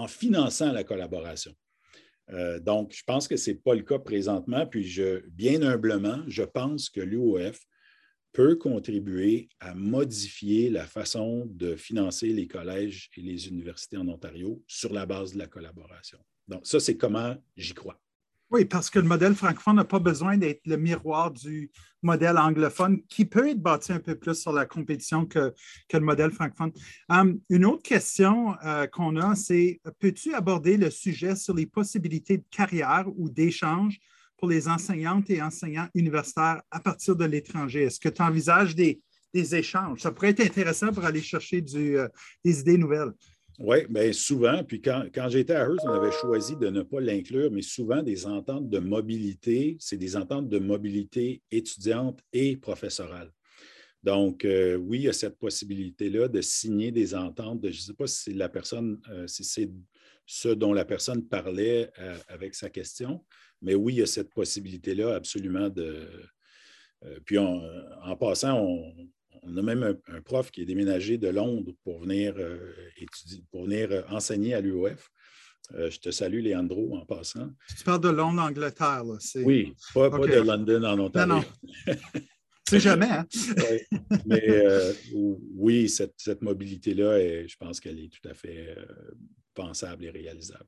finançant 0.09 0.73
la 0.73 0.83
collaboration. 0.83 1.55
Euh, 2.31 2.59
donc, 2.59 2.93
je 2.93 3.05
pense 3.05 3.29
que 3.29 3.37
ce 3.37 3.51
n'est 3.51 3.57
pas 3.57 3.75
le 3.75 3.83
cas 3.83 3.99
présentement, 3.99 4.67
puis 4.67 4.85
je, 4.85 5.27
bien 5.29 5.63
humblement, 5.63 6.23
je 6.27 6.43
pense 6.43 6.89
que 6.91 7.01
l'UOF 7.01 7.59
peut 8.33 8.57
contribuer 8.57 9.49
à 9.61 9.75
modifier 9.75 10.69
la 10.69 10.87
façon 10.87 11.47
de 11.47 11.75
financer 11.75 12.29
les 12.29 12.47
collèges 12.47 13.11
et 13.17 13.23
les 13.23 13.49
universités 13.49 13.97
en 13.97 14.09
Ontario 14.09 14.63
sur 14.67 14.93
la 14.93 15.07
base 15.07 15.33
de 15.33 15.39
la 15.39 15.47
collaboration. 15.47 16.19
Donc, 16.49 16.67
ça, 16.67 16.79
c'est 16.81 16.97
comment 16.97 17.35
j'y 17.57 17.75
crois. 17.75 18.01
Oui, 18.51 18.65
parce 18.65 18.91
que 18.91 19.01
le 19.01 19.09
modèle 19.09 19.35
francophone 19.35 19.77
n'a 19.77 19.85
pas 19.85 19.99
besoin 19.99 20.37
d'être 20.37 20.61
le 20.67 20.77
miroir 20.77 21.33
du 21.33 21.69
modèle 22.03 22.39
anglophone 22.39 23.03
qui 23.09 23.25
peut 23.25 23.49
être 23.49 23.61
bâti 23.61 23.93
un 23.93 23.99
peu 23.99 24.15
plus 24.15 24.41
sur 24.41 24.53
la 24.53 24.67
compétition 24.67 25.27
que, 25.27 25.53
le 25.93 26.01
modèle 26.01 26.31
francophone. 26.31 26.71
Hum, 27.09 27.41
une 27.51 27.65
autre 27.65 27.83
question 27.83 28.55
euh, 28.65 28.87
qu'on 28.87 29.17
a, 29.17 29.35
c'est 29.35 29.81
peux-tu 29.99 30.33
aborder 30.33 30.77
le 30.77 30.91
sujet 30.91 31.35
sur 31.35 31.55
les 31.55 31.67
possibilités 31.67 32.39
de 32.39 32.45
carrière 32.49 33.07
ou 33.17 33.29
d'échange 33.29 33.99
pour 34.37 34.49
les 34.49 34.69
enseignantes 34.69 35.29
et 35.29 35.43
enseignants 35.43 35.89
universitaires 35.95 36.63
à 36.71 36.79
partir 36.79 37.17
de 37.17 37.25
l'étranger? 37.25 37.83
Est-ce 37.83 37.99
que 37.99 38.09
tu 38.09 38.23
envisages 38.23 38.77
des, 38.77 39.01
échanges? 39.35 40.01
Ça 40.01 40.13
pourrait 40.13 40.31
être 40.31 40.41
intéressant 40.41 40.93
pour 40.93 41.05
aller 41.05 41.21
chercher 41.21 41.63
euh, 41.75 42.09
des 42.45 42.61
idées 42.61 42.79
nouvelles. 42.79 43.13
Oui, 43.59 43.79
bien 43.89 44.13
souvent, 44.13 44.63
puis 44.65 44.83
quand, 44.83 45.29
j'étais 45.29 45.55
à 45.55 45.67
Hearst, 45.67 45.87
on 45.87 45.93
avait 45.93 46.13
choisi 46.13 46.57
de 46.57 46.69
ne 46.69 46.83
pas 46.83 47.01
l'inclure, 47.01 47.51
mais 47.51 47.63
souvent 47.63 48.03
des 48.03 48.27
ententes 48.27 48.69
de 48.69 48.79
mobilité, 48.79 49.79
c'est 49.81 49.97
des 49.97 50.15
ententes 50.15 50.51
de 50.51 50.59
mobilité 50.59 51.43
étudiante 51.51 52.21
et 52.35 52.59
professorale. 52.59 53.33
Donc, 54.03 54.45
euh, 54.45 54.77
oui, 54.77 54.99
il 54.99 55.05
y 55.05 55.09
a 55.09 55.15
cette 55.15 55.39
possibilité-là 55.39 56.29
de 56.29 56.43
signer 56.43 56.93
des 56.93 57.15
ententes. 57.15 57.61
je 57.63 57.69
ne 57.69 57.73
sais 57.73 57.95
pas 57.95 58.07
si 58.07 58.35
la 58.35 58.51
personne, 58.51 59.01
euh, 59.09 59.27
si 59.27 59.43
c'est 59.43 59.71
ce 60.27 60.49
dont 60.49 60.75
la 60.75 60.85
personne 60.85 61.27
parlait 61.27 61.91
euh, 61.99 62.19
avec 62.29 62.55
sa 62.55 62.69
question, 62.69 63.25
mais 63.63 63.75
oui, 63.75 63.95
il 63.95 63.99
y 64.01 64.03
a 64.03 64.07
cette 64.07 64.35
possibilité-là 64.35 65.15
absolument 65.15 65.71
de. 65.71 66.07
puis 67.25 67.39
en 67.39 68.17
passant, 68.19 68.61
on, 68.61 69.09
on 69.47 69.57
a 69.57 69.63
même 69.63 69.97
un, 70.09 70.21
prof 70.21 70.51
qui 70.51 70.63
est 70.63 70.65
déménagé 70.65 71.19
de 71.19 71.29
Londres 71.29 71.73
pour 71.85 72.01
venir, 72.01 72.35
euh, 72.37 72.73
étudier, 72.97 73.45
pour 73.51 73.65
venir 73.65 73.91
euh, 73.93 74.03
enseigner 74.09 74.55
à 74.55 74.61
l'UOF. 74.61 75.11
Euh, 75.75 75.91
je 75.91 75.99
te 75.99 76.11
salue, 76.11 76.43
Leandro, 76.45 76.97
en 76.97 77.05
passant. 77.05 77.51
Tu 77.77 77.85
parles 77.85 78.01
de 78.01 78.09
Londres, 78.09 78.43
Angleterre. 78.43 79.05
Là. 79.05 79.17
Oui, 79.37 79.75
pas, 79.95 80.09
de 80.11 80.41
London 80.41 80.85
en 80.85 80.99
Ontario. 80.99 81.35
Non, 81.35 81.41
non. 81.41 81.95
C'est 82.69 82.81
jamais, 82.81 83.07
hein? 83.07 83.27
Mais 84.27 84.65
oui, 85.55 85.89
cette, 85.89 86.43
mobilité-là, 86.43 87.47
je 87.47 87.57
pense 87.57 87.79
qu'elle 87.79 87.99
est 88.01 88.11
tout 88.13 88.29
à 88.29 88.35
fait 88.35 88.77
pensable 89.55 90.05
et 90.05 90.11
réalisable. 90.11 90.67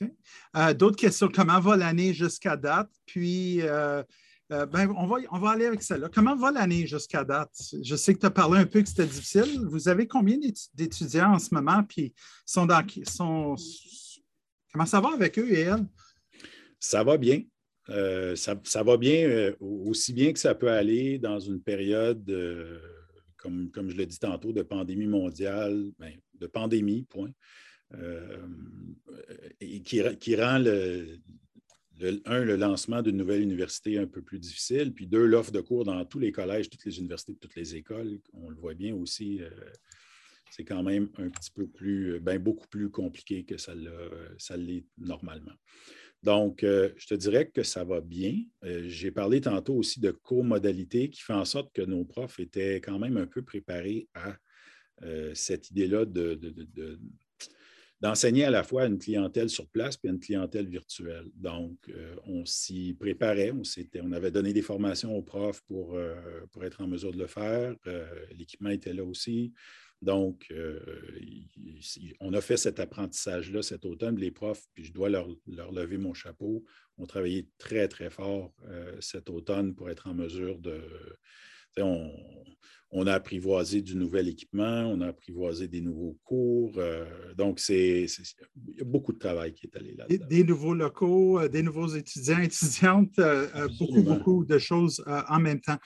OK. 0.00 0.76
D'autres 0.76 0.96
questions? 0.96 1.28
Comment 1.28 1.58
va 1.58 1.76
l'année 1.76 2.14
jusqu'à 2.14 2.56
date? 2.56 2.90
Puis, 3.04 3.60
euh, 4.50 4.64
ben, 4.64 4.90
on, 4.96 5.06
va, 5.06 5.16
on 5.30 5.38
va 5.38 5.50
aller 5.50 5.66
avec 5.66 5.82
celle-là. 5.82 6.08
Comment 6.12 6.34
va 6.34 6.50
l'année 6.50 6.86
jusqu'à 6.86 7.22
date? 7.22 7.54
Je 7.82 7.96
sais 7.96 8.14
que 8.14 8.20
tu 8.20 8.26
as 8.26 8.30
parlé 8.30 8.58
un 8.58 8.66
peu 8.66 8.80
que 8.80 8.88
c'était 8.88 9.06
difficile. 9.06 9.60
Vous 9.66 9.88
avez 9.88 10.06
combien 10.06 10.38
d'étudiants 10.74 11.34
en 11.34 11.38
ce 11.38 11.54
moment? 11.54 11.82
Puis 11.84 12.14
sont 12.46 12.64
dans, 12.64 12.82
sont, 13.06 13.56
comment 14.72 14.86
ça 14.86 15.00
va 15.00 15.10
avec 15.12 15.38
eux 15.38 15.50
et 15.50 15.60
elles? 15.60 15.86
Ça 16.80 17.04
va 17.04 17.18
bien. 17.18 17.42
Euh, 17.90 18.36
ça, 18.36 18.82
va 18.82 18.96
bien, 18.96 19.28
euh, 19.28 19.54
aussi 19.60 20.12
bien 20.12 20.32
que 20.32 20.38
ça 20.38 20.54
peut 20.54 20.70
aller 20.70 21.18
dans 21.18 21.40
une 21.40 21.60
période, 21.60 22.24
comme, 23.36 23.70
comme 23.70 23.90
je 23.90 23.96
l'ai 23.96 24.06
dit 24.06 24.18
tantôt, 24.18 24.52
de 24.52 24.62
pandémie 24.62 25.06
mondiale, 25.06 25.90
ben, 25.98 26.12
de 26.34 26.46
pandémie, 26.46 27.02
point, 27.02 27.30
qui 29.60 30.36
rend 30.36 30.58
le, 30.58 31.18
un, 32.24 32.44
le 32.44 32.56
lancement 32.56 33.02
d'une 33.02 33.16
nouvelle 33.16 33.42
université 33.42 33.98
un 33.98 34.06
peu 34.06 34.22
plus 34.22 34.38
difficile, 34.38 34.92
puis 34.92 35.06
deux, 35.06 35.24
l'offre 35.24 35.52
de 35.52 35.60
cours 35.60 35.84
dans 35.84 36.04
tous 36.04 36.18
les 36.18 36.32
collèges, 36.32 36.70
toutes 36.70 36.84
les 36.84 36.98
universités, 36.98 37.34
toutes 37.34 37.56
les 37.56 37.76
écoles. 37.76 38.18
On 38.32 38.50
le 38.50 38.56
voit 38.56 38.74
bien 38.74 38.94
aussi, 38.94 39.42
euh, 39.42 39.50
c'est 40.50 40.64
quand 40.64 40.82
même 40.82 41.08
un 41.18 41.28
petit 41.28 41.50
peu 41.50 41.66
plus, 41.66 42.14
euh, 42.14 42.20
ben, 42.20 42.38
beaucoup 42.38 42.68
plus 42.68 42.90
compliqué 42.90 43.44
que 43.44 43.56
ça 43.58 43.74
l'est 43.74 44.84
normalement. 44.98 45.54
Donc, 46.22 46.64
euh, 46.64 46.90
je 46.96 47.06
te 47.06 47.14
dirais 47.14 47.48
que 47.48 47.62
ça 47.62 47.84
va 47.84 48.00
bien. 48.00 48.34
J'ai 48.62 49.12
parlé 49.12 49.40
tantôt 49.40 49.74
aussi 49.74 50.00
de 50.00 50.10
co-modalité 50.10 51.10
qui 51.10 51.22
fait 51.22 51.32
en 51.32 51.44
sorte 51.44 51.72
que 51.72 51.82
nos 51.82 52.04
profs 52.04 52.40
étaient 52.40 52.76
quand 52.76 52.98
même 52.98 53.16
un 53.16 53.26
peu 53.26 53.42
préparés 53.42 54.08
à 54.14 54.36
cette 55.32 55.70
idée-là 55.70 56.06
de 56.06 56.98
d'enseigner 58.00 58.44
à 58.44 58.50
la 58.50 58.62
fois 58.62 58.86
une 58.86 58.98
clientèle 58.98 59.50
sur 59.50 59.66
place 59.68 59.98
et 60.04 60.08
une 60.08 60.20
clientèle 60.20 60.68
virtuelle. 60.68 61.26
Donc, 61.34 61.76
euh, 61.88 62.14
on 62.26 62.44
s'y 62.44 62.94
préparait, 62.94 63.50
on, 63.50 63.62
on, 64.02 64.12
avait 64.12 64.30
donné 64.30 64.52
des 64.52 64.62
formations 64.62 65.16
aux 65.16 65.22
profs 65.22 65.62
pour, 65.62 65.96
euh, 65.96 66.14
pour 66.52 66.64
être 66.64 66.80
en 66.80 66.86
mesure 66.86 67.12
de 67.12 67.18
le 67.18 67.26
faire. 67.26 67.74
Euh, 67.86 68.06
l'équipement 68.36 68.70
était 68.70 68.92
là 68.92 69.04
aussi. 69.04 69.52
Donc, 70.00 70.54
on 72.20 72.32
a 72.32 72.40
fait 72.40 72.56
cet 72.56 72.78
apprentissage-là 72.78 73.62
cet 73.62 73.84
automne. 73.84 74.16
Les 74.16 74.30
profs, 74.30 74.68
puis 74.72 74.84
je 74.84 74.92
dois 74.92 75.08
leur, 75.08 75.26
leur 75.48 75.72
lever 75.72 75.98
mon 75.98 76.14
chapeau, 76.14 76.64
ont 76.98 77.06
travaillé 77.06 77.48
très, 77.58 77.88
très 77.88 78.08
fort 78.08 78.54
cet 79.00 79.28
automne 79.28 79.74
pour 79.74 79.90
être 79.90 80.06
en 80.06 80.14
mesure 80.14 80.60
de, 80.60 80.80
on, 81.82 83.06
a 83.06 83.12
apprivoisé 83.12 83.82
du 83.82 83.96
nouvel 83.96 84.28
équipement, 84.28 84.82
on 84.86 85.00
a 85.00 85.08
apprivoisé 85.08 85.68
des 85.68 85.80
nouveaux 85.80 86.18
cours. 86.24 86.72
Euh, 86.78 87.04
donc, 87.36 87.60
c'est, 87.60 88.04
il 88.04 88.76
y 88.76 88.80
a 88.80 88.84
beaucoup 88.84 89.12
de 89.12 89.18
travail 89.18 89.52
qui 89.52 89.66
est 89.66 89.76
allé 89.76 89.94
là-dedans. 89.94 90.26
Des, 90.28 90.44
nouveaux 90.44 90.74
locaux, 90.74 91.40
euh, 91.40 91.48
des 91.48 91.62
nouveaux 91.62 91.88
étudiants, 91.88 92.38
étudiantes, 92.42 93.18
euh, 93.18 93.68
beaucoup, 93.78 94.02
beaucoup 94.02 94.44
de 94.44 94.58
choses 94.58 95.02
en 95.28 95.40
même 95.40 95.60
temps. 95.60 95.78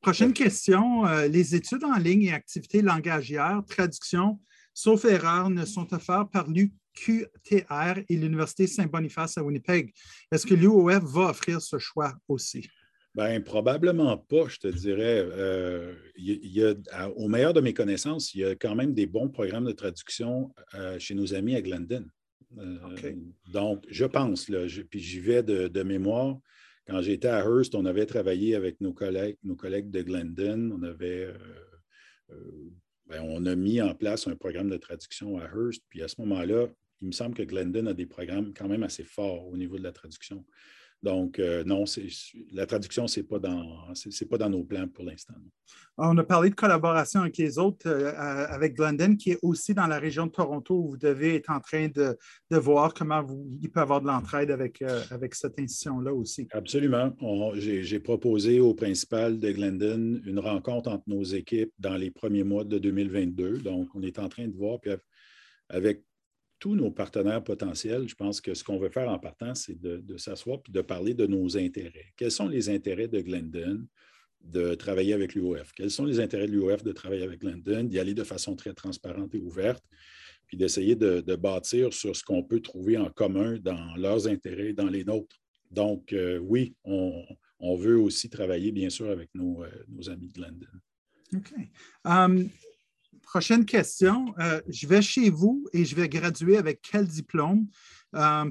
prochaine 0.00 0.32
question. 0.32 1.04
les 1.26 1.54
études 1.54 1.84
en 1.84 1.98
ligne 1.98 2.24
et 2.24 2.32
activités 2.32 2.82
langagières, 2.82 3.62
traduction, 3.68 4.40
sauf 4.76 5.04
erreur, 5.06 5.50
ne 5.50 5.64
sont 5.64 5.92
offertes 5.94 6.30
par 6.30 6.48
l'UQTR 6.48 8.00
et 8.08 8.16
l'Université 8.16 8.66
Saint-Boniface 8.66 9.38
à 9.38 9.42
Winnipeg. 9.42 9.92
Est-ce 10.30 10.46
que 10.46 10.54
l'UOF 10.54 11.02
va 11.02 11.30
offrir 11.30 11.60
ce 11.60 11.78
choix 11.78 12.14
aussi? 12.28 12.68
Bien, 13.16 13.40
probablement 13.40 14.18
pas, 14.18 14.46
je 14.46 14.58
te 14.58 14.68
dirais. 14.68 15.26
Euh, 15.26 15.94
au 17.16 17.28
meilleur 17.28 17.54
de 17.54 17.62
mes 17.62 17.72
connaissances, 17.72 18.34
il 18.34 18.42
y 18.42 18.44
a 18.44 18.54
quand 18.54 18.74
même 18.74 18.92
des 18.92 19.06
bons 19.06 19.30
programmes 19.30 19.64
de 19.64 19.72
traduction 19.72 20.54
euh, 20.74 20.98
chez 20.98 21.14
nos 21.14 21.32
amis 21.32 21.54
à 21.54 21.62
Glendon. 21.62 22.04
Euh, 22.58 23.14
donc, 23.50 23.86
je 23.88 24.04
pense, 24.04 24.50
là, 24.50 24.66
puis 24.90 25.00
j'y 25.00 25.18
vais 25.18 25.42
de, 25.42 25.82
mémoire. 25.82 26.36
Quand 26.86 27.00
j'étais 27.00 27.28
à 27.28 27.40
Hearst, 27.40 27.74
on 27.74 27.86
avait 27.86 28.04
travaillé 28.04 28.54
avec 28.54 28.82
nos 28.82 28.92
collègues, 28.92 29.38
nos 29.42 29.56
collègues 29.56 29.90
de 29.90 30.02
Glendon. 30.02 30.72
On 30.78 30.82
avait, 30.82 31.32
ben, 33.06 33.22
on 33.22 33.46
a 33.46 33.56
mis 33.56 33.80
en 33.80 33.94
place 33.94 34.28
un 34.28 34.36
programme 34.36 34.68
de 34.68 34.76
traduction 34.76 35.38
à 35.38 35.44
Hearst. 35.44 35.82
Puis 35.88 36.02
à 36.02 36.08
ce 36.08 36.20
moment-là, 36.20 36.66
il 37.00 37.06
me 37.06 37.12
semble 37.12 37.34
que 37.34 37.42
Glendon 37.44 37.86
a 37.86 37.94
des 37.94 38.06
programmes 38.06 38.52
quand 38.52 38.68
même 38.68 38.82
assez 38.82 39.04
forts 39.04 39.48
au 39.48 39.56
niveau 39.56 39.78
de 39.78 39.84
la 39.84 39.92
traduction. 39.92 40.44
Donc, 41.02 41.38
euh, 41.38 41.62
non, 41.64 41.84
la 42.52 42.66
traduction, 42.66 43.06
ce 43.06 43.20
n'est 43.20 43.26
pas, 43.26 43.38
dans, 43.38 43.92
pas 44.30 44.38
dans 44.38 44.50
nos 44.50 44.64
plans 44.64 44.88
pour 44.88 45.04
l'instant. 45.04 45.34
On 45.98 46.16
a 46.18 46.24
parlé 46.24 46.50
de 46.50 46.54
collaboration 46.54 47.20
avec 47.20 47.36
les 47.38 47.58
autres, 47.58 47.88
euh, 47.88 48.12
avec 48.16 48.74
Glendon, 48.74 49.16
qui 49.16 49.32
est 49.32 49.38
aussi 49.42 49.72
dans 49.72 49.86
la 49.86 49.98
région 49.98 50.26
de 50.26 50.32
Toronto, 50.32 50.74
où 50.74 50.90
vous 50.90 50.96
devez 50.96 51.36
être 51.36 51.50
en 51.50 51.60
train 51.60 51.88
de, 51.88 52.16
voir 52.50 52.92
comment 52.92 53.22
vous, 53.22 53.46
il 53.62 53.70
peut 53.70 53.80
avoir 53.80 54.00
de 54.00 54.06
l'entraide 54.06 54.50
avec, 54.50 54.82
euh, 54.82 55.02
avec 55.10 55.34
cette 55.34 55.58
institution-là 55.58 56.12
aussi. 56.12 56.48
Absolument. 56.52 57.14
J'ai 57.54 58.00
proposé 58.00 58.60
au 58.60 58.74
principal 58.74 59.38
de 59.38 59.52
Glendon 59.52 60.20
une 60.24 60.38
rencontre 60.38 60.90
entre 60.90 61.04
nos 61.06 61.24
équipes 61.24 61.72
dans 61.78 61.96
les 61.96 62.10
premiers 62.10 62.44
mois 62.44 62.64
de 62.64 62.78
2022. 62.78 63.58
Donc, 63.58 63.88
on 63.94 64.02
est 64.02 64.18
en 64.18 64.28
train 64.28 64.48
de 64.48 64.56
voir, 64.56 64.80
puis 64.80 64.92
avec 65.68 66.02
tous 66.58 66.74
nos 66.74 66.90
partenaires 66.90 67.42
potentiels, 67.42 68.08
je 68.08 68.14
pense 68.14 68.40
que 68.40 68.54
ce 68.54 68.64
qu'on 68.64 68.78
veut 68.78 68.88
faire 68.88 69.08
en 69.08 69.18
partant, 69.18 69.54
c'est 69.54 69.78
de, 69.80 70.16
s'asseoir 70.16 70.60
et 70.68 70.72
de 70.72 70.80
parler 70.80 71.14
de 71.14 71.26
nos 71.26 71.56
intérêts. 71.56 72.12
Quels 72.16 72.30
sont 72.30 72.48
les 72.48 72.68
intérêts 72.68 73.08
de 73.08 73.20
Glendon 73.20 73.86
de 74.40 74.74
travailler 74.74 75.12
avec 75.12 75.34
l'UOF? 75.34 75.72
Quels 75.72 75.90
sont 75.90 76.04
les 76.04 76.20
intérêts 76.20 76.46
de 76.46 76.52
l'UOF 76.52 76.82
de 76.82 76.92
travailler 76.92 77.24
avec 77.24 77.40
Glendon, 77.40 77.84
d'y 77.84 77.98
aller 77.98 78.14
de 78.14 78.24
façon 78.24 78.56
très 78.56 78.72
transparente 78.72 79.34
et 79.34 79.40
ouverte, 79.40 79.84
puis 80.46 80.56
d'essayer 80.56 80.96
de, 80.96 81.20
bâtir 81.36 81.92
sur 81.92 82.16
ce 82.16 82.22
qu'on 82.22 82.42
peut 82.42 82.60
trouver 82.60 82.96
en 82.96 83.10
commun 83.10 83.58
dans 83.58 83.94
leurs 83.96 84.26
intérêts 84.26 84.68
et 84.68 84.74
dans 84.74 84.88
les 84.88 85.04
nôtres? 85.04 85.36
Donc, 85.70 86.12
euh, 86.12 86.38
oui, 86.38 86.74
on, 86.84 87.76
veut 87.76 87.98
aussi 87.98 88.30
travailler, 88.30 88.72
bien 88.72 88.88
sûr, 88.88 89.10
avec 89.10 89.28
nos, 89.34 89.64
euh, 89.64 90.10
amis 90.10 90.28
de 90.28 90.32
Glendon. 90.32 90.66
OK. 91.34 91.52
Um, 92.04 92.48
prochaine 93.26 93.64
question. 93.64 94.34
je 94.68 94.86
vais 94.86 95.02
chez 95.02 95.30
vous 95.30 95.66
et 95.72 95.84
je 95.84 95.94
vais 95.94 96.08
graduer 96.08 96.56
avec 96.56 96.80
quel 96.80 97.06
diplôme? 97.06 97.66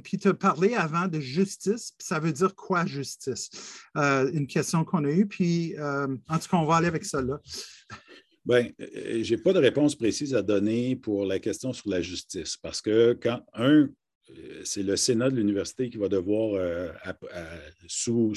puis 0.04 0.18
tu 0.20 0.28
as 0.28 0.34
parlé 0.34 0.76
avant 0.76 1.08
de 1.08 1.20
justice. 1.20 1.94
ça 1.98 2.20
veut 2.20 2.32
dire 2.32 2.54
quoi, 2.56 2.86
justice? 2.86 3.50
une 3.96 4.48
question 4.48 4.86
qu'on 4.86 5.06
a 5.06 5.10
eue. 5.10 5.26
Puis, 5.26 5.74
en 5.80 6.38
tout 6.38 6.50
cas, 6.50 6.58
on 6.58 6.66
va 6.66 6.76
aller 6.76 6.88
avec 6.88 7.06
ça 7.06 7.22
là. 7.22 7.40
Bien, 8.46 8.70
je 8.78 9.34
n'ai 9.34 9.42
pas 9.42 9.54
de 9.54 9.60
réponse 9.60 9.96
précise 9.96 10.36
à 10.36 10.44
donner 10.44 10.96
pour 10.96 11.26
la 11.26 11.40
question 11.40 11.74
sur 11.74 11.90
la 11.90 12.02
justice 12.02 12.58
parce 12.58 12.80
que 12.80 13.18
quand, 13.20 13.44
un, 13.56 13.90
euh, 14.32 14.62
c'est 14.64 14.84
le 14.84 14.96
Sénat 14.96 15.30
de 15.30 15.36
l'université 15.36 15.90
qui 15.90 15.98
va 15.98 16.10
devoir, 16.10 16.56
euh, 16.56 16.90
sous, 17.88 18.34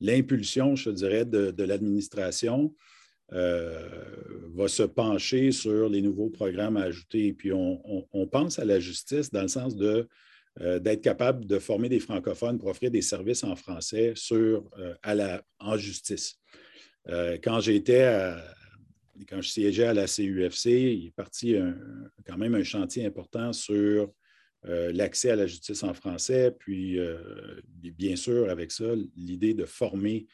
l'impulsion, 0.00 0.76
je 0.76 0.90
dirais, 0.90 1.24
de, 1.24 1.62
l'administration, 1.62 2.74
euh, 2.74 2.99
va 3.30 4.68
se 4.68 4.82
pencher 4.82 5.52
sur 5.52 5.88
les 5.88 6.02
nouveaux 6.02 6.30
programmes 6.30 6.76
à 6.76 6.82
ajouter. 6.82 7.32
Puis 7.32 7.52
on, 7.52 8.26
pense 8.30 8.58
à 8.58 8.64
la 8.64 8.80
justice 8.80 9.30
dans 9.30 9.42
le 9.42 9.48
sens 9.48 9.76
de, 9.76 10.08
d'être 10.58 11.02
capable 11.02 11.46
de 11.46 11.58
former 11.58 11.88
des 11.88 12.00
francophones 12.00 12.58
pour 12.58 12.68
offrir 12.68 12.90
des 12.90 13.02
services 13.02 13.44
en 13.44 13.56
français 13.56 14.12
sur, 14.16 14.68
à 15.02 15.14
la, 15.14 15.42
en 15.60 15.76
justice. 15.76 16.38
quand 17.06 17.60
j'étais 17.60 18.34
quand 19.28 19.42
je 19.42 19.48
siégeais 19.48 19.84
à 19.84 19.94
la 19.94 20.06
CUFC, 20.06 20.66
il 20.66 21.06
est 21.06 21.14
parti 21.14 21.56
quand 22.26 22.38
même 22.38 22.54
un 22.54 22.64
chantier 22.64 23.06
important 23.06 23.52
sur 23.52 24.10
euh, 24.66 24.92
l'accès 24.92 25.30
à 25.30 25.36
la 25.36 25.46
justice 25.46 25.82
en 25.82 25.94
français, 25.94 26.54
puis 26.58 26.98
euh, 26.98 27.16
bien 27.74 28.14
sûr, 28.14 28.50
avec 28.50 28.70
ça, 28.72 28.92
l'idée 29.16 29.54
de 29.54 29.64
former 29.64 30.26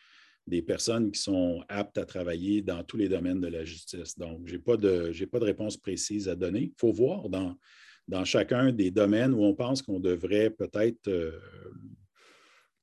des 0.46 0.62
personnes 0.62 1.10
qui 1.10 1.20
sont 1.20 1.64
aptes 1.68 1.98
à 1.98 2.04
travailler 2.04 2.62
dans 2.62 2.82
tous 2.84 2.96
les 2.96 3.08
domaines 3.08 3.40
de 3.40 3.48
la 3.48 3.64
justice. 3.64 4.16
Donc, 4.16 4.42
je 4.44 4.52
n'ai 4.52 4.58
pas, 4.58 4.76
de, 4.76 5.44
réponse 5.44 5.76
précise 5.76 6.28
à 6.28 6.36
donner. 6.36 6.62
Il 6.62 6.74
faut 6.78 6.92
voir 6.92 7.28
dans, 7.28 8.24
chacun 8.24 8.72
des 8.72 8.90
domaines 8.90 9.34
où 9.34 9.42
on 9.42 9.54
pense 9.54 9.82
qu'on 9.82 9.98
devrait 9.98 10.50
peut-être 10.50 11.08
euh, 11.08 11.32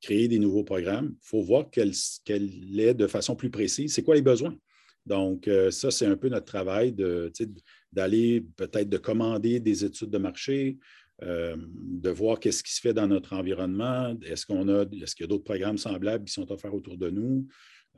créer 0.02 0.28
des 0.28 0.40
nouveaux 0.40 0.66
programmes. 0.66 1.16
Il 1.16 1.28
faut 1.28 1.42
voir 1.42 1.70
quelle, 1.70 1.94
est 2.80 2.94
de 2.94 3.08
façon 3.08 3.36
plus 3.36 3.50
précise, 3.50 3.94
c'est 3.94 4.04
quoi 4.04 4.16
les 4.16 4.22
besoins. 4.22 4.56
Donc, 5.06 5.50
ça, 5.70 5.92
c'est 5.92 6.06
un 6.06 6.16
peu 6.16 6.30
notre 6.30 6.46
travail 6.46 6.94
d'aller 7.92 8.46
peut-être 8.56 8.88
de 8.88 8.98
commander 8.98 9.60
des 9.60 9.84
études 9.84 10.10
de 10.10 10.18
marché, 10.18 10.78
euh, 11.22 11.56
de 11.58 12.10
voir 12.10 12.40
qu'est-ce 12.40 12.64
qui 12.64 12.74
se 12.74 12.82
fait 12.82 12.94
dans 12.94 13.08
notre 13.08 13.34
environnement. 13.34 14.16
Est-ce 14.24 14.46
qu'on 14.46 14.68
a, 14.68 14.84
est-ce 15.02 15.16
qu'il 15.16 15.24
y 15.24 15.28
a 15.28 15.28
d'autres 15.28 15.44
programmes 15.44 15.78
semblables 15.78 16.26
qui 16.26 16.34
sont 16.34 16.52
offerts 16.52 16.74
autour 16.74 16.98
de 16.98 17.10
nous? 17.10 17.48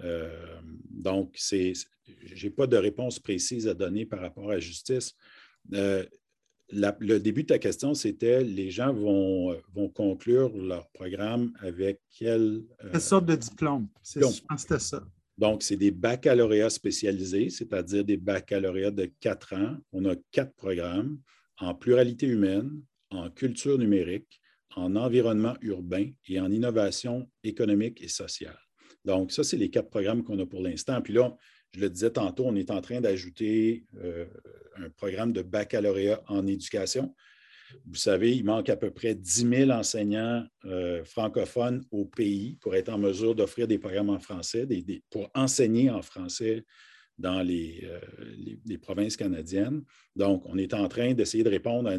Euh, 0.03 0.59
donc, 0.89 1.33
c'est, 1.37 1.73
je 2.25 2.45
n'ai 2.45 2.51
pas 2.51 2.67
de 2.67 2.77
réponse 2.77 3.19
précise 3.19 3.67
à 3.67 3.73
donner 3.73 4.05
par 4.05 4.19
rapport 4.19 4.51
à 4.51 4.55
la 4.55 4.59
justice. 4.59 5.15
Euh, 5.73 6.05
le 6.69 7.19
début 7.19 7.43
de 7.43 7.47
ta 7.47 7.59
question, 7.59 7.93
c'était 7.93 8.43
les 8.43 8.71
gens 8.71 8.91
vont, 8.91 9.55
vont 9.73 9.87
conclure 9.89 10.55
leur 10.57 10.89
programme 10.89 11.53
avec 11.59 12.01
quelle. 12.09 12.63
Quelle 12.91 13.01
sorte 13.01 13.27
de 13.27 13.35
diplôme? 13.35 13.87
C'est, 14.01 14.19
je 14.19 14.41
pense 14.43 14.61
c'était 14.61 14.79
ça. 14.79 15.03
Donc, 15.37 15.63
c'est 15.63 15.75
des 15.77 15.91
baccalauréats 15.91 16.69
spécialisés, 16.69 17.49
c'est-à-dire 17.49 18.03
des 18.03 18.17
baccalauréats 18.17 18.91
de 18.91 19.05
quatre 19.19 19.53
ans. 19.53 19.77
On 19.91 20.05
a 20.05 20.15
quatre 20.31 20.53
programmes 20.55 21.19
en 21.59 21.75
pluralité 21.75 22.25
humaine, 22.25 22.81
en 23.15 23.29
culture 23.29 23.77
numérique, 23.77 24.41
en 24.75 24.95
environnement 24.95 25.55
urbain 25.61 26.09
et 26.27 26.39
en 26.39 26.51
innovation 26.51 27.29
économique 27.43 28.01
et 28.01 28.07
sociale. 28.07 28.59
Donc, 29.05 29.31
ça, 29.31 29.43
c'est 29.43 29.57
les 29.57 29.69
quatre 29.69 29.89
programmes 29.89 30.23
qu'on 30.23 30.39
a 30.39 30.45
pour 30.45 30.61
l'instant. 30.61 31.01
Puis 31.01 31.13
là, 31.13 31.35
je 31.73 31.79
le 31.79 31.89
disais 31.89 32.09
tantôt, 32.09 32.45
on 32.45 32.55
est 32.55 32.71
en 32.71 32.81
train 32.81 33.01
d'ajouter 33.01 33.85
euh, 34.01 34.25
un 34.77 34.89
programme 34.89 35.31
de 35.31 35.41
baccalauréat 35.41 36.23
en 36.27 36.47
éducation. 36.47 37.13
Vous 37.85 37.95
savez, 37.95 38.35
il 38.35 38.45
manque 38.45 38.69
à 38.69 38.75
peu 38.75 38.91
près 38.91 39.15
10 39.15 39.49
000 39.49 39.71
enseignants 39.71 40.45
euh, 40.65 41.03
francophones 41.03 41.83
au 41.91 42.05
pays 42.05 42.57
pour 42.61 42.75
être 42.75 42.89
en 42.89 42.97
mesure 42.97 43.35
d'offrir 43.35 43.67
des 43.67 43.79
programmes 43.79 44.09
en 44.09 44.19
français, 44.19 44.67
pour 45.09 45.29
enseigner 45.33 45.89
en 45.89 46.01
français 46.01 46.65
dans 47.17 47.39
euh, 47.39 47.99
les, 48.65 48.77
provinces 48.77 49.15
canadiennes. 49.15 49.83
Donc, 50.15 50.43
on 50.45 50.57
est 50.57 50.73
en 50.73 50.87
train 50.87 51.13
d'essayer 51.13 51.43
de 51.43 51.49
répondre 51.49 51.89
à 51.89 51.97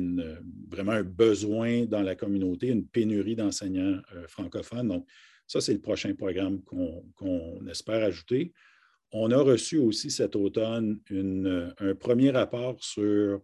vraiment 0.69 0.93
un 0.93 1.03
besoin 1.03 1.87
dans 1.87 2.03
la 2.03 2.15
communauté, 2.15 2.69
une 2.69 2.87
pénurie 2.87 3.37
d'enseignants 3.37 4.01
euh, 4.15 4.27
francophones. 4.29 4.89
Donc, 4.89 5.07
ça, 5.47 5.61
c'est 5.61 5.73
le 5.73 5.81
prochain 5.81 6.15
programme 6.15 6.61
qu'on 6.63 7.67
espère 7.69 8.05
ajouter. 8.05 8.53
On 9.13 9.31
a 9.31 9.39
reçu 9.39 9.79
aussi 9.79 10.11
cet 10.11 10.35
automne 10.35 10.99
un 11.79 11.95
premier 11.95 12.31
rapport 12.31 12.83
sur 12.83 13.41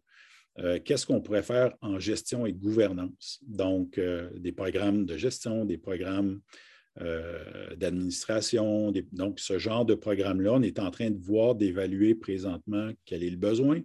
euh, 0.58 0.80
qu'est-ce 0.84 1.06
qu'on 1.06 1.20
pourrait 1.20 1.44
faire 1.44 1.72
en 1.80 2.00
gestion 2.00 2.44
et 2.44 2.52
gouvernance. 2.52 3.40
Donc, 3.46 4.00
des 4.34 4.52
programmes 4.52 5.06
de 5.06 5.16
gestion, 5.16 5.64
des 5.64 5.78
programmes 5.78 6.40
euh, 7.00 7.74
d'administration. 7.76 8.92
Donc, 9.12 9.40
ce 9.40 9.58
genre 9.58 9.86
de 9.86 9.94
programme-là, 9.94 10.52
on 10.52 10.62
est 10.62 10.78
en 10.78 10.90
train 10.90 11.10
de 11.10 11.18
voir, 11.18 11.54
d'évaluer 11.54 12.14
présentement 12.14 12.90
quel 13.06 13.22
est 13.22 13.30
le 13.30 13.38
besoin, 13.38 13.80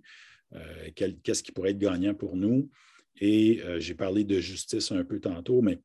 euh, 0.53 0.89
qu'est-ce 1.23 1.41
qui 1.41 1.53
pourrait 1.53 1.71
être 1.71 1.77
gagnant 1.77 2.13
pour 2.13 2.35
nous. 2.35 2.69
Et 3.21 3.61
euh, 3.63 3.79
j'ai 3.79 3.93
parlé 3.93 4.25
de 4.25 4.41
justice 4.41 4.91
un 4.91 5.05
peu 5.05 5.21
tantôt, 5.21 5.61
mais 5.61 5.79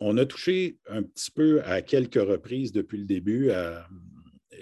on 0.00 0.16
a 0.16 0.26
touché 0.26 0.78
un 0.88 1.02
petit 1.02 1.30
peu 1.30 1.62
à 1.64 1.82
quelques 1.82 2.14
reprises 2.14 2.72
depuis 2.72 2.98
le 2.98 3.04
début 3.04 3.50
à 3.50 3.86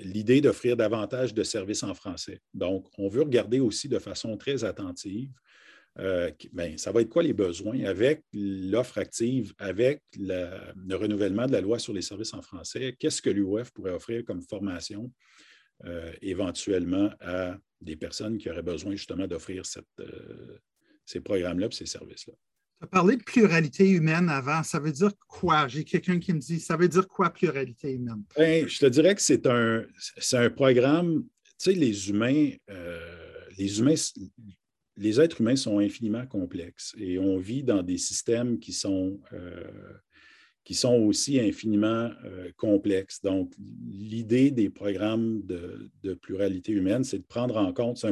l'idée 0.02 0.40
d'offrir 0.40 0.76
davantage 0.76 1.34
de 1.34 1.42
services 1.44 1.84
en 1.84 1.94
français. 1.94 2.40
Donc, 2.52 2.86
on 2.98 3.08
veut 3.08 3.22
regarder 3.22 3.60
aussi 3.60 3.88
de 3.88 3.98
façon 4.00 4.36
très 4.36 4.64
attentive 4.64 5.30
euh, 6.00 6.30
ben, 6.52 6.76
ça 6.76 6.90
va 6.90 7.02
être 7.02 7.08
quoi 7.08 7.22
les 7.22 7.32
besoins 7.32 7.84
avec 7.84 8.24
l'offre 8.32 8.98
active, 8.98 9.54
avec 9.58 10.02
le 10.18 10.94
renouvellement 10.94 11.46
de 11.46 11.52
la 11.52 11.60
loi 11.60 11.78
sur 11.78 11.92
les 11.92 12.02
services 12.02 12.34
en 12.34 12.42
français? 12.42 12.96
Qu'est-ce 12.98 13.22
que 13.22 13.30
l'UOF 13.30 13.70
pourrait 13.70 13.92
offrir 13.92 14.24
comme 14.24 14.42
formation 14.42 15.12
euh, 15.84 16.12
éventuellement 16.20 17.10
à 17.20 17.56
des 17.80 17.96
personnes 17.96 18.38
qui 18.38 18.50
auraient 18.50 18.62
besoin 18.62 18.92
justement 18.92 19.26
d'offrir 19.28 19.62
euh, 20.00 20.58
ces 21.04 21.20
programmes-là 21.20 21.68
et 21.68 21.74
ces 21.74 21.86
services-là? 21.86 22.34
Tu 22.80 22.84
as 22.84 22.88
parlé 22.88 23.16
de 23.16 23.22
pluralité 23.22 23.88
humaine 23.88 24.28
avant. 24.28 24.64
Ça 24.64 24.80
veut 24.80 24.90
dire 24.90 25.12
quoi? 25.28 25.68
J'ai 25.68 25.84
quelqu'un 25.84 26.18
qui 26.18 26.32
me 26.32 26.40
dit, 26.40 26.58
ça 26.58 26.76
veut 26.76 26.88
dire 26.88 27.06
quoi 27.06 27.30
pluralité 27.30 27.92
humaine? 27.92 28.24
Ben, 28.36 28.66
je 28.66 28.80
te 28.80 28.86
dirais 28.86 29.14
que 29.14 29.22
c'est 29.22 29.46
un, 29.46 29.84
un 30.32 30.50
programme, 30.50 31.22
tu 31.22 31.70
sais, 31.70 31.72
les 31.72 32.10
humains, 32.10 32.50
les 33.56 33.78
humains 33.78 33.94
les 34.96 35.20
êtres 35.20 35.40
humains 35.40 35.56
sont 35.56 35.78
infiniment 35.78 36.26
complexes 36.26 36.94
et 36.98 37.18
on 37.18 37.38
vit 37.38 37.62
dans 37.62 37.82
des 37.82 37.98
systèmes 37.98 38.58
qui 38.58 38.72
sont, 38.72 39.18
euh, 39.32 39.64
qui 40.64 40.74
sont 40.74 40.94
aussi 40.94 41.40
infiniment 41.40 42.10
euh, 42.24 42.50
complexes. 42.56 43.20
Donc, 43.20 43.52
l'idée 43.58 44.50
des 44.50 44.70
programmes 44.70 45.42
de, 45.44 46.14
pluralité 46.14 46.72
humaine, 46.72 47.04
c'est 47.04 47.18
de 47.18 47.24
prendre 47.24 47.56
en 47.56 47.72
compte 47.72 48.04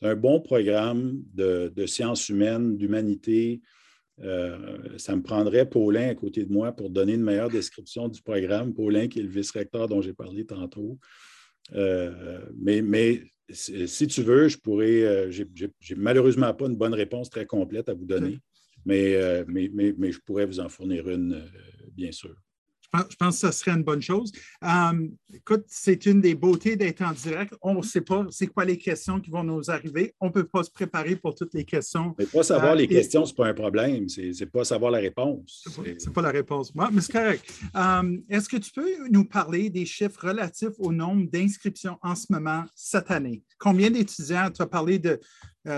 un, 0.00 0.16
bon 0.16 0.40
programme 0.40 1.22
de, 1.32 1.86
sciences 1.86 2.28
humaines, 2.28 2.76
d'humanité. 2.76 3.60
Euh, 4.20 4.98
ça 4.98 5.16
me 5.16 5.22
prendrait 5.22 5.68
Paulin 5.68 6.08
à 6.08 6.14
côté 6.14 6.44
de 6.44 6.52
moi 6.52 6.72
pour 6.72 6.90
donner 6.90 7.14
une 7.14 7.22
meilleure 7.22 7.50
description 7.50 8.08
du 8.08 8.22
programme. 8.22 8.74
Paulin, 8.74 9.08
qui 9.08 9.20
est 9.20 9.22
le 9.22 9.28
vice-recteur 9.28 9.88
dont 9.88 10.02
j'ai 10.02 10.12
parlé 10.12 10.44
tantôt. 10.44 10.98
mais, 11.72 12.82
mais 12.82 13.22
si 13.52 14.06
tu 14.06 14.22
veux, 14.22 14.48
je 14.48 14.58
pourrais. 14.58 15.02
Euh, 15.02 15.30
j'ai 15.30 15.94
malheureusement 15.96 16.52
pas 16.54 16.66
une 16.66 16.76
bonne 16.76 16.94
réponse 16.94 17.30
très 17.30 17.46
complète 17.46 17.88
à 17.88 17.94
vous 17.94 18.04
donner, 18.04 18.40
euh, 18.88 19.44
mais, 19.48 19.70
mais, 19.72 19.94
mais, 19.96 20.12
je 20.12 20.20
pourrais 20.20 20.46
vous 20.46 20.60
en 20.60 20.68
fournir 20.68 21.08
une, 21.08 21.34
euh, 21.34 21.46
bien 21.92 22.12
sûr. 22.12 22.34
Je 22.94 23.16
pense 23.16 23.40
que 23.40 23.46
ce 23.46 23.52
serait 23.52 23.72
une 23.72 23.82
bonne 23.82 24.02
chose. 24.02 24.32
écoute, 25.32 25.64
c'est 25.66 26.04
une 26.06 26.20
des 26.20 26.34
beautés 26.34 26.76
d'être 26.76 27.02
en 27.02 27.12
direct. 27.12 27.54
On 27.62 27.76
ne 27.76 27.82
sait 27.82 28.02
pas 28.02 28.26
c'est 28.30 28.46
quoi 28.46 28.64
les 28.64 28.76
questions 28.76 29.18
qui 29.20 29.30
vont 29.30 29.44
nous 29.44 29.70
arriver. 29.70 30.14
On 30.20 30.26
ne 30.26 30.32
peut 30.32 30.44
pas 30.44 30.62
se 30.62 30.70
préparer 30.70 31.16
pour 31.16 31.34
toutes 31.34 31.54
les 31.54 31.64
questions. 31.64 32.14
Mais 32.18 32.26
pas 32.26 32.42
savoir 32.42 32.74
les 32.74 32.86
questions, 32.86 33.24
ce 33.24 33.32
n'est 33.32 33.36
pas 33.36 33.48
un 33.48 33.54
problème. 33.54 34.08
Ce 34.08 34.20
n'est 34.20 34.50
pas 34.50 34.64
savoir 34.64 34.90
la 34.90 34.98
réponse. 34.98 35.64
Ce 35.66 35.80
n'est 35.80 36.12
pas, 36.12 36.22
la 36.22 36.30
réponse. 36.30 36.72
mais 36.74 37.00
c'est 37.00 37.12
correct. 37.12 37.44
Est-ce 38.28 38.48
que 38.48 38.58
tu 38.58 38.70
peux 38.72 39.08
nous 39.10 39.24
parler 39.24 39.70
des 39.70 39.86
chiffres 39.86 40.28
relatifs 40.28 40.78
au 40.78 40.92
nombre 40.92 41.30
d'inscriptions 41.30 41.98
en 42.02 42.14
ce 42.14 42.26
moment 42.30 42.64
cette 42.74 43.10
année? 43.10 43.42
Combien 43.58 43.90
d'étudiants? 43.90 44.50
Tu 44.50 44.60
as 44.60 44.66
parlé 44.66 44.98
de, 44.98 45.18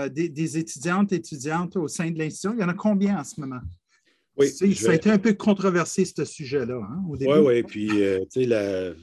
des, 0.09 0.27
des 0.29 0.57
étudiantes 0.57 1.13
et 1.13 1.15
étudiantes 1.15 1.77
au 1.77 1.87
sein 1.87 2.11
de 2.11 2.17
l'institution. 2.17 2.53
Il 2.53 2.61
y 2.61 2.63
en 2.63 2.69
a 2.69 2.73
combien 2.73 3.19
en 3.19 3.23
ce 3.23 3.39
moment? 3.39 3.61
Oui, 4.37 4.49
ça 4.49 4.91
a 4.91 4.95
été 4.95 5.09
un 5.09 5.17
peu 5.17 5.33
controversé, 5.33 6.03
ce 6.03 6.25
sujet-là, 6.25 6.75
hein, 6.75 7.03
au 7.09 7.15
début. 7.15 7.31
Oui, 7.31 7.39
oui. 7.39 7.63
Puis, 7.63 8.03
euh, 8.03 8.19
tu 8.31 8.43
sais, 8.43 8.95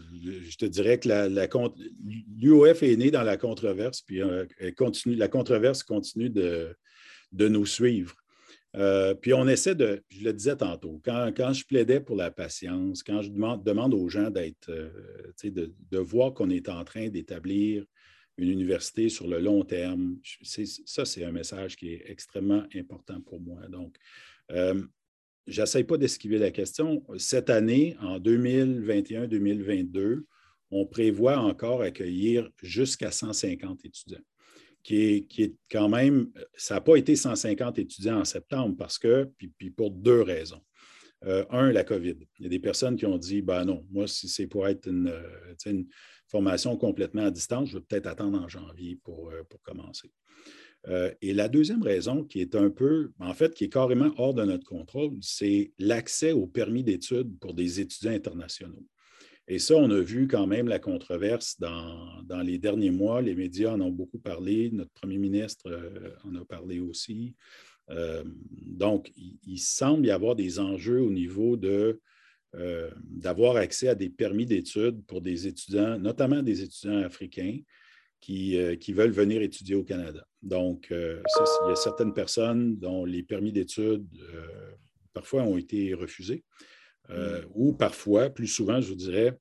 je 0.50 0.56
te 0.56 0.66
dirais 0.66 0.98
que 0.98 1.08
la, 1.08 1.28
l'UOF 1.28 2.82
est 2.82 2.96
né 2.96 3.10
dans 3.10 3.22
la 3.22 3.38
controverse, 3.38 4.02
puis 4.02 4.20
euh, 4.20 4.44
continue, 4.76 5.14
la 5.14 5.28
controverse 5.28 5.82
continue 5.82 6.28
de, 6.28 6.76
de 7.32 7.48
nous 7.48 7.64
suivre. 7.64 8.14
Euh, 8.76 9.14
puis 9.14 9.34
on 9.34 9.48
essaie 9.48 9.74
de, 9.74 10.02
je 10.08 10.24
le 10.24 10.32
disais 10.32 10.56
tantôt, 10.56 11.00
quand, 11.04 11.30
quand, 11.36 11.52
je 11.52 11.64
plaidais 11.64 12.00
pour 12.00 12.16
la 12.16 12.30
patience, 12.30 13.02
quand 13.02 13.22
je 13.22 13.30
demande, 13.30 13.64
demande 13.64 13.94
aux 13.94 14.08
gens 14.08 14.30
d'être, 14.30 14.70
de, 14.70 15.74
de, 15.90 15.98
voir 15.98 16.32
qu'on 16.32 16.48
est 16.48 16.70
en 16.70 16.82
train 16.84 17.08
d'établir 17.08 17.84
une 18.38 18.48
université 18.48 19.10
sur 19.10 19.28
le 19.28 19.40
long 19.40 19.62
terme. 19.62 20.16
Ça, 20.42 21.04
c'est 21.04 21.24
un 21.24 21.32
message 21.32 21.76
qui 21.76 21.92
est 21.92 22.04
extrêmement 22.06 22.64
important 22.74 23.20
pour 23.20 23.40
moi. 23.40 23.60
Donc, 23.68 23.94
j'essaie 25.46 25.84
pas 25.84 25.98
d'esquiver 25.98 26.38
la 26.38 26.50
question. 26.50 27.04
Cette 27.18 27.50
année, 27.50 27.96
en 28.00 28.18
2021-2022, 28.18 30.22
on 30.70 30.86
prévoit 30.86 31.38
encore 31.38 31.82
accueillir 31.82 32.48
jusqu'à 32.62 33.10
150 33.10 33.84
étudiants, 33.84 34.22
qui 34.82 35.26
est, 35.38 35.54
quand 35.70 35.88
même, 35.88 36.30
ça 36.56 36.74
n'a 36.74 36.80
pas 36.80 36.96
été 36.96 37.14
150 37.14 37.78
étudiants 37.78 38.20
en 38.20 38.24
septembre 38.24 38.74
parce 38.76 38.98
que, 38.98 39.30
puis, 39.36 39.70
pour 39.70 39.90
deux 39.90 40.22
raisons. 40.22 40.62
Euh, 41.24 41.44
un, 41.50 41.70
la 41.70 41.84
COVID. 41.84 42.16
Il 42.38 42.42
y 42.42 42.46
a 42.46 42.48
des 42.48 42.58
personnes 42.58 42.96
qui 42.96 43.06
ont 43.06 43.18
dit, 43.18 43.42
ben 43.42 43.64
non, 43.64 43.86
moi, 43.92 44.08
si 44.08 44.28
c'est 44.28 44.48
pour 44.48 44.66
être 44.66 44.88
une, 44.88 45.08
euh, 45.08 45.84
formation 46.26 46.76
complètement 46.76 47.26
à 47.26 47.30
distance, 47.30 47.68
je 47.68 47.78
vais 47.78 47.84
peut-être 47.84 48.08
attendre 48.08 48.42
en 48.42 48.48
janvier 48.48 48.98
pour, 49.04 49.30
euh, 49.30 49.44
pour 49.48 49.62
commencer. 49.62 50.10
Et 50.88 51.32
la 51.32 51.48
deuxième 51.48 51.82
raison, 51.82 52.24
qui 52.24 52.40
est 52.40 52.56
un 52.56 52.68
peu, 52.68 53.12
en 53.20 53.34
fait, 53.34 53.54
qui 53.54 53.64
est 53.64 53.72
carrément 53.72 54.10
hors 54.16 54.34
de 54.34 54.44
notre 54.44 54.64
contrôle, 54.64 55.12
c'est 55.20 55.72
l'accès 55.78 56.32
au 56.32 56.46
permis 56.46 56.82
d'études 56.82 57.38
pour 57.38 57.54
des 57.54 57.80
étudiants 57.80 58.12
internationaux. 58.12 58.84
Et 59.48 59.58
ça, 59.58 59.74
on 59.76 59.90
a 59.90 60.00
vu 60.00 60.28
quand 60.28 60.46
même 60.46 60.68
la 60.68 60.78
controverse 60.78 61.58
dans, 61.58 62.42
les 62.42 62.58
derniers 62.58 62.90
mois. 62.90 63.20
Les 63.20 63.34
médias 63.34 63.72
en 63.72 63.80
ont 63.80 63.90
beaucoup 63.90 64.18
parlé. 64.18 64.70
Notre 64.70 64.92
premier 64.92 65.18
ministre 65.18 65.68
euh, 65.68 66.14
en 66.24 66.34
a 66.36 66.44
parlé 66.44 66.78
aussi. 66.78 67.34
Euh, 67.90 68.22
donc, 68.50 69.12
il, 69.16 69.58
semble 69.58 70.06
y 70.06 70.10
avoir 70.10 70.36
des 70.36 70.60
enjeux 70.60 71.00
au 71.00 71.10
niveau 71.10 71.56
de 71.56 72.00
euh, 72.54 72.90
d'avoir 73.04 73.56
accès 73.56 73.88
à 73.88 73.94
des 73.94 74.10
permis 74.10 74.46
d'études 74.46 75.04
pour 75.06 75.20
des 75.22 75.46
étudiants, 75.46 75.98
notamment 75.98 76.42
des 76.42 76.62
étudiants 76.62 77.02
africains 77.02 77.58
qui, 78.22 78.56
qui 78.80 78.94
veulent 78.94 79.10
venir 79.10 79.42
étudier 79.42 79.74
au 79.74 79.84
Canada. 79.84 80.26
Donc, 80.40 80.86
il 80.90 80.96
y 81.68 81.72
a 81.72 81.76
certaines 81.76 82.14
personnes 82.14 82.78
dont 82.78 83.04
les 83.04 83.22
permis 83.22 83.52
d'études 83.52 84.06
parfois 85.12 85.42
ont 85.42 85.58
été 85.58 85.92
refusés. 85.94 86.44
Euh, 87.10 87.42
ou 87.54 87.72
parfois, 87.72 88.30
plus 88.30 88.46
souvent, 88.46 88.80
je 88.80 88.88
vous 88.88 88.94
dirais, 88.94 89.38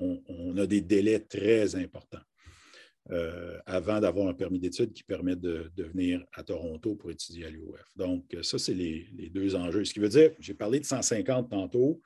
on, 0.00 0.56
a 0.56 0.66
des 0.66 0.80
délais 0.80 1.20
très 1.20 1.76
importants 1.76 2.22
euh, 3.10 3.58
avant 3.64 4.00
d'avoir 4.00 4.28
un 4.28 4.34
permis 4.34 4.58
d'études 4.58 4.92
qui 4.92 5.04
permet 5.04 5.36
de, 5.36 5.70
venir 5.76 6.24
à 6.32 6.42
Toronto 6.42 6.96
pour 6.96 7.10
étudier 7.10 7.46
à 7.46 7.50
l'UOF. 7.50 7.80
Donc, 7.96 8.36
ça, 8.42 8.58
c'est 8.58 8.74
les, 8.74 9.30
deux 9.30 9.54
enjeux. 9.54 9.84
Ce 9.84 9.94
qui 9.94 10.00
veut 10.00 10.08
dire, 10.08 10.32
j'ai 10.40 10.54
parlé 10.54 10.80
de 10.80 10.84
150 10.84 11.50
tantôt, 11.50 12.02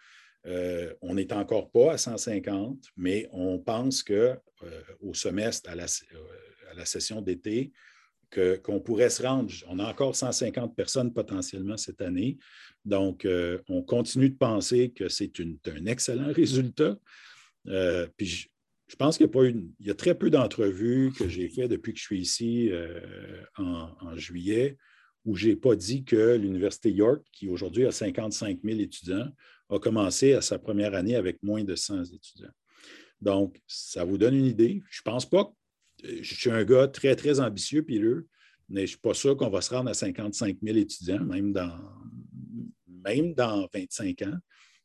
euh, 0.46 0.94
on 1.02 1.14
n'est 1.14 1.32
encore 1.32 1.70
pas 1.70 1.92
à 1.92 1.98
150, 1.98 2.78
mais 2.96 3.28
on 3.32 3.58
pense 3.58 4.02
qu'au 4.02 5.14
semestre, 5.14 5.70
à 5.70 5.74
la, 5.74 5.86
à 6.70 6.74
la 6.74 6.84
session 6.84 7.20
d'été, 7.20 7.72
qu'on 8.62 8.80
pourrait 8.80 9.10
se 9.10 9.22
rendre. 9.22 9.50
On 9.68 9.78
a 9.78 9.88
encore 9.88 10.14
150 10.14 10.76
personnes 10.76 11.12
potentiellement 11.12 11.76
cette 11.76 12.02
année. 12.02 12.38
Donc, 12.84 13.24
euh, 13.24 13.58
on 13.68 13.82
continue 13.82 14.30
de 14.30 14.36
penser 14.36 14.90
que 14.90 15.08
c'est 15.08 15.32
un 15.40 15.86
excellent 15.86 16.32
résultat. 16.32 16.98
Euh, 17.68 18.06
puis, 18.16 18.26
je, 18.26 18.96
pense 18.96 19.18
qu'il 19.18 19.28
y 19.80 19.90
a, 19.90 19.94
très 19.94 20.14
peu 20.14 20.30
d'entrevues 20.30 21.12
que 21.18 21.28
j'ai 21.28 21.48
faites 21.48 21.70
depuis 21.70 21.92
que 21.92 21.98
je 21.98 22.04
suis 22.04 22.20
ici 22.20 22.68
euh, 22.70 23.00
en, 23.56 24.16
juillet 24.16 24.76
où 25.24 25.34
je 25.34 25.48
n'ai 25.48 25.56
pas 25.56 25.76
dit 25.76 26.04
que 26.04 26.36
l'Université 26.36 26.90
York, 26.90 27.22
qui 27.32 27.48
aujourd'hui 27.48 27.84
a 27.86 27.92
55 27.92 28.60
000 28.64 28.80
étudiants, 28.80 29.28
a 29.70 29.78
commencé 29.78 30.32
à 30.34 30.40
sa 30.40 30.58
première 30.58 30.94
année 30.94 31.16
avec 31.16 31.42
moins 31.42 31.64
de 31.64 31.74
100 31.74 32.04
étudiants. 32.04 32.52
Donc, 33.20 33.60
ça 33.66 34.04
vous 34.04 34.16
donne 34.16 34.34
une 34.34 34.46
idée. 34.46 34.82
Je 34.90 35.00
ne 35.00 35.10
pense 35.10 35.28
pas 35.28 35.52
je 36.04 36.34
suis 36.34 36.50
un 36.50 36.64
gars 36.64 36.88
très, 36.88 37.16
très 37.16 37.40
ambitieux, 37.40 37.82
pileux, 37.82 38.26
mais 38.68 38.80
je 38.80 38.82
ne 38.82 38.86
suis 38.88 38.98
pas 38.98 39.14
sûr 39.14 39.36
qu'on 39.36 39.50
va 39.50 39.60
se 39.60 39.74
rendre 39.74 39.90
à 39.90 39.94
55 39.94 40.58
000 40.62 40.76
étudiants, 40.78 41.24
même 41.24 41.52
dans, 41.52 41.76
même 42.86 43.34
dans 43.34 43.68
25 43.72 44.22
ans, 44.22 44.38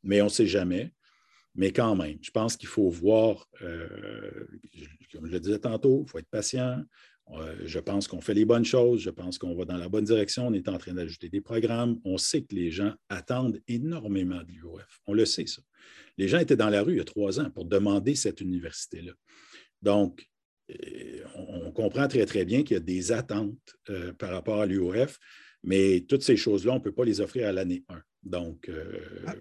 mais 0.03 0.21
on 0.21 0.25
ne 0.25 0.29
sait 0.29 0.47
jamais. 0.47 0.93
Mais 1.55 1.71
quand 1.71 1.95
même, 1.95 2.17
je 2.21 2.31
pense 2.31 2.57
qu'il 2.57 2.69
faut 2.69 2.89
voir, 2.89 3.47
euh, 3.61 4.47
comme 5.11 5.27
je 5.27 5.33
le 5.33 5.39
disais 5.39 5.59
tantôt, 5.59 6.03
il 6.07 6.09
faut 6.09 6.17
être 6.17 6.29
patient. 6.29 6.83
Euh, 7.31 7.55
je 7.65 7.79
pense 7.79 8.07
qu'on 8.07 8.21
fait 8.21 8.33
les 8.33 8.45
bonnes 8.45 8.65
choses, 8.65 9.01
je 9.01 9.09
pense 9.09 9.37
qu'on 9.37 9.55
va 9.55 9.65
dans 9.65 9.77
la 9.77 9.89
bonne 9.89 10.03
direction, 10.03 10.47
on 10.47 10.53
est 10.53 10.67
en 10.67 10.77
train 10.77 10.93
d'ajouter 10.93 11.29
des 11.29 11.41
programmes. 11.41 11.99
On 12.03 12.17
sait 12.17 12.43
que 12.43 12.53
les 12.53 12.69
gens 12.69 12.93
attendent 13.09 13.59
énormément 13.67 14.41
de 14.43 14.51
l'UOF. 14.51 14.99
On 15.07 15.13
le 15.13 15.25
sait, 15.25 15.45
ça. 15.45 15.61
Les 16.17 16.27
gens 16.27 16.39
étaient 16.39 16.55
dans 16.55 16.69
la 16.69 16.83
rue 16.83 16.93
il 16.93 16.97
y 16.97 17.01
a 17.01 17.05
trois 17.05 17.39
ans 17.39 17.49
pour 17.49 17.65
demander 17.65 18.15
cette 18.15 18.41
université-là. 18.41 19.13
Donc, 19.81 20.29
on 21.35 21.71
comprend 21.71 22.07
très, 22.07 22.25
très 22.25 22.45
bien 22.45 22.63
qu'il 22.63 22.75
y 22.75 22.77
a 22.77 22.83
des 22.83 23.11
attentes 23.11 23.75
euh, 23.89 24.13
par 24.13 24.29
rapport 24.29 24.61
à 24.61 24.65
l'UOF, 24.65 25.19
mais 25.63 26.05
toutes 26.07 26.23
ces 26.23 26.37
choses-là, 26.37 26.73
on 26.73 26.75
ne 26.75 26.81
peut 26.81 26.91
pas 26.91 27.05
les 27.05 27.21
offrir 27.21 27.47
à 27.47 27.51
l'année 27.51 27.83
1. 27.89 28.01
Donc, 28.23 28.69
euh, 28.69 28.99
ah. 29.27 29.35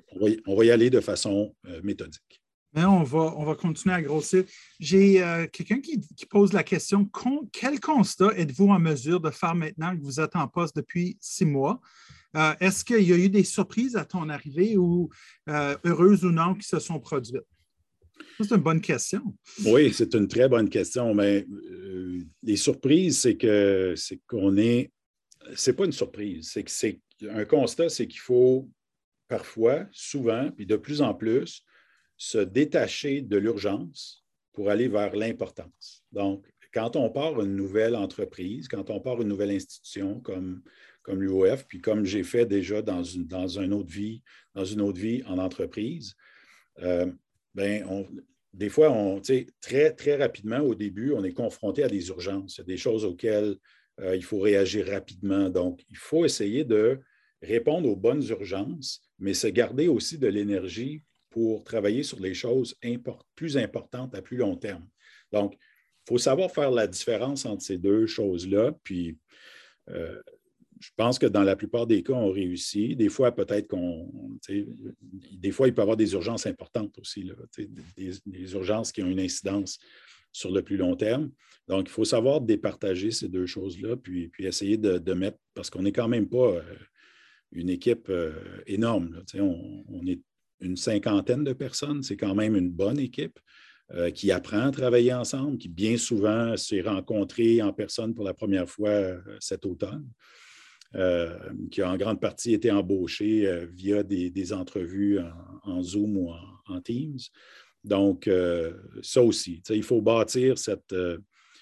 on, 0.47 0.57
va 0.57 0.65
y, 0.65 0.71
aller 0.71 0.91
de 0.91 1.01
façon 1.01 1.55
euh, 1.67 1.81
méthodique. 1.83 2.42
Mais 2.75 2.85
on, 2.85 3.03
va, 3.03 3.35
on 3.37 3.45
va 3.45 3.55
continuer 3.55 3.95
à 3.95 4.03
grossir. 4.03 4.45
J'ai 4.81 5.23
quelqu'un 5.53 5.81
qui, 5.81 6.01
pose 6.31 6.53
la 6.53 6.63
question 6.63 7.09
quel 7.53 7.81
constat 7.81 8.33
êtes-vous 8.37 8.69
en 8.69 8.79
mesure 8.79 9.21
de 9.21 9.31
faire 9.31 9.55
maintenant 9.55 9.95
que 9.97 10.03
vous 10.03 10.21
êtes 10.21 10.37
en 10.37 10.49
poste 10.49 10.77
depuis 10.77 11.19
six 11.21 11.45
mois? 11.45 11.81
Est-ce 12.61 12.83
qu'il 12.83 13.03
y 13.03 13.13
a 13.13 13.17
eu 13.17 13.29
des 13.29 13.45
surprises 13.45 13.95
à 13.95 14.07
ton 14.07 14.31
arrivée 14.31 14.79
ou 14.79 15.11
heureuses 15.49 16.25
ou 16.25 16.31
non 16.31 16.55
qui 16.55 16.67
se 16.67 16.79
sont 16.79 16.99
produites? 16.99 17.43
C'est 18.41 18.55
une 18.55 18.63
bonne 18.63 18.81
question. 18.81 19.23
Oui, 19.65 19.93
c'est 19.93 20.15
une 20.15 20.29
très 20.29 20.49
bonne 20.49 20.69
question. 20.69 21.15
Mais 21.15 21.47
euh, 21.51 22.21
les 22.43 22.57
surprises, 22.57 23.21
c'est 23.21 23.37
que 23.37 23.95
c'est 23.97 24.21
qu'on 24.27 24.57
est. 24.57 24.91
C'est 25.55 25.75
pas 25.75 25.85
une 25.85 25.93
surprise. 25.93 26.51
C'est 26.53 26.65
que 26.65 26.71
c'est 26.71 27.01
un 27.29 27.45
constat, 27.45 27.89
c'est 27.89 28.07
qu'il 28.07 28.21
faut 28.21 28.69
parfois, 29.29 29.87
souvent, 29.93 30.51
puis 30.51 30.67
de 30.67 30.77
plus 30.77 31.01
en 31.01 31.15
plus, 31.15 31.65
se 32.23 32.39
détacher 32.39 33.21
de 33.21 33.37
l'urgence 33.37 34.25
pour 34.53 34.71
aller 34.71 34.87
vers 34.87 35.17
l'importance. 35.17 36.05
Donc, 36.13 36.47
quand 36.73 36.95
on 36.95 37.11
part 37.11 37.43
une 37.43 37.57
nouvelle 37.57 37.97
entreprise, 37.97 38.69
quand 38.69 38.91
on 38.91 39.01
part 39.01 39.21
une 39.21 39.27
nouvelle 39.27 39.51
institution 39.51 40.21
comme, 40.21 40.63
comme 41.03 41.21
l'UOF, 41.21 41.67
puis 41.67 41.81
comme 41.81 42.05
j'ai 42.05 42.23
fait 42.23 42.47
déjà 42.47 42.81
dans 42.81 43.03
une, 43.03 43.27
dans 43.27 43.49
une 43.49 43.73
autre 43.73 43.91
vie, 43.91 44.23
dans 44.55 44.65
une 44.65 44.83
autre 44.83 45.01
vie 45.01 45.25
en 45.27 45.37
entreprise, 45.39 46.15
euh, 46.79 47.11
ben, 47.57 48.07
des 48.53 48.69
fois, 48.69 48.93
on, 48.93 49.21
très, 49.61 49.93
très 49.93 50.15
rapidement, 50.15 50.61
au 50.61 50.77
début, 50.77 51.13
on 51.15 51.25
est 51.25 51.33
confronté 51.33 51.83
à 51.83 51.89
des 51.89 52.07
urgences, 52.07 52.61
des 52.61 52.77
choses 52.77 53.05
auxquelles 53.05 53.57
euh, 54.01 54.15
il 54.15 54.23
faut 54.23 54.39
réagir 54.39 54.87
rapidement. 54.87 55.51
Donc, 55.51 55.83
il 55.91 55.97
faut 55.97 56.25
essayer 56.25 56.63
de 56.63 57.01
répondre 57.43 57.89
aux 57.89 57.97
bonnes 57.97 58.23
urgences, 58.29 59.01
mais 59.19 59.35
se 59.35 59.49
garder 59.49 59.89
aussi 59.89 60.19
de 60.19 60.29
l'énergie 60.29 61.03
pour 61.33 61.65
travailler 61.65 62.03
sur 62.03 62.21
les 62.21 62.35
choses 62.35 62.77
plus 63.35 63.57
importantes 63.57 64.15
à 64.15 64.23
plus 64.23 64.37
long 64.37 64.55
terme. 64.55 64.87
Donc, 65.33 65.55
il 65.55 66.09
faut 66.09 66.19
savoir 66.19 66.51
faire 66.53 66.71
la 66.71 66.87
différence 66.87 67.47
entre 67.47 67.63
ces 67.63 67.79
deux 67.79 68.07
choses-là. 68.07 68.73
Puis, 68.85 69.17
euh, 69.89 70.21
je 70.79 70.91
pense 70.97 71.19
que 71.19 71.27
dans 71.27 71.43
la 71.43 71.57
plupart 71.57 71.87
des 71.87 72.03
cas, 72.03 72.13
on 72.13 72.31
réussit. 72.31 72.97
Des 72.97 73.09
fois, 73.09 73.33
peut-être 73.33 73.69
qu'on. 73.69 74.39
Des 75.33 75.51
fois, 75.53 75.69
il 75.69 75.75
peut 75.75 75.81
y 75.81 75.85
avoir 75.85 75.97
des 75.97 76.13
urgences 76.13 76.47
importantes 76.47 76.99
aussi, 76.99 77.31
des, 77.97 78.53
urgences 78.53 78.93
qui 78.93 79.03
ont 79.03 79.09
une 79.09 79.21
incidence 79.21 79.79
sur 80.33 80.51
le 80.51 80.63
plus 80.63 80.77
long 80.77 80.97
terme. 80.97 81.31
Donc, 81.69 81.89
il 81.89 81.93
faut 81.93 82.05
savoir 82.05 82.41
départager 82.41 83.11
ces 83.11 83.29
deux 83.29 83.47
choses-là, 83.47 83.97
puis, 83.97 84.31
essayer 84.39 84.77
de, 84.77 85.13
mettre, 85.15 85.39
parce 85.55 85.71
qu'on 85.71 85.83
n'est 85.83 85.93
quand 85.93 86.09
même 86.09 86.29
pas 86.29 86.49
euh, 86.49 86.63
une 87.53 87.71
équipe 87.71 88.09
euh, 88.09 88.61
énorme. 88.67 89.23
on, 89.35 90.07
est 90.07 90.21
une 90.63 90.77
cinquantaine 90.77 91.45
de 91.45 91.53
personnes, 91.53 92.03
c'est 92.03 92.17
quand 92.17 92.35
même 92.35 92.57
une 92.57 92.71
bonne 92.71 92.99
équipe. 92.99 93.39
Euh, 93.95 94.11
qui 94.11 94.33
apprend 94.33 94.61
à 94.61 94.71
travailler 94.71 95.13
ensemble, 95.13 95.59
qui 95.59 95.69
bien 95.69 95.99
souvent 95.99 96.57
s'est 96.57 96.81
rencontré 96.81 97.61
en 97.61 97.75
personne 97.75 98.15
pour 98.15 98.25
la 98.25 98.33
première 98.33 98.67
fois 98.67 99.17
cet 99.39 99.67
automne. 99.67 100.09
Euh, 100.95 101.39
qui 101.71 101.81
a 101.81 101.91
en 101.91 101.97
grande 101.97 102.21
partie 102.21 102.53
été 102.53 102.71
embauché 102.71 103.47
euh, 103.47 103.65
via 103.73 104.03
des, 104.03 104.53
entrevues 104.53 105.19
en, 105.63 105.83
Zoom 105.83 106.19
ou 106.19 106.33
en, 106.67 106.81
Teams. 106.83 107.19
Donc, 107.83 108.29
euh, 108.29 108.75
ça 109.01 109.23
aussi, 109.23 109.63
il 109.71 109.83
faut 109.83 110.03
bâtir 110.03 110.59
cette, 110.59 110.95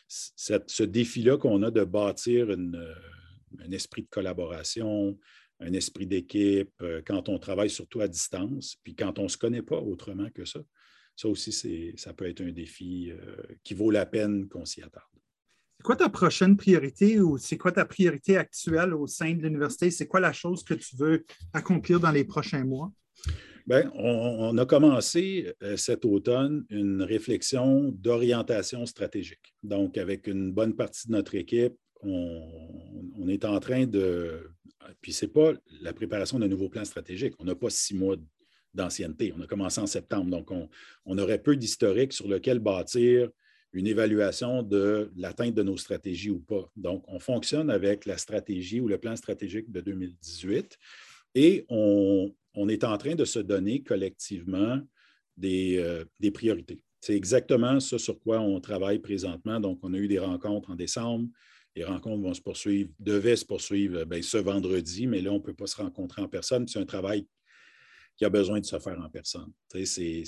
ce 0.08 0.82
défi-là 0.82 1.36
qu'on 1.36 1.62
a 1.62 1.70
de 1.70 1.84
bâtir 1.84 2.50
un 2.50 3.70
esprit 3.70 4.02
de 4.02 4.08
collaboration, 4.08 5.16
un 5.60 5.72
esprit 5.72 6.06
d'équipe, 6.06 6.72
quand 7.06 7.28
on 7.28 7.38
travaille 7.38 7.70
surtout 7.70 8.00
à 8.00 8.08
distance, 8.08 8.76
puis 8.82 8.94
quand 8.94 9.18
on 9.18 9.24
ne 9.24 9.28
se 9.28 9.36
connaît 9.36 9.62
pas 9.62 9.78
autrement 9.78 10.28
que 10.34 10.44
ça. 10.44 10.60
Ça 11.16 11.28
aussi, 11.28 11.92
ça 11.96 12.14
peut 12.14 12.26
être 12.26 12.40
un 12.40 12.50
défi 12.50 13.12
qui 13.62 13.74
vaut 13.74 13.90
la 13.90 14.06
peine 14.06 14.48
qu'on 14.48 14.64
s'y 14.64 14.82
attarde. 14.82 15.04
C'est 15.80 15.84
quoi 15.84 15.96
ta 15.96 16.10
prochaine 16.10 16.58
priorité 16.58 17.20
ou 17.20 17.38
c'est 17.38 17.56
quoi 17.56 17.72
ta 17.72 17.86
priorité 17.86 18.36
actuelle 18.36 18.92
au 18.92 19.06
sein 19.06 19.32
de 19.32 19.42
l'université? 19.42 19.90
C'est 19.90 20.06
quoi 20.06 20.20
la 20.20 20.32
chose 20.32 20.62
que 20.62 20.74
tu 20.74 20.94
veux 20.94 21.24
accomplir 21.54 21.98
dans 21.98 22.10
les 22.10 22.24
prochains 22.24 22.64
mois? 22.64 22.92
Bien, 23.66 23.90
on, 23.94 24.58
a 24.58 24.66
commencé 24.66 25.54
euh, 25.62 25.78
cet 25.78 26.04
automne 26.04 26.66
une 26.68 27.02
réflexion 27.02 27.94
d'orientation 27.96 28.84
stratégique. 28.84 29.54
Donc, 29.62 29.96
avec 29.96 30.26
une 30.26 30.52
bonne 30.52 30.76
partie 30.76 31.08
de 31.08 31.12
notre 31.12 31.34
équipe, 31.34 31.74
on, 32.02 33.26
est 33.28 33.46
en 33.46 33.58
train 33.58 33.86
de. 33.86 34.50
Puis, 35.00 35.12
ce 35.12 35.24
n'est 35.24 35.32
pas 35.32 35.52
la 35.80 35.92
préparation 35.92 36.38
d'un 36.38 36.48
nouveau 36.48 36.68
plan 36.68 36.84
stratégique. 36.84 37.34
On 37.38 37.44
n'a 37.44 37.54
pas 37.54 37.70
six 37.70 37.94
mois 37.94 38.16
d'ancienneté. 38.74 39.32
On 39.36 39.40
a 39.40 39.46
commencé 39.46 39.80
en 39.80 39.86
septembre. 39.86 40.30
Donc, 40.30 40.50
on, 40.50 41.18
aurait 41.18 41.42
peu 41.42 41.56
d'historique 41.56 42.12
sur 42.12 42.28
lequel 42.28 42.58
bâtir 42.58 43.28
une 43.72 43.86
évaluation 43.86 44.62
de 44.62 45.12
l'atteinte 45.16 45.54
de 45.54 45.62
nos 45.62 45.76
stratégies 45.76 46.30
ou 46.30 46.40
pas. 46.40 46.70
Donc, 46.76 47.04
on 47.08 47.20
fonctionne 47.20 47.70
avec 47.70 48.04
la 48.04 48.18
stratégie 48.18 48.80
ou 48.80 48.88
le 48.88 48.98
plan 48.98 49.14
stratégique 49.16 49.70
de 49.70 49.80
2018 49.80 50.76
et 51.36 51.64
on, 51.68 52.32
est 52.68 52.84
en 52.84 52.98
train 52.98 53.14
de 53.14 53.24
se 53.24 53.38
donner 53.38 53.82
collectivement 53.82 54.80
euh, 55.44 56.04
des 56.18 56.30
priorités. 56.32 56.82
C'est 57.00 57.16
exactement 57.16 57.80
ce 57.80 57.96
sur 57.96 58.20
quoi 58.20 58.40
on 58.40 58.60
travaille 58.60 58.98
présentement. 58.98 59.58
Donc, 59.60 59.78
on 59.82 59.94
a 59.94 59.98
eu 59.98 60.08
des 60.08 60.18
rencontres 60.18 60.70
en 60.70 60.74
décembre. 60.74 61.28
Les 61.76 61.84
rencontres 61.84 62.22
vont 62.22 62.34
se 62.34 62.40
poursuivre, 62.40 62.90
devaient 62.98 63.36
se 63.36 63.44
poursuivre 63.44 64.04
ben, 64.04 64.22
ce 64.22 64.38
vendredi, 64.38 65.06
mais 65.06 65.20
là, 65.20 65.30
on 65.30 65.36
ne 65.36 65.42
peut 65.42 65.54
pas 65.54 65.66
se 65.66 65.76
rencontrer 65.76 66.22
en 66.22 66.28
personne. 66.28 66.66
C'est 66.66 66.80
un 66.80 66.86
travail 66.86 67.26
qui 68.20 68.26
a 68.26 68.28
besoin 68.28 68.60
de 68.60 68.66
se 68.66 68.78
faire 68.78 69.00
en 69.00 69.08
personne. 69.08 69.50
Euh, 69.74 70.24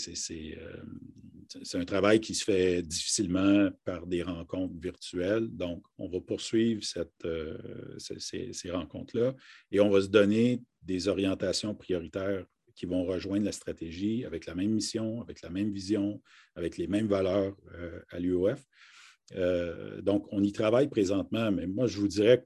c'est 1.62 1.76
un 1.76 1.84
travail 1.84 2.20
qui 2.20 2.34
se 2.34 2.42
fait 2.42 2.80
difficilement 2.80 3.68
par 3.84 4.06
des 4.06 4.22
rencontres 4.22 4.74
virtuelles. 4.78 5.46
Donc, 5.48 5.84
on 5.98 6.08
va 6.08 6.18
poursuivre 6.22 6.80
euh, 7.26 7.98
ces, 7.98 8.70
rencontres-là 8.70 9.34
et 9.70 9.80
on 9.80 9.90
va 9.90 10.00
se 10.00 10.06
donner 10.06 10.62
des 10.80 11.06
orientations 11.06 11.74
prioritaires 11.74 12.46
qui 12.74 12.86
vont 12.86 13.04
rejoindre 13.04 13.44
la 13.44 13.52
stratégie 13.52 14.24
avec 14.24 14.46
la 14.46 14.54
même 14.54 14.70
mission, 14.70 15.20
avec 15.20 15.42
la 15.42 15.50
même 15.50 15.70
vision, 15.70 16.22
avec 16.54 16.78
les 16.78 16.86
mêmes 16.86 17.08
valeurs 17.08 17.54
euh, 17.74 18.00
à 18.08 18.18
l'UOF. 18.18 18.64
Donc, 20.02 20.26
on 20.30 20.42
y 20.42 20.52
travaille 20.52 20.88
présentement, 20.88 21.50
mais 21.50 21.66
moi, 21.66 21.86
je 21.86 21.98
vous 21.98 22.08
dirais 22.08 22.44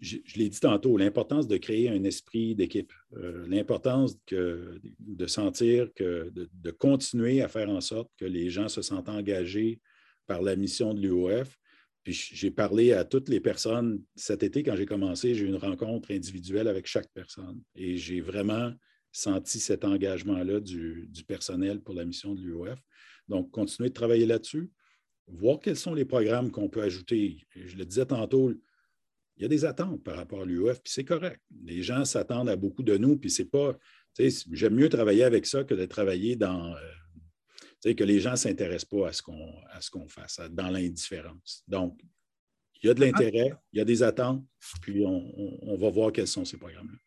je, 0.00 0.18
l'ai 0.36 0.48
dit 0.48 0.60
tantôt, 0.60 0.96
l'importance 0.96 1.48
de 1.48 1.56
créer 1.56 1.88
un 1.88 2.04
esprit 2.04 2.54
d'équipe, 2.54 2.92
euh, 3.16 3.46
l'importance 3.48 4.16
de 4.30 5.26
sentir 5.26 5.88
que, 5.94 6.30
de, 6.32 6.70
continuer 6.70 7.42
à 7.42 7.48
faire 7.48 7.70
en 7.70 7.80
sorte 7.80 8.10
que 8.18 8.24
les 8.24 8.50
gens 8.50 8.68
se 8.68 8.82
sentent 8.82 9.08
engagés 9.08 9.80
par 10.26 10.42
la 10.42 10.56
mission 10.56 10.94
de 10.94 11.00
l'UOF. 11.00 11.56
Puis 12.02 12.12
j'ai 12.12 12.50
parlé 12.50 12.92
à 12.92 13.04
toutes 13.04 13.28
les 13.28 13.40
personnes 13.40 14.00
cet 14.14 14.42
été, 14.42 14.62
quand 14.62 14.76
j'ai 14.76 14.86
commencé, 14.86 15.34
j'ai 15.34 15.44
eu 15.44 15.48
une 15.48 15.56
rencontre 15.56 16.12
individuelle 16.12 16.68
avec 16.68 16.86
chaque 16.86 17.10
personne 17.12 17.60
et 17.74 17.96
j'ai 17.96 18.20
vraiment 18.20 18.72
senti 19.10 19.58
cet 19.58 19.84
engagement-là 19.84 20.60
du, 20.60 21.08
du, 21.08 21.24
personnel 21.24 21.80
pour 21.80 21.94
la 21.94 22.04
mission 22.04 22.34
de 22.34 22.40
l'UOF. 22.42 22.78
Donc, 23.28 23.50
continuer 23.50 23.88
de 23.88 23.94
travailler 23.94 24.26
là-dessus, 24.26 24.70
voir 25.28 25.58
quels 25.60 25.76
sont 25.76 25.94
les 25.94 26.04
programmes 26.04 26.50
qu'on 26.50 26.68
peut 26.68 26.82
ajouter. 26.82 27.46
Je 27.54 27.76
le 27.76 27.84
disais 27.84 28.06
tantôt, 28.06 28.50
il 28.50 29.42
y 29.42 29.44
a 29.44 29.48
des 29.48 29.64
attentes 29.64 30.02
par 30.02 30.16
rapport 30.16 30.42
à 30.42 30.44
l'UEF, 30.44 30.82
puis 30.82 30.92
c'est 30.92 31.04
correct. 31.04 31.40
Les 31.64 31.82
gens 31.82 32.04
s'attendent 32.04 32.48
à 32.48 32.56
beaucoup 32.56 32.82
de 32.82 32.96
nous, 32.96 33.16
puis 33.16 33.30
c'est 33.30 33.44
pas. 33.44 33.76
J'aime 34.18 34.74
mieux 34.74 34.88
travailler 34.88 35.24
avec 35.24 35.44
ça 35.44 35.64
que 35.64 35.74
de 35.74 35.84
travailler 35.84 36.36
dans. 36.36 36.74
Euh, 36.74 37.94
que 37.94 38.02
les 38.02 38.18
gens 38.18 38.32
ne 38.32 38.36
s'intéressent 38.36 38.86
pas 38.86 39.08
à 39.08 39.12
ce 39.12 39.22
qu'on 39.22 39.52
qu'on 39.92 40.08
fasse, 40.08 40.40
dans 40.50 40.70
l'indifférence. 40.70 41.62
Donc, 41.68 42.00
il 42.82 42.88
y 42.88 42.90
a 42.90 42.94
de 42.94 43.00
l'intérêt, 43.00 43.52
il 43.72 43.78
y 43.78 43.80
a 43.80 43.84
des 43.84 44.02
attentes, 44.02 44.44
puis 44.82 45.04
on, 45.06 45.76
va 45.76 45.90
voir 45.90 46.12
quels 46.12 46.26
sont 46.26 46.44
ces 46.44 46.56
programmes-là. 46.56 46.98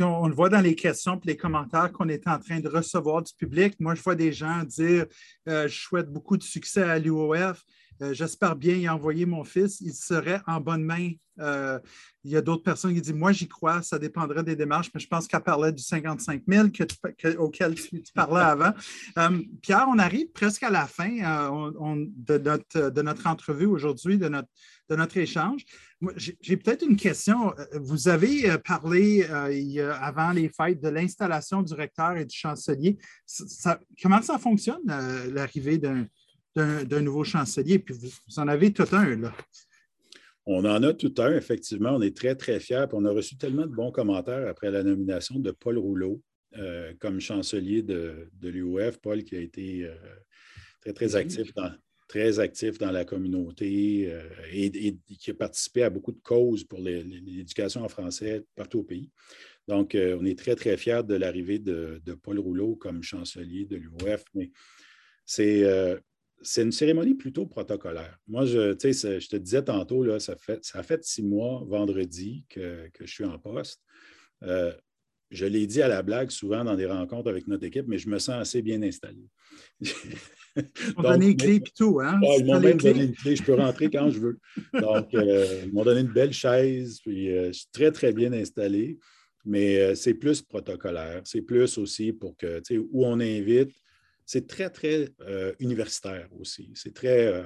On, 0.00 0.28
le 0.28 0.34
voit 0.34 0.48
dans 0.48 0.60
les 0.60 0.74
questions 0.74 1.16
et 1.16 1.26
les 1.26 1.36
commentaires 1.36 1.90
qu'on 1.92 2.08
est 2.08 2.26
en 2.28 2.38
train 2.38 2.60
de 2.60 2.68
recevoir 2.68 3.22
du 3.22 3.32
public. 3.34 3.74
Moi, 3.80 3.94
je 3.94 4.02
vois 4.02 4.14
des 4.14 4.32
gens 4.32 4.62
dire 4.64 5.06
euh, 5.48 5.66
Je 5.66 5.80
souhaite 5.80 6.10
beaucoup 6.10 6.36
de 6.36 6.42
succès 6.42 6.82
à 6.82 6.98
l'UOF. 6.98 7.64
Euh, 8.02 8.14
j'espère 8.14 8.56
bien 8.56 8.74
y 8.74 8.88
envoyer 8.88 9.26
mon 9.26 9.44
fils. 9.44 9.80
Il 9.80 9.92
serait 9.92 10.40
en 10.46 10.60
bonne 10.60 10.84
main. 10.84 11.10
Euh, 11.40 11.78
il 12.24 12.32
y 12.32 12.36
a 12.36 12.40
d'autres 12.40 12.64
personnes 12.64 12.94
qui 12.94 13.00
disent 13.00 13.14
Moi, 13.14 13.32
j'y 13.32 13.46
crois, 13.46 13.82
ça 13.82 13.98
dépendrait 13.98 14.42
des 14.42 14.56
démarches, 14.56 14.90
mais 14.92 15.00
je 15.00 15.06
pense 15.06 15.28
qu'elle 15.28 15.42
parlait 15.42 15.72
du 15.72 15.82
55 15.82 16.42
000 16.48 16.68
auquel 17.38 17.74
tu, 17.74 18.02
parlais 18.12 18.40
avant. 18.42 18.72
Euh, 19.18 19.42
Pierre, 19.62 19.86
on 19.88 19.98
arrive 19.98 20.30
presque 20.32 20.62
à 20.64 20.70
la 20.70 20.86
fin 20.86 21.08
de, 21.10 23.02
notre, 23.02 23.26
entrevue 23.26 23.66
aujourd'hui, 23.66 24.18
de 24.18 24.28
notre, 24.28 25.16
échange. 25.16 25.64
J'ai 26.16 26.56
peut-être 26.56 26.82
une 26.82 26.96
question. 26.96 27.54
Vous 27.72 28.08
avez 28.08 28.58
parlé 28.58 29.24
avant 29.24 30.32
les 30.32 30.48
fêtes 30.48 30.80
de 30.80 30.88
l'installation 30.88 31.62
du 31.62 31.74
recteur 31.74 32.16
et 32.16 32.24
du 32.24 32.36
chancelier. 32.36 32.98
comment 34.02 34.22
ça 34.22 34.38
fonctionne, 34.38 34.82
l'arrivée 35.32 35.78
d'un 35.78 36.06
d'un 36.56 37.00
nouveau 37.00 37.24
chancelier, 37.24 37.78
puis 37.78 37.94
vous, 37.94 38.38
en 38.38 38.48
avez 38.48 38.72
tout 38.72 38.86
un, 38.92 39.16
là. 39.16 39.32
On 40.50 40.64
en 40.64 40.82
a 40.82 40.94
tout 40.94 41.12
un, 41.18 41.36
effectivement. 41.36 41.90
On 41.90 42.00
est 42.00 42.16
très, 42.16 42.34
très 42.34 42.58
fiers. 42.58 42.86
on 42.92 43.04
a 43.04 43.10
reçu 43.10 43.36
tellement 43.36 43.66
de 43.66 43.74
bons 43.74 43.92
commentaires 43.92 44.48
après 44.48 44.70
la 44.70 44.82
nomination 44.82 45.38
de 45.38 45.50
Paul 45.50 45.76
Rouleau 45.76 46.22
euh, 46.56 46.94
comme 46.98 47.20
chancelier 47.20 47.82
de, 47.82 48.30
de 48.32 48.48
l'UOF. 48.48 48.96
Paul 48.98 49.22
qui 49.24 49.36
a 49.36 49.40
été 49.40 49.84
euh, 49.84 49.94
très, 50.80 50.94
très 50.94 51.16
actif 51.16 51.52
dans, 51.52 51.70
très 52.08 52.38
actif 52.38 52.78
dans 52.78 52.90
la 52.90 53.04
communauté 53.04 54.10
euh, 54.10 54.22
et, 54.50 54.96
qui 55.18 55.30
a 55.30 55.34
participé 55.34 55.82
à 55.82 55.90
beaucoup 55.90 56.12
de 56.12 56.20
causes 56.20 56.64
pour 56.64 56.80
l'éducation 56.80 57.84
en 57.84 57.88
français 57.90 58.42
partout 58.56 58.78
au 58.78 58.84
pays. 58.84 59.10
Donc, 59.68 59.94
on 59.94 60.24
est 60.24 60.38
très, 60.38 60.56
très 60.56 60.78
fiers 60.78 61.02
de 61.04 61.14
l'arrivée 61.14 61.58
de, 61.58 62.00
de, 62.02 62.14
Paul 62.14 62.38
Rouleau 62.38 62.74
comme 62.74 63.02
chancelier 63.02 63.66
de 63.66 63.76
l'UOF. 63.76 64.24
Mais 64.32 64.50
c'est 65.26 66.00
c'est 66.42 66.62
une 66.62 66.72
cérémonie 66.72 67.14
plutôt 67.14 67.46
protocolaire. 67.46 68.18
Moi, 68.26 68.44
je, 68.44 68.72
je 68.72 69.28
te 69.28 69.36
disais 69.36 69.62
tantôt, 69.62 70.04
là, 70.04 70.20
ça, 70.20 70.36
fait, 70.36 70.64
ça 70.64 70.82
fait 70.82 71.04
six 71.04 71.22
mois, 71.22 71.64
vendredi, 71.66 72.44
que, 72.48 72.88
je 73.00 73.06
suis 73.06 73.24
en 73.24 73.38
poste. 73.38 73.82
Euh, 74.44 74.72
je 75.30 75.46
l'ai 75.46 75.66
dit 75.66 75.82
à 75.82 75.88
la 75.88 76.02
blague 76.02 76.30
souvent 76.30 76.64
dans 76.64 76.76
des 76.76 76.86
rencontres 76.86 77.28
avec 77.28 77.48
notre 77.48 77.64
équipe, 77.64 77.86
mais 77.86 77.98
je 77.98 78.08
me 78.08 78.18
sens 78.18 78.36
assez 78.36 78.62
bien 78.62 78.82
installé. 78.82 79.24
Ils 80.56 80.94
m'ont 80.96 81.02
donné 81.02 81.26
une 81.28 81.36
clé 81.36 81.54
et 81.56 81.62
tout, 81.76 82.00
hein? 82.00 82.18
ils 82.20 82.44
m'ont 82.44 82.58
même 82.58 82.78
donné 82.78 83.04
une 83.04 83.14
clé, 83.14 83.36
je 83.36 83.44
peux 83.44 83.54
rentrer 83.54 83.88
quand 83.90 84.10
je 84.10 84.18
veux. 84.18 84.38
Donc, 84.72 85.14
euh, 85.14 85.62
ils 85.64 85.72
m'ont 85.72 85.84
donné 85.84 86.00
une 86.00 86.12
belle 86.12 86.32
chaise, 86.32 86.98
puis 87.00 87.30
euh, 87.30 87.48
je 87.48 87.58
suis 87.58 87.68
très, 87.70 87.92
très 87.92 88.12
bien 88.12 88.32
installé, 88.32 88.98
mais 89.44 89.94
c'est 89.94 90.14
plus 90.14 90.42
protocolaire. 90.42 91.20
C'est 91.24 91.42
plus 91.42 91.78
aussi 91.78 92.12
pour 92.12 92.36
que, 92.36 92.58
tu 92.58 92.74
sais, 92.74 92.78
où 92.78 93.06
on 93.06 93.20
invite, 93.20 93.70
c'est 94.28 94.46
très, 94.46 94.68
très 94.68 95.08
euh, 95.22 95.54
universitaire 95.58 96.28
aussi. 96.38 96.70
C'est 96.74 96.92
très, 96.92 97.28
euh, 97.28 97.44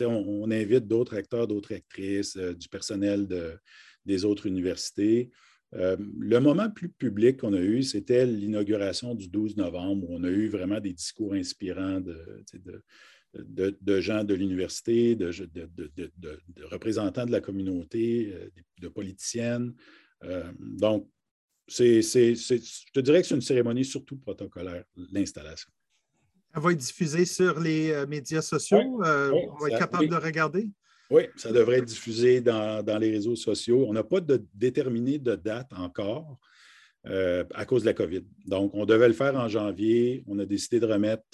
on, 0.00 0.50
invite 0.50 0.88
d'autres 0.88 1.14
acteurs, 1.14 1.46
d'autres 1.46 1.72
actrices, 1.72 2.36
euh, 2.36 2.54
du 2.54 2.68
personnel 2.68 3.28
de, 3.28 3.56
des 4.04 4.24
autres 4.24 4.46
universités. 4.46 5.30
le 5.72 6.38
moment 6.40 6.68
plus 6.70 6.88
public 6.88 7.38
qu'on 7.38 7.54
a 7.54 7.60
eu, 7.60 7.84
c'était 7.84 8.26
l'inauguration 8.26 9.14
du 9.14 9.28
12 9.28 9.56
novembre, 9.56 10.10
où 10.10 10.16
on 10.16 10.24
a 10.24 10.28
eu 10.28 10.48
vraiment 10.48 10.80
des 10.80 10.92
discours 10.92 11.34
inspirants 11.34 12.00
de, 12.00 14.00
gens 14.00 14.24
de 14.24 14.34
l'université, 14.34 15.14
de, 15.14 15.30
représentants 16.64 17.26
de 17.26 17.32
la 17.32 17.40
communauté, 17.40 18.34
de 18.80 18.88
politiciennes. 18.88 19.72
donc, 20.58 21.08
je 21.68 22.92
te 22.92 23.00
dirais 23.00 23.22
que 23.22 23.28
c'est 23.28 23.36
une 23.36 23.40
cérémonie 23.40 23.84
surtout 23.84 24.16
protocolaire, 24.16 24.84
l'installation. 25.12 25.70
Elle 26.54 26.62
va 26.62 26.72
être 26.72 26.78
diffusée 26.78 27.24
sur 27.24 27.58
les 27.58 27.90
euh, 27.90 28.06
médias 28.06 28.42
sociaux. 28.42 29.02
Euh, 29.02 29.32
on 29.32 29.56
va 29.56 29.70
être 29.70 29.78
capable 29.78 30.08
de 30.08 30.14
regarder. 30.14 30.68
Oui, 31.10 31.24
ça 31.36 31.52
devrait 31.52 31.78
être 31.78 31.84
diffusé 31.84 32.40
dans, 32.40 32.98
les 33.00 33.10
réseaux 33.10 33.36
sociaux. 33.36 33.86
On 33.88 33.92
n'a 33.92 34.04
pas 34.04 34.20
de, 34.20 34.44
déterminé 34.54 35.18
de 35.18 35.34
date 35.34 35.72
encore 35.72 36.38
euh, 37.06 37.44
à 37.54 37.64
cause 37.66 37.82
de 37.82 37.86
la 37.86 37.94
COVID. 37.94 38.24
Donc, 38.46 38.72
on 38.74 38.86
devait 38.86 39.08
le 39.08 39.14
faire 39.14 39.34
en 39.34 39.48
janvier. 39.48 40.24
On 40.28 40.38
a 40.38 40.46
décidé 40.46 40.80
de 40.80 40.86
remettre 40.86 41.24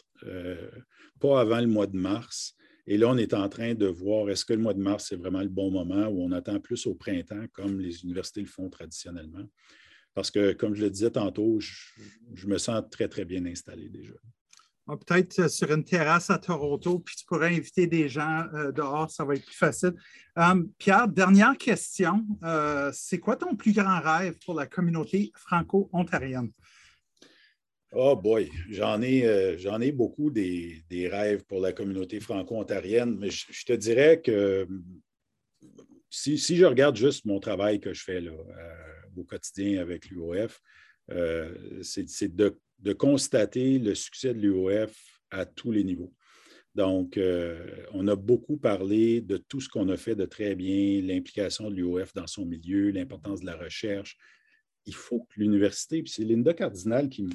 pas 1.20 1.40
avant 1.40 1.60
le 1.60 1.66
mois 1.66 1.86
de 1.86 1.96
mars. 1.96 2.54
Et 2.86 2.96
là, 2.96 3.08
on 3.08 3.16
est 3.16 3.34
en 3.34 3.48
train 3.48 3.74
de 3.74 3.86
voir 3.86 4.30
est-ce 4.30 4.44
que 4.44 4.54
le 4.54 4.58
mois 4.58 4.74
de 4.74 4.80
mars, 4.80 5.06
c'est 5.08 5.16
vraiment 5.16 5.42
le 5.42 5.48
bon 5.48 5.70
moment 5.70 6.08
ou 6.08 6.22
on 6.22 6.32
attend 6.32 6.58
plus 6.60 6.86
au 6.86 6.94
printemps, 6.94 7.44
comme 7.52 7.78
les 7.78 8.02
universités 8.02 8.40
le 8.40 8.46
font 8.46 8.68
traditionnellement. 8.68 9.46
Parce 10.14 10.30
que, 10.30 10.52
comme 10.54 10.74
je 10.74 10.82
le 10.82 10.90
disais 10.90 11.10
tantôt, 11.10 11.60
je 11.60 12.46
me 12.48 12.58
sens 12.58 12.82
très, 12.90 13.06
très 13.06 13.24
bien 13.24 13.44
installé 13.46 13.88
déjà. 13.88 14.14
Ah, 14.90 14.96
peut-être 14.96 15.38
euh, 15.38 15.48
sur 15.48 15.70
une 15.70 15.84
terrasse 15.84 16.30
à 16.30 16.38
Toronto, 16.38 16.98
puis 16.98 17.14
tu 17.14 17.24
pourrais 17.24 17.54
inviter 17.54 17.86
des 17.86 18.08
gens 18.08 18.46
euh, 18.54 18.72
dehors, 18.72 19.08
ça 19.08 19.24
va 19.24 19.34
être 19.34 19.44
plus 19.44 19.54
facile. 19.54 19.94
Euh, 20.36 20.64
Pierre, 20.78 21.06
dernière 21.06 21.56
question. 21.56 22.26
c'est 22.92 23.20
quoi 23.20 23.36
ton 23.36 23.54
plus 23.54 23.72
grand 23.72 24.00
rêve 24.00 24.36
pour 24.44 24.54
la 24.54 24.66
communauté 24.66 25.30
franco-ontarienne? 25.36 26.50
Oh 27.92 28.16
boy, 28.16 28.50
j'en 28.68 29.00
ai, 29.02 29.56
j'en 29.58 29.80
ai 29.80 29.92
beaucoup 29.92 30.30
des, 30.30 30.82
rêves 30.90 31.44
pour 31.44 31.60
la 31.60 31.72
communauté 31.72 32.18
franco-ontarienne, 32.18 33.16
mais 33.16 33.30
je, 33.30 33.64
te 33.64 33.72
dirais 33.72 34.20
que 34.20 34.66
si, 36.08 36.36
je 36.36 36.64
regarde 36.64 36.96
juste 36.96 37.24
mon 37.26 37.38
travail 37.38 37.80
que 37.80 37.94
je 37.94 38.02
fais 38.02 38.22
au 39.16 39.24
quotidien 39.24 39.80
avec 39.80 40.08
l'UOF, 40.10 40.60
c'est 41.82 42.34
de, 42.34 42.56
de, 42.80 42.92
constater 42.92 43.78
le 43.78 43.94
succès 43.94 44.34
de 44.34 44.40
l'UOF 44.40 45.20
à 45.30 45.46
tous 45.46 45.72
les 45.72 45.84
niveaux. 45.84 46.12
Donc, 46.74 47.18
on 47.92 48.08
a 48.08 48.16
beaucoup 48.16 48.56
parlé 48.56 49.20
de 49.20 49.36
tout 49.36 49.60
ce 49.60 49.68
qu'on 49.68 49.88
a 49.88 49.96
fait 49.96 50.14
de 50.14 50.24
très 50.24 50.54
bien, 50.54 51.02
l'implication 51.02 51.68
de 51.68 51.74
l'UOF 51.74 52.14
dans 52.14 52.26
son 52.26 52.46
milieu, 52.46 52.90
l'importance 52.90 53.40
de 53.40 53.46
la 53.46 53.56
recherche. 53.56 54.16
Il 54.86 54.94
faut 54.94 55.20
que 55.20 55.40
l'université, 55.40 56.02
puis 56.02 56.12
c'est 56.12 56.24
Linda 56.24 56.54
Cardinal 56.54 57.08
qui 57.08 57.26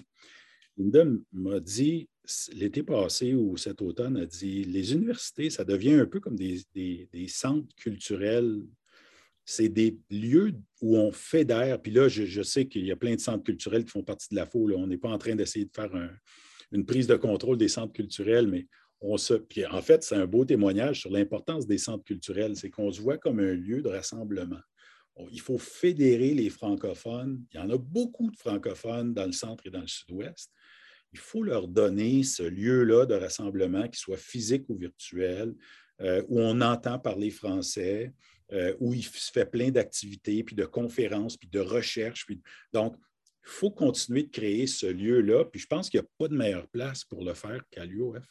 m'a 1.33 1.59
dit 1.59 2.09
l'été 2.53 2.83
passé 2.83 3.33
ou 3.33 3.57
cet 3.57 3.81
automne, 3.81 4.17
a 4.17 4.25
dit 4.25 4.63
les 4.63 4.93
universités, 4.93 5.49
ça 5.49 5.63
devient 5.63 5.93
un 5.93 6.05
peu 6.05 6.19
comme 6.19 6.35
des, 6.35 7.27
centres 7.27 7.73
culturels. 7.75 8.61
C'est 9.45 9.69
des 9.69 9.97
lieux 10.09 10.53
où 10.81 10.97
on 10.97 11.11
fédère. 11.11 11.81
Puis 11.81 11.91
là, 11.91 12.07
je, 12.07 12.41
sais 12.41 12.67
qu'il 12.67 12.85
y 12.85 12.91
a 12.91 12.95
plein 12.95 13.15
de 13.15 13.19
centres 13.19 13.43
culturels 13.43 13.85
qui 13.85 13.91
font 13.91 14.03
partie 14.03 14.27
de 14.31 14.35
la 14.35 14.45
FO. 14.45 14.71
On 14.75 14.87
n'est 14.87 14.97
pas 14.97 15.09
en 15.09 15.17
train 15.17 15.35
d'essayer 15.35 15.65
de 15.65 15.71
faire 15.73 15.91
une 16.71 16.85
prise 16.85 17.07
de 17.07 17.15
contrôle 17.15 17.57
des 17.57 17.67
centres 17.67 17.93
culturels, 17.93 18.47
mais 18.47 18.67
on 19.01 19.17
se. 19.17 19.35
Puis 19.35 19.65
en 19.65 19.81
fait, 19.81 20.03
c'est 20.03 20.15
un 20.15 20.25
beau 20.25 20.45
témoignage 20.45 21.01
sur 21.01 21.11
l'importance 21.11 21.67
des 21.67 21.77
centres 21.77 22.03
culturels. 22.03 22.55
C'est 22.55 22.71
qu'on 22.71 22.91
se 22.91 23.01
voit 23.01 23.17
comme 23.17 23.39
un 23.39 23.53
lieu 23.53 23.81
de 23.81 23.89
rassemblement. 23.89 24.61
Il 25.31 25.39
faut 25.39 25.59
fédérer 25.59 26.33
les 26.33 26.49
francophones. 26.49 27.41
Il 27.53 27.57
y 27.57 27.59
en 27.59 27.69
a 27.69 27.77
beaucoup 27.77 28.31
de 28.31 28.35
francophones 28.35 29.13
dans 29.13 29.25
le 29.25 29.31
centre 29.31 29.65
et 29.67 29.69
dans 29.69 29.81
le 29.81 29.87
sud-ouest 29.87 30.51
il 31.15 31.19
faut 31.19 31.43
leur 31.43 31.69
donner 31.69 32.23
ce 32.23 32.43
lieu-là 32.43 33.05
de 33.05 33.15
rassemblement, 33.15 33.87
qui 33.87 33.97
soit 33.97 34.17
physique 34.17 34.65
ou 34.67 34.75
virtuel, 34.75 35.55
euh, 36.01 36.21
où 36.27 36.41
on 36.41 36.59
entend 36.59 36.99
parler 36.99 37.29
français, 37.29 38.13
euh, 38.53 38.75
où 38.79 38.93
il 38.93 39.03
se 39.03 39.31
fait 39.31 39.45
plein 39.45 39.71
d'activités, 39.71 40.43
puis 40.43 40.55
de 40.55 40.65
conférences, 40.65 41.35
puis 41.35 41.49
de 41.49 41.59
recherches. 41.59 42.27
Donc, 42.73 42.95
il 43.43 43.49
faut 43.49 43.71
continuer 43.71 44.23
de 44.23 44.29
créer 44.29 44.67
ce 44.67 44.85
lieu-là. 44.85 45.45
Puis 45.45 45.61
je 45.61 45.67
pense 45.67 45.89
qu'il 45.89 45.99
n'y 45.99 46.05
a 46.05 46.09
pas 46.17 46.27
de 46.27 46.35
meilleure 46.35 46.67
place 46.67 47.03
pour 47.03 47.23
le 47.23 47.33
faire 47.33 47.61
qu'à 47.71 47.85
l'UOF 47.85 48.23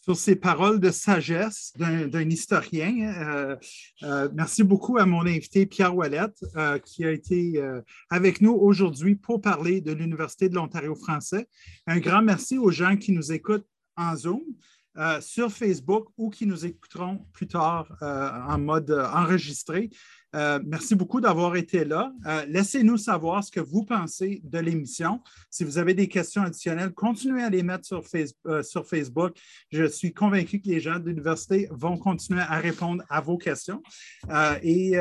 sur 0.00 0.16
ces 0.16 0.36
paroles 0.36 0.80
de 0.80 0.90
sagesse 0.90 1.74
d'un 1.76 2.30
historien. 2.30 3.12
Euh, 3.20 3.56
euh, 4.04 4.28
merci 4.32 4.62
beaucoup 4.62 4.96
à 4.96 5.04
mon 5.04 5.26
invité 5.26 5.66
Pierre 5.66 5.94
Ouellette, 5.94 6.42
qui 6.86 7.04
a 7.04 7.10
été 7.10 7.62
avec 8.08 8.40
nous 8.40 8.52
aujourd'hui 8.52 9.16
pour 9.16 9.42
parler 9.42 9.82
de 9.82 9.92
l'Université 9.92 10.48
de 10.48 10.54
l'Ontario 10.54 10.94
français. 10.94 11.46
Un 11.86 11.98
grand 11.98 12.22
merci 12.22 12.56
aux 12.56 12.70
gens 12.70 12.96
qui 12.96 13.12
nous 13.12 13.32
écoutent 13.32 13.66
en 13.98 14.16
Zoom. 14.16 14.40
Sur 15.20 15.52
Facebook 15.52 16.08
ou 16.16 16.30
qui 16.30 16.46
nous 16.46 16.66
écouteront 16.66 17.24
plus 17.32 17.46
tard 17.46 17.96
en 18.00 18.58
mode 18.58 18.90
enregistré. 18.90 19.90
Euh, 20.34 20.60
merci 20.64 20.94
beaucoup 20.94 21.20
d'avoir 21.20 21.56
été 21.56 21.84
là. 21.84 22.12
Euh, 22.26 22.44
laissez-nous 22.46 22.98
savoir 22.98 23.42
ce 23.42 23.50
que 23.50 23.60
vous 23.60 23.84
pensez 23.84 24.40
de 24.44 24.58
l'émission. 24.58 25.22
Si 25.50 25.64
vous 25.64 25.78
avez 25.78 25.94
des 25.94 26.08
questions 26.08 26.42
additionnelles, 26.42 26.92
continuez 26.92 27.42
à 27.42 27.50
les 27.50 27.62
mettre 27.62 27.86
sur, 27.86 28.02
euh, 28.46 28.62
sur 28.62 28.86
Facebook. 28.86 29.34
Je 29.72 29.84
suis 29.84 30.12
convaincu 30.12 30.60
que 30.60 30.68
les 30.68 30.80
gens 30.80 30.98
de 30.98 31.06
l'université 31.08 31.68
vont 31.70 31.96
continuer 31.96 32.42
à 32.42 32.58
répondre 32.58 33.02
à 33.08 33.20
vos 33.20 33.38
questions. 33.38 33.82
et 34.62 34.96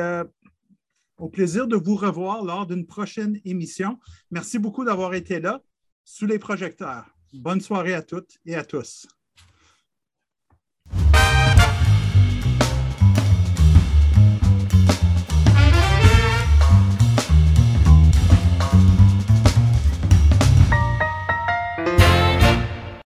au 1.17 1.29
plaisir 1.29 1.67
de 1.67 1.75
vous 1.75 1.95
revoir 1.95 2.43
lors 2.43 2.67
d'une 2.67 2.85
prochaine 2.85 3.39
émission. 3.43 3.99
Merci 4.29 4.59
beaucoup 4.59 4.85
d'avoir 4.85 5.15
été 5.15 5.39
là 5.39 5.61
sous 6.03 6.27
les 6.27 6.37
projecteurs. 6.37 7.05
Bonne 7.33 7.59
soirée 7.59 7.95
à 7.95 8.03
toutes 8.03 8.37
et 8.45 8.55
à 8.55 8.63
tous. 8.63 9.07